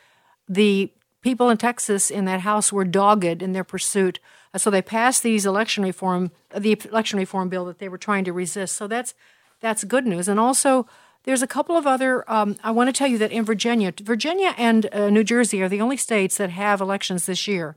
the 0.48 0.92
people 1.22 1.48
in 1.50 1.56
Texas 1.56 2.10
in 2.10 2.26
that 2.26 2.40
House 2.40 2.72
were 2.72 2.84
dogged 2.84 3.42
in 3.42 3.52
their 3.52 3.64
pursuit. 3.64 4.20
Uh, 4.52 4.58
so 4.58 4.70
they 4.70 4.82
passed 4.82 5.22
these 5.22 5.46
election 5.46 5.82
reform, 5.82 6.30
uh, 6.52 6.58
the 6.58 6.78
election 6.84 7.18
reform 7.18 7.48
bill 7.48 7.64
that 7.64 7.78
they 7.78 7.88
were 7.88 7.98
trying 7.98 8.24
to 8.24 8.32
resist. 8.32 8.76
So 8.76 8.86
that's 8.86 9.14
that's 9.60 9.84
good 9.84 10.06
news. 10.06 10.28
And 10.28 10.38
also, 10.38 10.86
there's 11.24 11.42
a 11.42 11.46
couple 11.46 11.76
of 11.76 11.86
other. 11.86 12.30
Um, 12.30 12.56
I 12.62 12.70
want 12.70 12.88
to 12.88 12.92
tell 12.92 13.08
you 13.08 13.18
that 13.18 13.32
in 13.32 13.44
Virginia, 13.44 13.92
Virginia 14.02 14.54
and 14.58 14.86
uh, 14.92 15.08
New 15.08 15.24
Jersey 15.24 15.62
are 15.62 15.68
the 15.68 15.80
only 15.80 15.96
states 15.96 16.36
that 16.36 16.50
have 16.50 16.82
elections 16.82 17.24
this 17.26 17.48
year. 17.48 17.76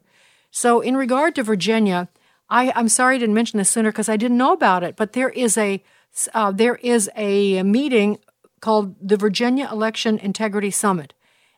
So 0.52 0.82
in 0.82 0.98
regard 0.98 1.36
to 1.36 1.44
Virginia, 1.44 2.10
I, 2.50 2.74
I'm 2.76 2.90
sorry 2.90 3.16
I 3.16 3.20
didn't 3.20 3.36
mention 3.36 3.58
this 3.58 3.70
sooner 3.70 3.92
because 3.92 4.10
I 4.10 4.18
didn't 4.18 4.38
know 4.38 4.54
about 4.54 4.84
it. 4.84 4.96
But 4.98 5.14
there 5.14 5.30
is 5.30 5.58
a 5.58 5.82
uh, 6.34 6.52
there 6.52 6.76
is 6.76 7.10
a 7.16 7.64
meeting 7.64 8.20
called 8.60 8.96
the 9.02 9.18
Virginia 9.18 9.70
Election 9.72 10.18
Integrity 10.20 10.72
Summit 10.72 11.14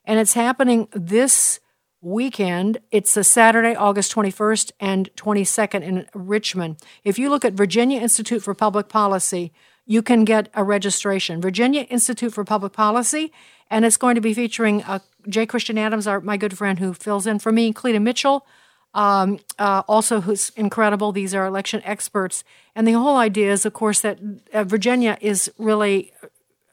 and 0.05 0.19
it's 0.19 0.33
happening 0.33 0.87
this 0.91 1.59
weekend. 2.01 2.77
It's 2.91 3.15
a 3.17 3.23
Saturday, 3.23 3.75
August 3.75 4.13
21st 4.13 4.71
and 4.79 5.09
22nd 5.15 5.81
in 5.81 6.07
Richmond. 6.13 6.77
If 7.03 7.19
you 7.19 7.29
look 7.29 7.43
at 7.43 7.53
Virginia 7.53 7.99
Institute 7.99 8.41
for 8.41 8.53
Public 8.53 8.87
Policy, 8.87 9.51
you 9.85 10.01
can 10.01 10.23
get 10.23 10.49
a 10.53 10.63
registration. 10.63 11.41
Virginia 11.41 11.81
Institute 11.83 12.33
for 12.33 12.43
Public 12.43 12.73
Policy, 12.73 13.33
and 13.69 13.83
it's 13.83 13.97
going 13.97 14.15
to 14.15 14.21
be 14.21 14.33
featuring 14.33 14.83
uh, 14.83 14.99
J. 15.27 15.45
Christian 15.45 15.77
Adams, 15.77 16.07
our, 16.07 16.21
my 16.21 16.37
good 16.37 16.57
friend 16.57 16.79
who 16.79 16.93
fills 16.93 17.27
in 17.27 17.39
for 17.39 17.51
me, 17.51 17.73
Cleta 17.73 17.99
Mitchell, 17.99 18.45
um, 18.93 19.39
uh, 19.57 19.83
also 19.87 20.21
who's 20.21 20.51
incredible. 20.55 21.11
These 21.11 21.35
are 21.35 21.45
election 21.45 21.81
experts, 21.83 22.43
and 22.75 22.87
the 22.87 22.93
whole 22.93 23.17
idea 23.17 23.51
is, 23.51 23.65
of 23.65 23.73
course, 23.73 23.99
that 24.01 24.19
uh, 24.53 24.63
Virginia 24.63 25.17
is 25.21 25.51
really 25.57 26.13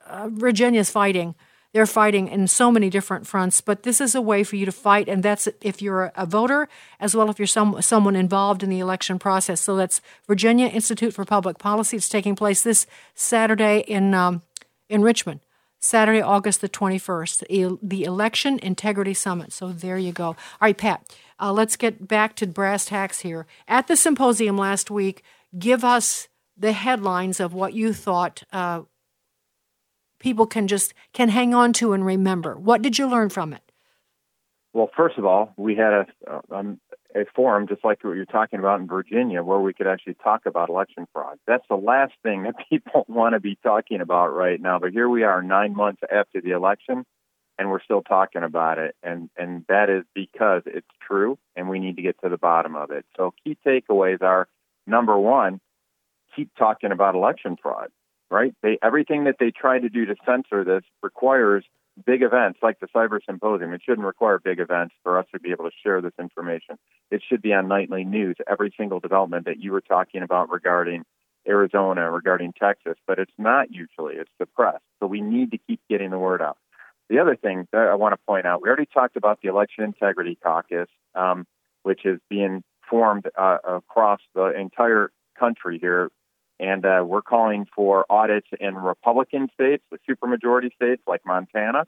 uh, 0.07 0.29
Virginia's 0.31 0.91
fighting 0.91 1.35
they're 1.77 1.85
fighting 1.85 2.27
in 2.29 2.49
so 2.49 2.73
many 2.73 2.89
different 2.89 3.27
fronts, 3.27 3.61
but 3.61 3.83
this 3.83 4.01
is 4.01 4.15
a 4.15 4.23
way 4.23 4.43
for 4.43 4.57
you 4.57 4.65
to 4.65 4.73
fight, 4.73 5.11
and 5.11 5.23
that's 5.23 5.47
if 5.61 5.83
you're 5.83 6.11
a 6.17 6.25
voter 6.25 6.71
as 7.01 7.15
well 7.15 7.29
if 7.29 7.39
you're 7.39 7.47
some, 7.47 7.83
someone 7.83 8.17
involved 8.17 8.63
in 8.63 8.71
the 8.71 8.79
election 8.79 9.19
process. 9.19 9.61
So 9.61 9.77
that's 9.77 10.01
Virginia 10.27 10.69
Institute 10.69 11.13
for 11.13 11.27
Public 11.27 11.59
Policy. 11.59 11.99
It's 11.99 12.09
taking 12.09 12.35
place 12.35 12.63
this 12.63 12.87
Saturday 13.15 13.81
in 13.81 14.15
um, 14.15 14.41
in 14.89 15.03
Richmond. 15.03 15.41
Saturday, 15.79 16.23
August 16.23 16.63
the 16.63 16.69
21st, 16.71 17.79
the 17.83 18.05
Election 18.05 18.59
Integrity 18.63 19.13
Summit. 19.13 19.53
So 19.53 19.71
there 19.71 19.99
you 19.99 20.13
go. 20.13 20.29
All 20.29 20.37
right, 20.63 20.79
Pat, 20.79 21.15
uh, 21.39 21.53
let's 21.53 21.77
get 21.77 22.09
back 22.09 22.37
to 22.37 22.47
brass 22.47 22.87
tacks 22.87 23.21
here. 23.21 23.47
At 23.69 23.87
the 23.87 23.97
symposium 23.97 24.57
last 24.57 24.91
week, 24.91 25.23
give 25.59 25.85
us 25.85 26.29
the 26.57 26.73
headlines 26.73 27.39
of 27.39 27.53
what 27.53 27.75
you 27.75 27.93
thought 27.93 28.45
uh, 28.51 28.85
people 30.19 30.47
can 30.47 30.67
just 30.67 30.95
can 31.13 31.29
hang 31.29 31.55
on 31.55 31.73
to 31.75 31.93
and 31.93 32.05
remember? 32.05 32.57
What 32.57 32.83
did 32.83 32.99
you 32.99 33.07
learn 33.07 33.29
from 33.29 33.53
it? 33.53 33.63
Well, 34.73 34.91
first 34.95 35.17
of 35.17 35.25
all, 35.25 35.55
we 35.57 35.75
had 35.75 35.93
a 35.93 36.07
a 37.15 37.25
forum 37.35 37.67
just 37.67 37.83
like 37.83 38.05
what 38.05 38.15
you're 38.15 38.27
talking 38.27 38.59
about 38.59 38.79
in 38.81 38.87
Virginia, 38.87 39.43
where 39.43 39.59
we 39.59 39.73
could 39.73 39.87
actually 39.87 40.15
talk 40.23 40.45
about 40.45 40.69
election 40.69 41.07
fraud. 41.13 41.39
That's 41.47 41.65
the 41.69 41.77
last 41.77 42.13
thing 42.23 42.43
that 42.43 42.57
people 42.69 43.07
want 43.09 43.35
to 43.35 43.41
be 43.41 43.57
talking 43.63 44.01
about 44.01 44.35
right 44.35 44.61
now. 44.61 44.79
But 44.79 44.93
here 44.93 45.09
we 45.09 45.23
are, 45.23 45.43
nine 45.43 45.75
months 45.75 46.03
after 46.13 46.43
the 46.43 46.51
election, 46.51 47.07
and 47.59 47.71
we're 47.71 47.83
still 47.83 48.03
talking 48.03 48.43
about 48.43 48.79
it, 48.79 48.95
and 49.03 49.31
and 49.37 49.65
that 49.69 49.89
is 49.89 50.05
because 50.15 50.63
it's 50.67 50.87
true, 51.07 51.39
and 51.57 51.69
we 51.71 51.79
need 51.79 51.97
to 51.97 52.03
get 52.03 52.21
to 52.23 52.29
the 52.29 52.37
bottom 52.37 52.77
of 52.77 52.91
it. 52.91 53.07
So 53.17 53.33
key 53.43 53.57
takeaways 53.67 54.21
are 54.21 54.47
number 54.87 55.19
one, 55.19 55.61
keep 56.35 56.55
talking 56.55 56.93
about 56.93 57.15
election 57.15 57.57
fraud 57.61 57.89
right? 58.31 58.55
They 58.63 58.79
everything 58.83 59.25
that 59.25 59.37
they 59.39 59.51
try 59.51 59.79
to 59.79 59.89
do 59.89 60.07
to 60.07 60.17
censor 60.25 60.65
this 60.65 60.83
requires 61.03 61.65
big 62.05 62.23
events 62.23 62.59
like 62.63 62.79
the 62.81 62.89
cyber 62.89 63.19
symposium. 63.25 63.73
It 63.73 63.81
shouldn't 63.85 64.07
require 64.07 64.39
big 64.39 64.61
events 64.61 64.95
for 65.03 65.19
us 65.19 65.27
to 65.33 65.41
be 65.41 65.51
able 65.51 65.65
to 65.65 65.71
share 65.83 66.03
this 66.03 66.13
information. 66.19 66.77
It 67.11 67.23
should 67.27 67.41
be 67.41 67.55
on 67.55 67.69
nightly 67.69 68.05
news, 68.05 68.37
every 68.47 68.75
single 68.77 69.01
development 69.01 69.47
that 69.47 69.61
you 69.61 69.73
were 69.73 69.81
talking 69.81 70.23
about 70.23 70.51
regarding 70.51 71.05
Arizona, 71.49 72.11
regarding 72.11 72.53
Texas, 72.53 72.97
but 73.07 73.19
it's 73.19 73.33
not 73.39 73.71
usually. 73.71 74.17
It's 74.17 74.31
suppressed. 74.39 74.85
So 75.01 75.07
we 75.07 75.21
need 75.21 75.53
to 75.53 75.59
keep 75.59 75.81
getting 75.89 76.11
the 76.11 76.19
word 76.19 76.43
out. 76.43 76.59
The 77.09 77.21
other 77.21 77.37
thing 77.37 77.69
that 77.73 77.87
I 77.87 77.95
want 77.95 78.13
to 78.15 78.19
point 78.27 78.47
out, 78.47 78.63
we 78.63 78.69
already 78.69 78.89
talked 78.93 79.17
about 79.17 79.41
the 79.41 79.49
Election 79.49 79.85
Integrity 79.85 80.37
Caucus, 80.43 80.89
um, 81.15 81.47
which 81.85 82.05
is 82.05 82.19
being 82.29 82.65
formed 82.91 83.29
uh, 83.39 83.59
across 83.65 84.21
the 84.35 84.47
entire 84.59 85.13
country 85.39 85.79
here 85.79 86.11
and 86.59 86.85
uh, 86.85 87.05
we're 87.07 87.23
calling 87.23 87.67
for 87.75 88.07
audits 88.11 88.49
in 88.61 88.75
Republican 88.75 89.49
states, 89.55 89.83
the 89.91 89.99
supermajority 90.09 90.75
states 90.75 91.03
like 91.07 91.25
Montana, 91.27 91.87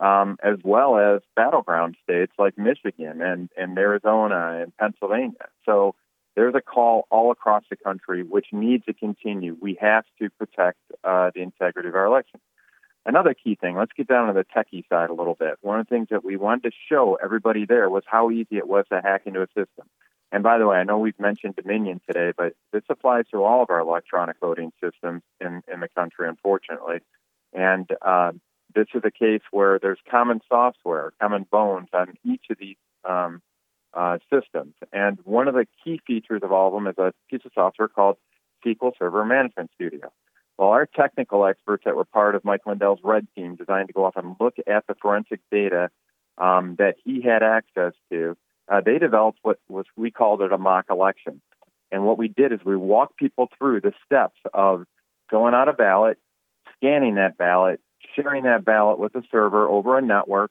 um, 0.00 0.38
as 0.42 0.58
well 0.64 0.98
as 0.98 1.22
battleground 1.36 1.96
states 2.02 2.32
like 2.38 2.56
Michigan 2.58 3.20
and, 3.20 3.48
and 3.56 3.76
Arizona 3.78 4.60
and 4.62 4.76
Pennsylvania. 4.76 5.48
So 5.64 5.94
there's 6.36 6.54
a 6.54 6.60
call 6.60 7.06
all 7.10 7.32
across 7.32 7.64
the 7.68 7.76
country 7.76 8.22
which 8.22 8.46
needs 8.52 8.84
to 8.86 8.92
continue. 8.92 9.56
We 9.60 9.76
have 9.80 10.04
to 10.20 10.30
protect 10.30 10.78
uh, 11.02 11.30
the 11.34 11.42
integrity 11.42 11.88
of 11.88 11.94
our 11.94 12.06
elections. 12.06 12.42
Another 13.06 13.34
key 13.34 13.54
thing, 13.54 13.76
let's 13.76 13.92
get 13.96 14.06
down 14.06 14.28
to 14.28 14.34
the 14.34 14.44
techie 14.44 14.86
side 14.88 15.10
a 15.10 15.14
little 15.14 15.34
bit. 15.34 15.54
One 15.62 15.80
of 15.80 15.86
the 15.88 15.94
things 15.94 16.08
that 16.10 16.24
we 16.24 16.36
wanted 16.36 16.70
to 16.70 16.76
show 16.88 17.18
everybody 17.22 17.64
there 17.64 17.88
was 17.88 18.02
how 18.06 18.30
easy 18.30 18.58
it 18.58 18.68
was 18.68 18.84
to 18.92 19.00
hack 19.02 19.22
into 19.24 19.42
a 19.42 19.46
system. 19.48 19.88
And 20.30 20.42
by 20.42 20.58
the 20.58 20.66
way, 20.66 20.76
I 20.76 20.84
know 20.84 20.98
we've 20.98 21.18
mentioned 21.18 21.56
Dominion 21.56 22.00
today, 22.06 22.32
but 22.36 22.54
this 22.72 22.82
applies 22.90 23.24
to 23.32 23.42
all 23.42 23.62
of 23.62 23.70
our 23.70 23.78
electronic 23.78 24.36
voting 24.40 24.72
systems 24.82 25.22
in, 25.40 25.62
in 25.72 25.80
the 25.80 25.88
country, 25.88 26.28
unfortunately. 26.28 26.98
And 27.54 27.88
uh, 28.02 28.32
this 28.74 28.88
is 28.94 29.02
a 29.04 29.10
case 29.10 29.40
where 29.50 29.78
there's 29.78 29.98
common 30.10 30.40
software, 30.48 31.12
common 31.20 31.46
bones 31.50 31.88
on 31.94 32.14
each 32.24 32.44
of 32.50 32.58
these 32.58 32.76
um, 33.08 33.40
uh, 33.94 34.18
systems. 34.30 34.74
And 34.92 35.18
one 35.24 35.48
of 35.48 35.54
the 35.54 35.66
key 35.82 36.00
features 36.06 36.42
of 36.42 36.52
all 36.52 36.68
of 36.68 36.74
them 36.74 36.86
is 36.86 36.98
a 36.98 37.12
piece 37.30 37.44
of 37.46 37.52
software 37.54 37.88
called 37.88 38.16
SQL 38.64 38.92
Server 38.98 39.24
Management 39.24 39.70
Studio. 39.74 40.12
Well, 40.58 40.70
our 40.70 40.86
technical 40.86 41.46
experts 41.46 41.84
that 41.84 41.96
were 41.96 42.04
part 42.04 42.34
of 42.34 42.44
Mike 42.44 42.66
Lindell's 42.66 43.00
Red 43.02 43.28
Team 43.34 43.54
designed 43.54 43.88
to 43.88 43.94
go 43.94 44.04
off 44.04 44.16
and 44.16 44.36
look 44.40 44.56
at 44.66 44.86
the 44.86 44.94
forensic 45.00 45.40
data 45.50 45.90
um, 46.36 46.74
that 46.78 46.96
he 47.04 47.22
had 47.22 47.42
access 47.42 47.92
to, 48.10 48.36
uh, 48.70 48.80
they 48.80 48.98
developed 48.98 49.38
what 49.42 49.58
was 49.68 49.86
we 49.96 50.10
called 50.10 50.42
it 50.42 50.52
a 50.52 50.58
mock 50.58 50.86
election. 50.90 51.40
And 51.90 52.04
what 52.04 52.18
we 52.18 52.28
did 52.28 52.52
is 52.52 52.60
we 52.64 52.76
walked 52.76 53.16
people 53.16 53.48
through 53.58 53.80
the 53.80 53.92
steps 54.04 54.38
of 54.52 54.84
filling 55.30 55.54
out 55.54 55.68
a 55.68 55.72
ballot, 55.72 56.18
scanning 56.76 57.14
that 57.14 57.38
ballot, 57.38 57.80
sharing 58.14 58.44
that 58.44 58.64
ballot 58.64 58.98
with 58.98 59.14
a 59.14 59.22
server 59.30 59.66
over 59.66 59.96
a 59.96 60.02
network, 60.02 60.50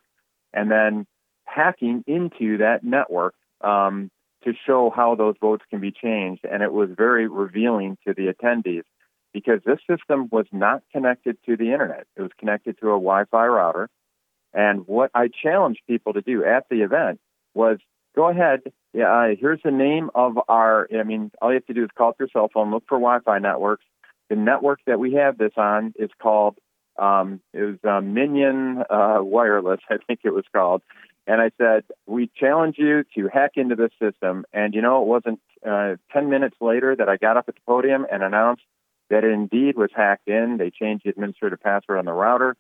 and 0.54 0.72
then 0.72 1.06
hacking 1.46 2.04
into 2.08 2.58
that 2.58 2.84
network 2.84 3.36
um, 3.62 4.10
to 4.44 4.54
show 4.66 4.92
how 4.94 5.16
those 5.16 5.36
votes 5.40 5.64
can 5.70 5.80
be 5.80 5.92
changed. 5.92 6.44
And 6.44 6.64
it 6.64 6.72
was 6.72 6.90
very 6.96 7.28
revealing 7.28 7.98
to 8.08 8.14
the 8.14 8.34
attendees 8.34 8.84
because 9.34 9.62
this 9.66 9.80
system 9.90 10.30
was 10.32 10.46
not 10.52 10.82
connected 10.92 11.38
to 11.46 11.56
the 11.56 11.72
internet. 11.72 12.08
It 12.16 12.22
was 12.22 12.32
connected 12.40 12.80
to 12.80 12.88
a 12.88 13.00
Wi 13.00 13.26
Fi 13.26 13.46
router. 13.46 13.90
And 14.54 14.88
what 14.88 15.12
I 15.14 15.28
challenged 15.28 15.82
people 15.88 16.14
to 16.14 16.22
do 16.22 16.44
at 16.44 16.66
the 16.70 16.82
event 16.82 17.20
was 17.54 17.78
go 18.18 18.30
ahead. 18.30 18.62
Yeah, 18.94 19.14
uh, 19.14 19.36
here's 19.40 19.62
the 19.64 19.72
name 19.72 20.10
of 20.16 20.40
our, 20.50 20.90
I 20.98 21.04
mean, 21.04 21.32
all 21.40 21.52
you 21.52 21.56
have 21.56 21.68
to 21.68 21.74
do 21.74 21.84
is 21.84 21.90
call 21.96 22.10
up 22.10 22.16
your 22.20 22.28
cell 22.34 22.50
phone, 22.52 22.72
look 22.72 22.84
for 22.90 22.98
Wi 22.98 23.20
Fi 23.20 23.38
networks. 23.38 23.86
The 24.30 24.36
network 24.36 24.80
that 24.88 25.00
we 25.00 25.14
have 25.14 25.38
this 25.38 25.54
on 25.56 25.94
is 25.98 26.10
called, 26.20 26.58
um, 26.98 27.40
it 27.54 27.62
was 27.62 27.78
uh, 27.88 28.02
Minion 28.02 28.84
uh, 28.90 29.20
Wireless, 29.22 29.82
I 29.90 29.98
think 30.08 30.22
it 30.24 30.34
was 30.34 30.46
called. 30.52 30.82
And 31.28 31.42
I 31.42 31.52
said, 31.58 31.84
we 32.08 32.32
challenge 32.36 32.76
you 32.80 33.04
to 33.16 33.30
hack 33.32 33.52
into 33.56 33.76
this 33.76 33.92
system. 34.02 34.46
And 34.52 34.74
you 34.74 34.82
know, 34.82 35.04
it 35.04 35.08
wasn't 35.08 35.40
uh, 35.66 35.98
10 36.12 36.30
minutes 36.30 36.56
later 36.60 36.96
that 36.96 37.08
I 37.08 37.18
got 37.18 37.38
up 37.38 37.46
at 37.48 37.56
the 37.56 37.62
podium 37.68 38.08
and 38.12 38.24
announced 38.24 38.64
that 39.10 39.24
it 39.24 39.32
indeed 39.32 39.78
was 39.78 39.92
hacked 39.96 40.28
in. 40.28 40.58
They 40.58 40.72
changed 40.72 41.06
the 41.06 41.12
administrative 41.12 41.62
password 41.62 42.00
on 42.00 42.06
the 42.06 42.14
router. 42.14 42.56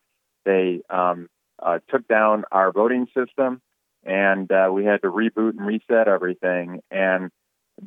They 0.45 0.81
um, 0.89 1.29
uh, 1.59 1.79
took 1.89 2.07
down 2.07 2.43
our 2.51 2.71
voting 2.71 3.07
system, 3.15 3.61
and 4.07 4.51
uh, 4.51 4.69
we 4.71 4.85
had 4.85 5.01
to 5.01 5.11
reboot 5.11 5.51
and 5.57 5.65
reset 5.65 6.07
everything. 6.07 6.81
And 6.89 7.29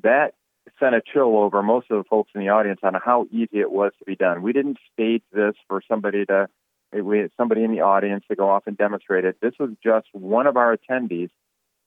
that 0.03 0.35
sent 0.79 0.95
a 0.95 1.03
chill 1.13 1.37
over 1.37 1.63
most 1.63 1.91
of 1.91 1.99
the 1.99 2.09
folks 2.09 2.31
in 2.35 2.41
the 2.41 2.51
audience 2.51 2.81
on 2.83 2.95
how 2.95 3.27
easy 3.33 3.59
it 3.61 3.71
was 3.71 3.93
to 3.99 4.05
be 4.05 4.15
done. 4.15 4.43
We 4.43 4.53
didn't 4.53 4.79
stage 4.93 5.23
this 5.33 5.55
for 5.67 5.83
somebody 5.89 6.27
to 6.27 6.49
we 6.93 7.19
had 7.21 7.31
somebody 7.37 7.63
in 7.63 7.71
the 7.71 7.83
audience 7.83 8.25
to 8.29 8.37
go 8.37 8.51
off 8.51 8.65
and 8.67 8.77
demonstrate 8.77 9.25
it. 9.25 9.37
This 9.41 9.55
was 9.61 9.71
just 9.83 10.09
one 10.13 10.49
of 10.49 10.57
our 10.57 10.77
attendees 10.77 11.31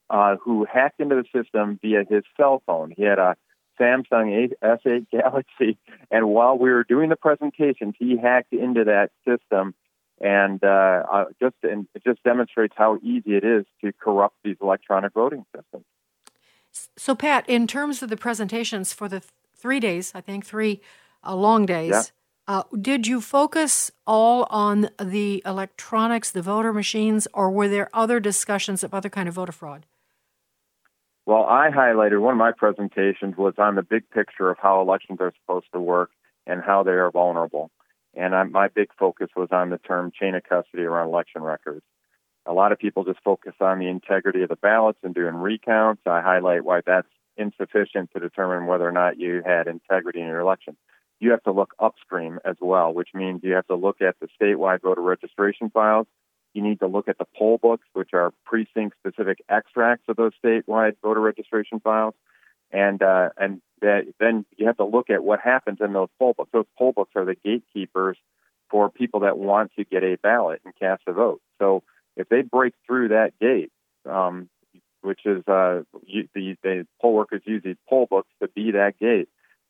uh, 0.09 0.37
who 0.37 0.65
hacked 0.65 1.01
into 1.01 1.15
the 1.15 1.25
system 1.37 1.77
via 1.81 2.03
his 2.09 2.23
cell 2.37 2.63
phone. 2.65 2.93
He 2.95 3.03
had 3.03 3.19
a 3.19 3.35
Samsung 3.79 4.53
S8 4.63 5.07
Galaxy, 5.11 5.77
and 6.09 6.29
while 6.29 6.57
we 6.57 6.71
were 6.71 6.85
doing 6.85 7.09
the 7.09 7.15
presentations, 7.15 7.95
he 7.99 8.17
hacked 8.17 8.53
into 8.53 8.85
that 8.85 9.11
system, 9.27 9.73
and 10.21 10.63
uh, 10.63 11.25
just 11.41 11.55
and 11.63 11.87
it 11.95 12.03
just 12.03 12.23
demonstrates 12.23 12.73
how 12.77 12.97
easy 13.01 13.35
it 13.35 13.43
is 13.43 13.65
to 13.81 13.91
corrupt 13.93 14.35
these 14.43 14.57
electronic 14.61 15.13
voting 15.13 15.45
systems. 15.55 15.85
So, 16.97 17.15
Pat, 17.15 17.47
in 17.47 17.67
terms 17.67 18.01
of 18.01 18.09
the 18.09 18.17
presentations 18.17 18.93
for 18.93 19.07
the 19.07 19.19
th- 19.19 19.31
three 19.55 19.79
days, 19.79 20.11
I 20.15 20.21
think 20.21 20.45
three 20.45 20.81
uh, 21.25 21.35
long 21.35 21.65
days. 21.65 21.91
Yeah. 21.91 22.03
Uh, 22.45 22.63
did 22.81 23.07
you 23.07 23.21
focus 23.21 23.89
all 24.05 24.45
on 24.49 24.89
the 25.01 25.41
electronics, 25.45 26.29
the 26.31 26.41
voter 26.41 26.73
machines, 26.73 27.25
or 27.33 27.49
were 27.49 27.69
there 27.69 27.89
other 27.93 28.19
discussions 28.19 28.83
of 28.83 28.93
other 28.93 29.09
kind 29.09 29.29
of 29.29 29.35
voter 29.35 29.53
fraud? 29.53 29.85
Well, 31.25 31.45
I 31.45 31.69
highlighted 31.69 32.19
one 32.19 32.33
of 32.33 32.37
my 32.37 32.51
presentations 32.51 33.37
was 33.37 33.53
on 33.57 33.75
the 33.75 33.81
big 33.81 34.09
picture 34.09 34.49
of 34.49 34.57
how 34.61 34.81
elections 34.81 35.19
are 35.21 35.31
supposed 35.41 35.67
to 35.71 35.79
work 35.79 36.09
and 36.45 36.61
how 36.61 36.83
they 36.83 36.91
are 36.91 37.11
vulnerable. 37.11 37.71
And 38.15 38.35
I, 38.35 38.43
my 38.43 38.67
big 38.67 38.89
focus 38.97 39.29
was 39.35 39.49
on 39.51 39.69
the 39.69 39.77
term 39.77 40.11
chain 40.17 40.35
of 40.35 40.43
custody 40.43 40.83
around 40.83 41.07
election 41.07 41.41
records. 41.41 41.83
A 42.45 42.53
lot 42.53 42.71
of 42.71 42.79
people 42.79 43.05
just 43.05 43.23
focus 43.23 43.53
on 43.59 43.79
the 43.79 43.87
integrity 43.87 44.43
of 44.43 44.49
the 44.49 44.55
ballots 44.55 44.99
and 45.03 45.15
doing 45.15 45.35
recounts. 45.35 46.01
I 46.05 46.21
highlight 46.21 46.65
why 46.65 46.81
that's 46.85 47.07
insufficient 47.37 48.11
to 48.13 48.19
determine 48.19 48.67
whether 48.67 48.87
or 48.87 48.91
not 48.91 49.19
you 49.19 49.41
had 49.45 49.67
integrity 49.67 50.19
in 50.19 50.27
your 50.27 50.41
election. 50.41 50.75
You 51.19 51.31
have 51.31 51.43
to 51.43 51.51
look 51.51 51.73
upstream 51.79 52.39
as 52.43 52.57
well, 52.59 52.93
which 52.93 53.09
means 53.13 53.41
you 53.43 53.53
have 53.53 53.67
to 53.67 53.75
look 53.75 54.01
at 54.01 54.15
the 54.19 54.27
statewide 54.39 54.81
voter 54.81 55.01
registration 55.01 55.69
files 55.69 56.07
you 56.53 56.61
need 56.61 56.79
to 56.79 56.87
look 56.87 57.07
at 57.07 57.17
the 57.17 57.25
poll 57.35 57.57
books, 57.57 57.87
which 57.93 58.11
are 58.13 58.31
precinct 58.45 58.95
specific 58.99 59.43
extracts 59.49 60.05
of 60.07 60.15
those 60.15 60.33
statewide 60.43 60.95
voter 61.01 61.19
registration 61.19 61.79
files. 61.79 62.13
And, 62.73 63.01
uh, 63.01 63.29
and 63.37 63.61
that, 63.81 64.05
then 64.19 64.45
you 64.57 64.67
have 64.67 64.77
to 64.77 64.85
look 64.85 65.09
at 65.09 65.23
what 65.23 65.39
happens 65.39 65.77
in 65.79 65.93
those 65.93 66.09
poll 66.19 66.33
books. 66.35 66.49
Those 66.51 66.65
poll 66.77 66.91
books 66.91 67.11
are 67.15 67.23
the 67.23 67.35
gatekeepers 67.35 68.17
for 68.69 68.89
people 68.89 69.21
that 69.21 69.37
want 69.37 69.71
to 69.77 69.85
get 69.85 70.03
a 70.03 70.17
ballot 70.17 70.61
and 70.65 70.73
cast 70.75 71.03
a 71.07 71.13
vote. 71.13 71.41
So 71.61 71.83
if 72.17 72.27
they 72.29 72.41
break 72.41 72.73
through 72.85 73.09
that 73.09 73.33
gate, 73.39 73.71
um, 74.09 74.49
which 75.01 75.19
is 75.25 75.43
uh, 75.47 75.83
the, 76.33 76.57
the 76.63 76.87
poll 76.99 77.13
workers 77.13 77.43
use 77.45 77.61
these 77.63 77.75
poll 77.87 78.07
books 78.09 78.29
to 78.41 78.47
be 78.47 78.71
that 78.71 78.97
gate, 78.99 79.29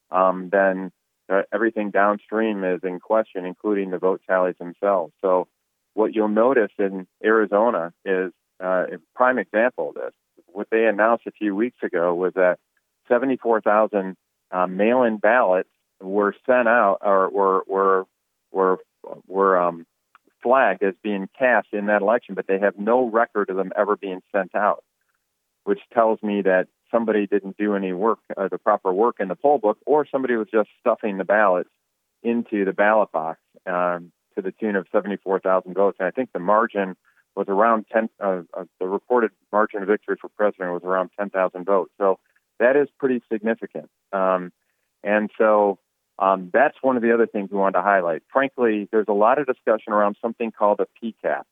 um, 0.10 0.49
then 0.51 0.91
uh, 1.30 1.41
everything 1.54 1.91
downstream 1.91 2.64
is 2.64 2.82
in 2.84 2.99
question, 2.99 3.45
including 3.45 3.91
the 3.91 3.97
vote 3.97 4.22
tallies 4.28 4.56
themselves. 4.60 5.14
So 5.22 5.47
what 5.93 6.14
you'll 6.14 6.28
notice 6.30 6.72
in 6.78 7.08
Arizona 7.24 7.93
is 8.06 8.32
uh, 8.64 8.86
a 8.93 8.97
prime 9.16 9.39
example 9.39 9.89
of 9.89 9.95
this. 9.95 10.14
What 10.47 10.68
they 10.72 10.86
announced 10.86 11.26
a 11.28 11.32
few 11.32 11.56
weeks 11.56 11.78
ago 11.84 12.14
was 12.14 12.34
that 12.36 12.60
74,000 13.08 14.16
uh, 14.51 14.68
mail-in 14.68 15.18
ballots 15.18 15.70
were 16.01 16.36
sent 16.45 16.68
out 16.68 16.99
or 17.01 17.30
were 17.30 17.64
were 17.68 18.06
were 18.51 18.78
were 19.28 19.58
um, 19.58 19.86
flagged 20.41 20.84
as 20.84 20.93
being 21.01 21.28
cast 21.38 21.68
in 21.72 21.88
that 21.88 22.01
election, 22.01 22.36
but 22.36 22.47
they 22.47 22.60
have 22.60 22.78
no 22.78 23.10
record 23.10 23.49
of 23.49 23.56
them 23.56 23.72
ever 23.76 23.95
being 23.95 24.22
sent 24.32 24.54
out, 24.56 24.84
which 25.64 25.80
tells 25.93 26.22
me 26.22 26.41
that 26.41 26.68
somebody 26.91 27.26
didn't 27.26 27.58
do 27.58 27.76
any 27.76 27.93
work, 27.93 28.20
uh, 28.38 28.47
the 28.49 28.58
proper 28.58 28.93
work 28.93 29.16
in 29.20 29.28
the 29.28 29.36
poll 29.36 29.58
book, 29.58 29.78
or 29.86 30.06
somebody 30.06 30.36
was 30.36 30.47
just 30.51 30.70
stuffing 30.80 31.18
the 31.18 31.24
ballots 31.24 31.70
into 32.22 32.66
the 32.66 32.74
ballot 32.74 33.12
box. 33.12 33.39
Um, 33.66 34.12
to 34.36 34.41
the 34.41 34.51
tune 34.51 34.76
of 34.76 34.88
74,000 34.91 35.74
votes. 35.74 35.97
And 35.99 36.08
I 36.08 36.12
think 36.12 36.32
the 36.34 36.39
margin 36.39 36.95
was 37.36 37.47
around 37.47 37.86
10, 37.91 38.10
uh, 38.20 38.41
uh, 38.54 38.64
the 38.80 38.88
reported 38.88 39.32
margin 39.51 39.82
of 39.82 39.88
victory 39.88 40.16
for 40.20 40.30
president 40.30 40.74
was 40.74 40.84
around 40.84 41.10
10,000 41.18 41.66
votes. 41.66 41.91
So 41.97 42.20
that 42.60 42.76
is 42.76 42.88
pretty 42.99 43.22
significant. 43.32 43.89
Um, 44.12 44.51
and 45.04 45.30
so 45.38 45.80
um, 46.20 46.49
that's 46.54 46.78
one 46.82 46.95
of 46.95 47.01
the 47.01 47.14
other 47.14 47.28
things 47.28 47.49
we 47.51 47.58
wanted 47.58 47.80
to 47.80 47.82
highlight. 47.82 48.24
Frankly, 48.32 48.88
there's 48.91 49.08
a 49.08 49.14
lot 49.14 49.39
of 49.39 49.47
discussion 49.47 49.93
around 49.93 50.16
something 50.22 50.51
called 50.51 50.80
a 50.80 50.88
PCAP. 51.04 51.43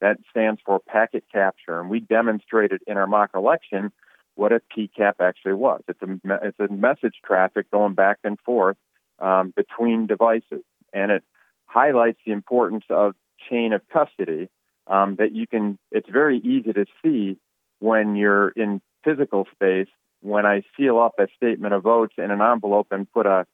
That 0.00 0.18
stands 0.30 0.60
for 0.64 0.78
packet 0.78 1.24
capture. 1.32 1.80
And 1.80 1.88
we 1.88 2.00
demonstrated 2.00 2.82
in 2.86 2.96
our 2.96 3.06
mock 3.06 3.30
election 3.34 3.92
what 4.34 4.52
a 4.52 4.60
PCAP 4.76 5.14
actually 5.20 5.54
was. 5.54 5.82
It's 5.88 6.02
a, 6.02 6.20
it's 6.42 6.60
a 6.60 6.72
message 6.72 7.14
traffic 7.24 7.70
going 7.70 7.94
back 7.94 8.18
and 8.22 8.38
forth 8.40 8.76
um, 9.18 9.54
between 9.56 10.06
devices. 10.06 10.64
And 10.92 11.10
it 11.10 11.24
highlights 11.64 12.18
the 12.26 12.32
importance 12.32 12.84
of 12.90 13.14
chain 13.48 13.72
of 13.72 13.82
custody 13.88 14.48
um, 14.86 15.16
that 15.16 15.32
you 15.32 15.46
can 15.46 15.78
it's 15.90 16.08
very 16.08 16.38
easy 16.38 16.72
to 16.72 16.86
see 17.02 17.38
when 17.80 18.16
you're 18.16 18.50
in 18.50 18.80
physical 19.04 19.46
space 19.52 19.88
when 20.20 20.46
i 20.46 20.62
seal 20.76 20.98
up 20.98 21.12
a 21.18 21.26
statement 21.36 21.74
of 21.74 21.82
votes 21.82 22.14
in 22.18 22.30
an 22.30 22.40
envelope 22.40 22.88
and 22.90 23.10
put 23.12 23.26
a 23.26 23.46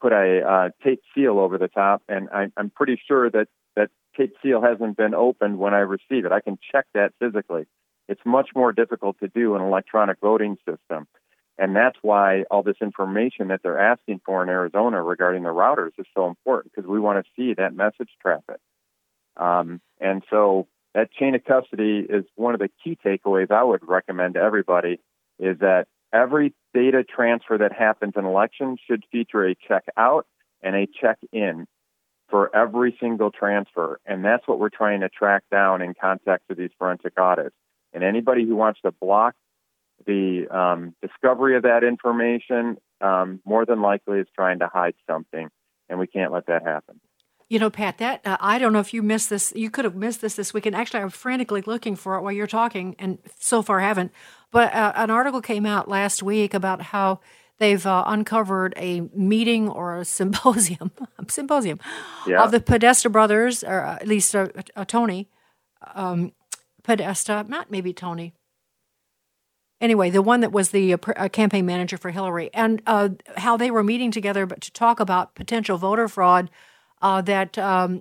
put 0.00 0.12
a 0.12 0.40
uh, 0.42 0.68
tape 0.84 1.02
seal 1.14 1.38
over 1.38 1.58
the 1.58 1.68
top 1.68 2.02
and 2.08 2.28
I, 2.30 2.46
i'm 2.56 2.70
pretty 2.70 3.00
sure 3.06 3.30
that 3.30 3.48
that 3.76 3.90
tape 4.16 4.34
seal 4.42 4.62
hasn't 4.62 4.96
been 4.96 5.14
opened 5.14 5.58
when 5.58 5.74
i 5.74 5.78
receive 5.78 6.24
it. 6.24 6.32
I 6.32 6.40
can 6.40 6.58
check 6.72 6.86
that 6.94 7.12
physically. 7.18 7.66
It's 8.08 8.20
much 8.24 8.50
more 8.54 8.72
difficult 8.72 9.18
to 9.20 9.28
do 9.28 9.54
an 9.54 9.62
electronic 9.62 10.18
voting 10.20 10.56
system. 10.68 11.06
And 11.56 11.76
that's 11.76 11.96
why 12.02 12.42
all 12.50 12.62
this 12.62 12.76
information 12.80 13.48
that 13.48 13.60
they're 13.62 13.78
asking 13.78 14.20
for 14.26 14.42
in 14.42 14.48
Arizona 14.48 15.02
regarding 15.02 15.44
the 15.44 15.50
routers 15.50 15.92
is 15.98 16.06
so 16.14 16.26
important 16.26 16.72
because 16.74 16.88
we 16.88 16.98
want 16.98 17.24
to 17.24 17.30
see 17.36 17.54
that 17.54 17.74
message 17.74 18.10
traffic. 18.20 18.58
Um, 19.36 19.80
and 20.00 20.22
so 20.30 20.66
that 20.94 21.12
chain 21.12 21.34
of 21.34 21.44
custody 21.44 22.04
is 22.08 22.24
one 22.34 22.54
of 22.54 22.60
the 22.60 22.70
key 22.82 22.98
takeaways 23.04 23.50
I 23.50 23.62
would 23.62 23.86
recommend 23.86 24.34
to 24.34 24.40
everybody 24.40 25.00
is 25.38 25.58
that 25.60 25.86
every 26.14 26.54
data 26.72 27.04
transfer 27.04 27.58
that 27.58 27.72
happens 27.72 28.14
in 28.16 28.24
elections 28.24 28.78
should 28.88 29.02
feature 29.10 29.46
a 29.46 29.56
check 29.68 29.84
out 29.96 30.26
and 30.62 30.76
a 30.76 30.86
check 30.86 31.18
in 31.32 31.66
for 32.30 32.54
every 32.56 32.96
single 33.00 33.30
transfer. 33.30 34.00
And 34.06 34.24
that's 34.24 34.46
what 34.48 34.58
we're 34.58 34.70
trying 34.70 35.00
to 35.00 35.08
track 35.08 35.42
down 35.50 35.82
in 35.82 35.92
context 36.00 36.50
of 36.50 36.56
these 36.56 36.70
forensic 36.78 37.18
audits. 37.18 37.54
And 37.92 38.02
anybody 38.02 38.46
who 38.46 38.56
wants 38.56 38.80
to 38.82 38.92
block 38.92 39.34
the 40.06 40.46
um, 40.50 40.94
discovery 41.02 41.56
of 41.56 41.64
that 41.64 41.84
information 41.84 42.78
um, 43.00 43.40
more 43.44 43.66
than 43.66 43.82
likely 43.82 44.20
is 44.20 44.26
trying 44.34 44.60
to 44.60 44.68
hide 44.68 44.94
something, 45.08 45.48
and 45.88 45.98
we 45.98 46.06
can't 46.06 46.32
let 46.32 46.46
that 46.46 46.62
happen. 46.64 47.00
You 47.50 47.58
know, 47.58 47.68
Pat, 47.70 47.98
that 47.98 48.22
uh, 48.24 48.36
I 48.40 48.58
don't 48.58 48.72
know 48.72 48.80
if 48.80 48.94
you 48.94 49.02
missed 49.02 49.28
this. 49.30 49.52
You 49.54 49.70
could 49.70 49.84
have 49.84 49.94
missed 49.94 50.20
this 50.22 50.34
this 50.34 50.54
weekend. 50.54 50.74
Actually, 50.74 51.00
I'm 51.00 51.10
frantically 51.10 51.62
looking 51.62 51.94
for 51.94 52.16
it 52.16 52.22
while 52.22 52.32
you're 52.32 52.46
talking, 52.46 52.96
and 52.98 53.18
so 53.38 53.60
far 53.62 53.80
haven't. 53.80 54.12
But 54.50 54.74
uh, 54.74 54.92
an 54.96 55.10
article 55.10 55.42
came 55.42 55.66
out 55.66 55.88
last 55.88 56.22
week 56.22 56.54
about 56.54 56.80
how 56.80 57.20
they've 57.58 57.84
uh, 57.86 58.04
uncovered 58.06 58.72
a 58.76 59.02
meeting 59.14 59.68
or 59.68 59.98
a 59.98 60.04
symposium, 60.18 60.90
symposium 61.28 61.78
Yeah. 62.26 62.42
of 62.42 62.50
the 62.50 62.60
Podesta 62.60 63.10
brothers, 63.10 63.62
or 63.62 63.80
at 63.80 64.08
least 64.08 64.34
uh, 64.34 64.48
uh, 64.74 64.84
Tony 64.86 65.28
um, 65.94 66.32
Podesta, 66.82 67.44
not 67.46 67.70
maybe 67.70 67.92
Tony. 67.92 68.32
Anyway, 69.80 70.08
the 70.08 70.22
one 70.22 70.40
that 70.40 70.52
was 70.52 70.70
the 70.70 70.94
uh, 70.94 70.98
uh, 71.16 71.28
campaign 71.28 71.66
manager 71.66 71.98
for 71.98 72.10
Hillary, 72.10 72.48
and 72.54 72.80
uh, 72.86 73.10
how 73.36 73.56
they 73.56 73.70
were 73.70 73.82
meeting 73.84 74.10
together, 74.10 74.46
but 74.46 74.60
to 74.62 74.72
talk 74.72 74.98
about 74.98 75.34
potential 75.34 75.76
voter 75.76 76.08
fraud. 76.08 76.48
Uh, 77.04 77.20
that 77.20 77.58
um, 77.58 78.00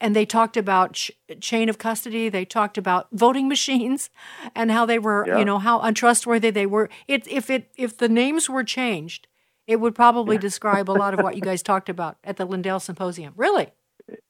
and 0.00 0.16
they 0.16 0.26
talked 0.26 0.56
about 0.56 0.94
ch- 0.94 1.12
chain 1.40 1.68
of 1.68 1.78
custody. 1.78 2.28
They 2.28 2.44
talked 2.44 2.76
about 2.76 3.06
voting 3.12 3.46
machines 3.48 4.10
and 4.56 4.72
how 4.72 4.84
they 4.86 4.98
were, 4.98 5.24
Yeah. 5.24 5.38
you 5.38 5.44
know, 5.44 5.60
how 5.60 5.78
untrustworthy 5.78 6.50
they 6.50 6.66
were. 6.66 6.88
It 7.06 7.28
if 7.28 7.48
it 7.48 7.70
if 7.76 7.96
the 7.96 8.08
names 8.08 8.50
were 8.50 8.64
changed, 8.64 9.28
it 9.68 9.76
would 9.76 9.94
probably 9.94 10.36
describe 10.36 10.90
a 10.90 10.96
lot 11.02 11.14
of 11.14 11.20
what 11.20 11.36
you 11.36 11.42
guys 11.50 11.62
talked 11.62 11.88
about 11.88 12.16
at 12.24 12.38
the 12.38 12.44
Lindell 12.44 12.80
Symposium. 12.80 13.34
Really? 13.36 13.68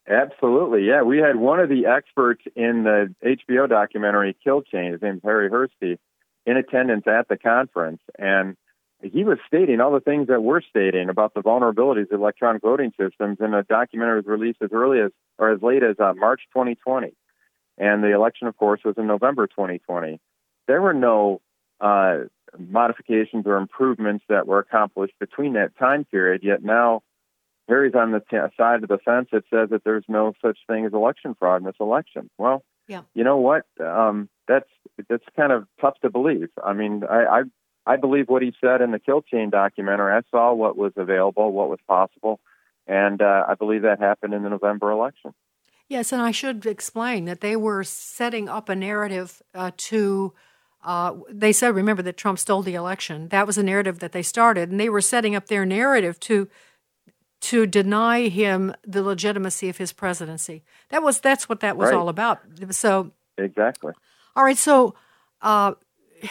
Absolutely, 0.06 0.86
yeah. 0.86 1.00
We 1.00 1.16
had 1.16 1.36
one 1.36 1.58
of 1.60 1.70
the 1.70 1.86
experts 1.86 2.42
in 2.54 2.84
the 2.84 3.14
HBO 3.24 3.66
documentary 3.68 4.36
Kill 4.44 4.60
Chain, 4.60 4.92
his 4.92 5.00
name's 5.00 5.22
Harri 5.22 5.48
Hursti, 5.48 5.98
in 6.44 6.56
attendance 6.58 7.06
at 7.06 7.28
the 7.28 7.38
conference, 7.38 8.02
and 8.18 8.56
he 9.02 9.24
was 9.24 9.38
stating 9.46 9.80
all 9.80 9.92
the 9.92 10.00
things 10.00 10.28
that 10.28 10.42
we're 10.42 10.60
stating 10.60 11.08
about 11.08 11.34
the 11.34 11.40
vulnerabilities 11.40 12.10
of 12.12 12.20
electronic 12.20 12.62
voting 12.62 12.92
systems. 13.00 13.38
And 13.40 13.52
the 13.52 13.64
documentary 13.68 14.16
was 14.16 14.26
released 14.26 14.58
as 14.62 14.70
early 14.72 15.00
as 15.00 15.10
or 15.38 15.50
as 15.50 15.62
late 15.62 15.82
as 15.82 15.96
uh, 15.98 16.12
March 16.14 16.42
2020, 16.52 17.12
and 17.78 18.02
the 18.04 18.12
election, 18.14 18.46
of 18.46 18.56
course, 18.56 18.80
was 18.84 18.96
in 18.98 19.06
November 19.06 19.46
2020. 19.46 20.20
There 20.66 20.82
were 20.82 20.92
no 20.92 21.40
uh, 21.80 22.24
modifications 22.58 23.46
or 23.46 23.56
improvements 23.56 24.24
that 24.28 24.46
were 24.46 24.58
accomplished 24.58 25.14
between 25.18 25.54
that 25.54 25.76
time 25.78 26.04
period. 26.04 26.42
Yet 26.44 26.62
now 26.62 27.02
Harri's 27.68 27.94
on 27.94 28.12
the 28.12 28.20
t- 28.20 28.36
side 28.56 28.82
of 28.82 28.88
the 28.88 28.98
fence 28.98 29.28
that 29.32 29.44
says 29.48 29.70
that 29.70 29.82
there's 29.84 30.04
no 30.08 30.34
such 30.42 30.58
thing 30.66 30.84
as 30.84 30.92
election 30.92 31.34
fraud 31.38 31.62
in 31.62 31.66
this 31.66 31.76
election. 31.80 32.28
Well, 32.36 32.62
Yeah. 32.88 33.02
you 33.14 33.24
know 33.24 33.38
what? 33.38 33.64
Um, 33.80 34.28
that's 34.46 34.68
that's 35.08 35.24
kind 35.36 35.52
of 35.52 35.66
tough 35.80 35.98
to 36.02 36.10
believe. 36.10 36.48
I 36.62 36.72
mean, 36.74 37.04
I, 37.08 37.24
I 37.24 37.42
I 37.86 37.96
believe 37.96 38.28
what 38.28 38.42
he 38.42 38.54
said 38.60 38.80
in 38.80 38.90
the 38.90 38.98
Kill 38.98 39.22
Chain 39.22 39.50
documentary. 39.50 40.12
I 40.12 40.22
saw 40.30 40.52
what 40.52 40.76
was 40.76 40.92
available, 40.96 41.52
what 41.52 41.68
was 41.70 41.80
possible, 41.88 42.40
and 42.86 43.20
uh, 43.22 43.44
I 43.48 43.54
believe 43.54 43.82
that 43.82 43.98
happened 43.98 44.34
in 44.34 44.42
the 44.42 44.50
November 44.50 44.90
election. 44.90 45.34
Yes, 45.88 46.12
and 46.12 46.22
I 46.22 46.30
should 46.30 46.66
explain 46.66 47.24
that 47.24 47.40
they 47.40 47.56
were 47.56 47.82
setting 47.82 48.48
up 48.48 48.68
a 48.68 48.76
narrative 48.76 49.42
uh, 49.54 49.72
to. 49.76 50.32
Uh, 50.82 51.16
they 51.28 51.52
said, 51.52 51.74
remember, 51.74 52.00
that 52.02 52.16
Trump 52.16 52.38
stole 52.38 52.62
the 52.62 52.74
election. 52.74 53.28
That 53.28 53.46
was 53.46 53.58
a 53.58 53.62
narrative 53.62 53.98
that 53.98 54.12
they 54.12 54.22
started, 54.22 54.70
and 54.70 54.80
they 54.80 54.88
were 54.88 55.02
setting 55.02 55.34
up 55.34 55.48
their 55.48 55.66
narrative 55.66 56.18
to 56.20 56.48
to 57.40 57.66
deny 57.66 58.28
him 58.28 58.74
the 58.86 59.02
legitimacy 59.02 59.68
of 59.68 59.78
his 59.78 59.92
presidency. 59.92 60.62
That 60.90 61.02
was 61.02 61.20
that's 61.20 61.48
what 61.48 61.60
that 61.60 61.76
was 61.76 61.90
Right. 61.90 61.96
all 61.96 62.08
about. 62.08 62.40
So, 62.70 63.12
Exactly. 63.38 63.94
all 64.36 64.44
right, 64.44 64.58
so 64.58 64.94
uh, 65.40 65.74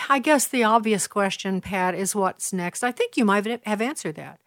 I 0.09 0.19
guess 0.19 0.47
the 0.47 0.63
obvious 0.63 1.07
question, 1.07 1.61
Pat, 1.61 1.95
is 1.95 2.15
what's 2.15 2.51
next. 2.53 2.83
I 2.83 2.91
think 2.91 3.17
you 3.17 3.25
might 3.25 3.45
have 3.65 3.81
answered 3.81 4.15
that. 4.15 4.39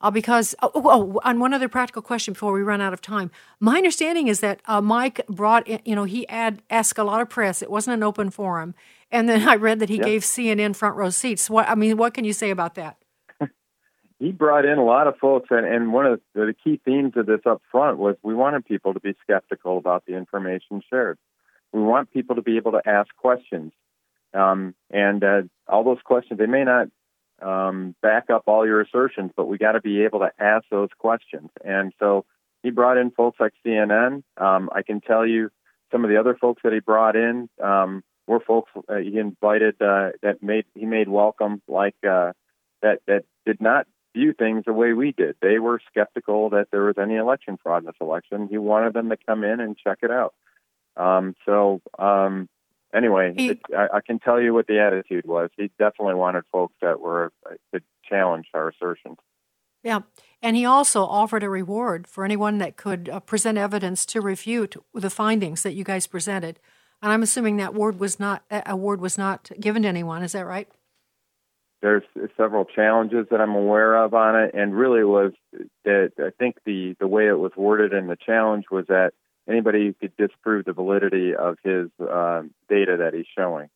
Uh, 0.00 0.10
because, 0.10 0.54
oh, 0.60 0.70
oh, 0.74 1.20
on 1.24 1.40
one 1.40 1.54
other 1.54 1.68
practical 1.68 2.02
question 2.02 2.34
before 2.34 2.52
we 2.52 2.62
run 2.62 2.80
out 2.82 2.92
of 2.92 3.00
time. 3.00 3.30
My 3.58 3.76
understanding 3.76 4.28
is 4.28 4.40
that 4.40 4.60
uh, 4.66 4.82
Mike 4.82 5.26
brought, 5.28 5.66
in, 5.66 5.80
you 5.86 5.94
know, 5.94 6.04
he 6.04 6.26
had 6.28 6.60
asked 6.68 6.98
a 6.98 7.04
lot 7.04 7.22
of 7.22 7.30
press. 7.30 7.62
It 7.62 7.70
wasn't 7.70 7.94
an 7.94 8.02
open 8.02 8.28
forum. 8.28 8.74
And 9.10 9.28
then 9.30 9.48
I 9.48 9.54
read 9.54 9.78
that 9.78 9.88
he 9.88 9.96
Yeah. 9.96 10.04
gave 10.04 10.22
CNN 10.22 10.76
front 10.76 10.96
row 10.96 11.08
seats. 11.08 11.48
What 11.48 11.66
I 11.68 11.74
mean, 11.74 11.96
what 11.96 12.12
can 12.12 12.24
you 12.26 12.34
say 12.34 12.50
about 12.50 12.74
that? 12.74 12.98
he 14.18 14.30
brought 14.30 14.66
in 14.66 14.76
a 14.76 14.84
lot 14.84 15.06
of 15.06 15.16
folks, 15.16 15.48
and, 15.50 15.64
and 15.64 15.92
one 15.92 16.04
of 16.04 16.20
the, 16.34 16.46
the 16.46 16.54
key 16.54 16.78
themes 16.84 17.14
of 17.16 17.24
this 17.24 17.40
up 17.46 17.62
front 17.70 17.96
was 17.96 18.16
we 18.22 18.34
wanted 18.34 18.66
people 18.66 18.92
to 18.92 19.00
be 19.00 19.14
skeptical 19.22 19.78
about 19.78 20.04
the 20.06 20.16
information 20.16 20.82
shared. 20.90 21.18
We 21.72 21.80
want 21.80 22.12
people 22.12 22.36
to 22.36 22.42
be 22.42 22.56
able 22.58 22.72
to 22.72 22.82
ask 22.86 23.08
questions, 23.16 23.72
um, 24.34 24.74
and 24.90 25.22
uh, 25.22 25.42
all 25.68 25.84
those 25.84 26.02
questions 26.04 26.38
they 26.38 26.46
may 26.46 26.64
not 26.64 26.88
um, 27.42 27.94
back 28.02 28.30
up 28.30 28.44
all 28.46 28.66
your 28.66 28.80
assertions, 28.80 29.32
but 29.36 29.46
we 29.46 29.58
got 29.58 29.72
to 29.72 29.80
be 29.80 30.04
able 30.04 30.20
to 30.20 30.30
ask 30.38 30.64
those 30.70 30.90
questions. 30.98 31.50
And 31.64 31.92
so 31.98 32.24
he 32.62 32.70
brought 32.70 32.96
in 32.96 33.10
folks 33.10 33.38
like 33.40 33.52
CNN. 33.64 34.22
Um, 34.36 34.70
I 34.74 34.82
can 34.82 35.00
tell 35.00 35.26
you 35.26 35.50
some 35.92 36.04
of 36.04 36.10
the 36.10 36.18
other 36.18 36.36
folks 36.40 36.62
that 36.64 36.72
he 36.72 36.80
brought 36.80 37.16
in 37.16 37.48
um, 37.62 38.02
were 38.26 38.40
folks 38.40 38.70
uh, 38.88 38.96
he 38.96 39.18
invited 39.18 39.80
uh, 39.80 40.10
that 40.22 40.42
made 40.42 40.64
he 40.74 40.86
made 40.86 41.08
welcome, 41.08 41.60
like 41.68 41.96
uh, 42.08 42.32
that 42.82 43.00
that 43.06 43.24
did 43.44 43.60
not 43.60 43.86
view 44.16 44.32
things 44.32 44.64
the 44.64 44.72
way 44.72 44.92
we 44.92 45.12
did. 45.12 45.36
They 45.42 45.58
were 45.58 45.80
skeptical 45.90 46.50
that 46.50 46.68
there 46.70 46.84
was 46.84 46.96
any 46.98 47.16
election 47.16 47.58
fraud 47.62 47.82
in 47.82 47.86
this 47.86 47.96
election. 48.00 48.48
He 48.48 48.58
wanted 48.58 48.94
them 48.94 49.10
to 49.10 49.16
come 49.26 49.44
in 49.44 49.60
and 49.60 49.76
check 49.76 49.98
it 50.02 50.10
out. 50.10 50.34
Um, 50.96 51.34
so 51.44 51.82
anyway, 52.94 53.34
it, 53.36 53.60
I, 53.76 53.96
I 53.96 54.00
can 54.00 54.18
tell 54.18 54.40
you 54.40 54.54
what 54.54 54.66
the 54.66 54.80
attitude 54.80 55.26
was. 55.26 55.50
He 55.56 55.70
definitely 55.78 56.14
wanted 56.14 56.44
folks 56.52 56.74
that 56.80 57.00
were 57.00 57.32
uh, 57.44 57.54
to 57.72 57.82
challenge 58.08 58.46
our 58.54 58.68
assertions. 58.68 59.16
Yeah. 59.82 60.00
And 60.42 60.56
he 60.56 60.64
also 60.64 61.04
offered 61.04 61.42
a 61.42 61.48
reward 61.48 62.06
for 62.06 62.24
anyone 62.24 62.58
that 62.58 62.76
could 62.76 63.08
uh, 63.08 63.20
present 63.20 63.58
evidence 63.58 64.06
to 64.06 64.20
refute 64.20 64.76
the 64.94 65.10
findings 65.10 65.62
that 65.62 65.74
you 65.74 65.84
guys 65.84 66.06
presented. 66.06 66.58
And 67.02 67.12
I'm 67.12 67.22
assuming 67.22 67.58
that 67.58 67.74
word 67.74 68.00
was 68.00 68.18
not 68.18 68.44
that 68.48 68.64
award 68.66 69.00
was 69.00 69.18
not 69.18 69.50
given 69.60 69.82
to 69.82 69.88
anyone. 69.88 70.22
Is 70.22 70.32
that 70.32 70.46
right? 70.46 70.68
There's 71.82 72.02
several 72.38 72.64
challenges 72.64 73.26
that 73.30 73.42
I'm 73.42 73.54
aware 73.54 73.94
of 73.94 74.14
on 74.14 74.36
it, 74.42 74.54
and 74.54 74.74
really 74.74 75.04
was 75.04 75.32
that 75.84 76.12
I 76.18 76.30
think 76.38 76.56
the 76.64 76.96
the 76.98 77.06
way 77.06 77.28
it 77.28 77.38
was 77.38 77.52
worded 77.56 77.92
in 77.92 78.06
the 78.06 78.16
challenge 78.16 78.64
was 78.70 78.86
that 78.86 79.12
anybody 79.48 79.86
who 79.86 79.92
could 79.94 80.16
disprove 80.16 80.64
the 80.64 80.72
validity 80.72 81.34
of 81.34 81.56
his 81.62 81.88
uh, 82.00 82.42
data 82.68 82.96
that 82.98 83.14
he's 83.14 83.26
showing, 83.36 83.68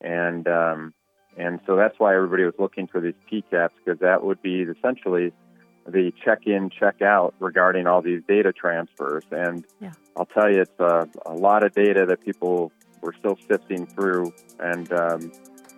and 0.00 0.46
um, 0.48 0.94
and 1.36 1.60
so 1.66 1.76
that's 1.76 1.98
why 1.98 2.14
everybody 2.14 2.44
was 2.44 2.54
looking 2.58 2.86
for 2.86 3.00
these 3.00 3.14
PCAPs 3.30 3.70
because 3.84 4.00
that 4.00 4.24
would 4.24 4.40
be 4.42 4.62
essentially 4.62 5.32
the 5.86 6.12
check-in, 6.24 6.70
check-out 6.70 7.34
regarding 7.40 7.86
all 7.86 8.00
these 8.00 8.22
data 8.26 8.52
transfers. 8.52 9.24
And 9.30 9.64
Yeah. 9.80 9.92
I'll 10.16 10.26
tell 10.26 10.50
you, 10.50 10.62
it's 10.62 10.80
a, 10.80 11.08
a 11.26 11.34
lot 11.34 11.62
of 11.64 11.72
data 11.72 12.06
that 12.06 12.24
people 12.24 12.72
were 13.02 13.14
still 13.18 13.36
sifting 13.48 13.86
through, 13.86 14.32
and 14.58 14.90
um, 14.92 15.32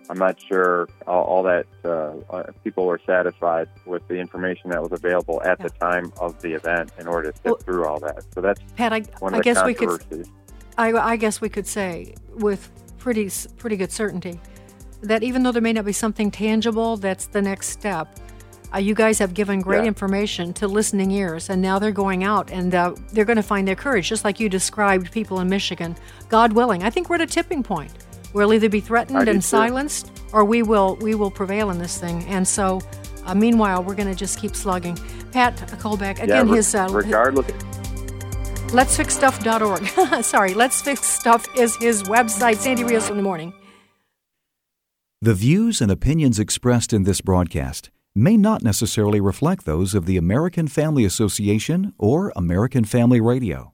I'm 0.09 0.17
not 0.17 0.39
sure 0.41 0.87
all, 1.05 1.23
all 1.23 1.43
that 1.43 1.65
uh, 1.83 2.13
uh, 2.29 2.43
people 2.63 2.85
were 2.85 3.01
satisfied 3.05 3.67
with 3.85 4.07
the 4.07 4.15
information 4.15 4.69
that 4.71 4.81
was 4.81 4.91
available 4.91 5.41
at 5.43 5.59
the 5.59 5.69
time 5.69 6.13
of 6.19 6.41
the 6.41 6.53
event 6.53 6.91
in 6.99 7.07
order 7.07 7.31
to 7.31 7.37
sift 7.41 7.63
through 7.63 7.85
all 7.85 7.99
that. 7.99 8.23
So 8.33 8.41
that's 8.41 8.61
Pat, 8.75 8.93
I, 8.93 9.01
one 9.19 9.33
I 9.33 9.37
of 9.37 9.43
the 9.43 9.53
guess 9.53 9.63
we 9.65 9.73
could 9.73 9.89
controversies. 9.89 10.31
I, 10.77 10.93
I 10.93 11.15
guess 11.17 11.41
we 11.41 11.49
could 11.49 11.67
say 11.67 12.15
with 12.35 12.71
pretty 12.97 13.29
pretty 13.57 13.77
good 13.77 13.91
certainty 13.91 14.39
that 15.01 15.23
even 15.23 15.43
though 15.43 15.51
there 15.51 15.61
may 15.61 15.73
not 15.73 15.85
be 15.85 15.93
something 15.93 16.31
tangible, 16.31 16.97
that's 16.97 17.27
the 17.27 17.41
next 17.41 17.67
step. 17.69 18.19
Uh, 18.73 18.79
you 18.79 18.93
guys 18.93 19.17
have 19.19 19.33
given 19.33 19.61
great 19.61 19.83
Yeah. 19.83 19.87
information 19.87 20.53
to 20.53 20.67
listening 20.67 21.11
ears, 21.11 21.49
and 21.49 21.61
now 21.61 21.79
they're 21.79 21.91
going 21.91 22.23
out 22.23 22.51
and 22.51 22.75
uh, 22.75 22.93
they're 23.13 23.23
going 23.25 23.37
to 23.37 23.43
find 23.43 23.65
their 23.67 23.75
courage, 23.75 24.09
just 24.09 24.25
like 24.25 24.39
you 24.39 24.49
described 24.49 25.11
people 25.11 25.39
in 25.39 25.47
Michigan. 25.47 25.95
God 26.29 26.51
willing, 26.51 26.83
I 26.83 26.89
think 26.89 27.09
we're 27.09 27.15
at 27.15 27.21
a 27.21 27.27
tipping 27.27 27.63
point. 27.63 27.91
We'll 28.37 28.53
either 28.53 28.69
be 28.69 28.81
threatened 28.81 29.25
do 29.25 29.31
and 29.31 29.41
too. 29.41 29.47
silenced, 29.47 30.11
or 30.31 30.45
we 30.45 30.61
will 30.61 30.95
we 30.97 31.15
will 31.15 31.31
prevail 31.31 31.71
in 31.71 31.79
this 31.79 31.97
thing. 31.97 32.23
And 32.25 32.47
so, 32.47 32.81
uh, 33.25 33.33
meanwhile, 33.33 33.83
we're 33.83 33.95
going 33.95 34.09
to 34.09 34.15
just 34.15 34.39
keep 34.39 34.55
slugging. 34.55 34.95
Pat 35.31 35.57
Colbeck, 35.79 36.21
again, 36.21 36.29
yeah, 36.29 36.51
re- 36.51 36.57
his 36.57 36.75
uh, 36.75 36.87
regardless. 36.91 37.51
Let'sfixstuff.org. 38.67 40.23
Sorry, 40.23 40.53
Let's 40.53 40.79
Fix 40.83 41.01
Stuff 41.01 41.47
is 41.57 41.75
his 41.77 42.03
website. 42.03 42.57
Sandy 42.57 42.83
Rios 42.83 43.09
in 43.09 43.17
the 43.17 43.23
morning. 43.23 43.53
The 45.19 45.33
views 45.33 45.81
and 45.81 45.89
opinions 45.89 46.37
expressed 46.37 46.93
in 46.93 47.05
this 47.05 47.21
broadcast 47.21 47.89
may 48.13 48.37
not 48.37 48.61
necessarily 48.61 49.19
reflect 49.19 49.65
those 49.65 49.95
of 49.95 50.05
the 50.05 50.15
American 50.15 50.67
Family 50.67 51.05
Association 51.05 51.91
or 51.97 52.31
American 52.35 52.85
Family 52.85 53.19
Radio. 53.19 53.73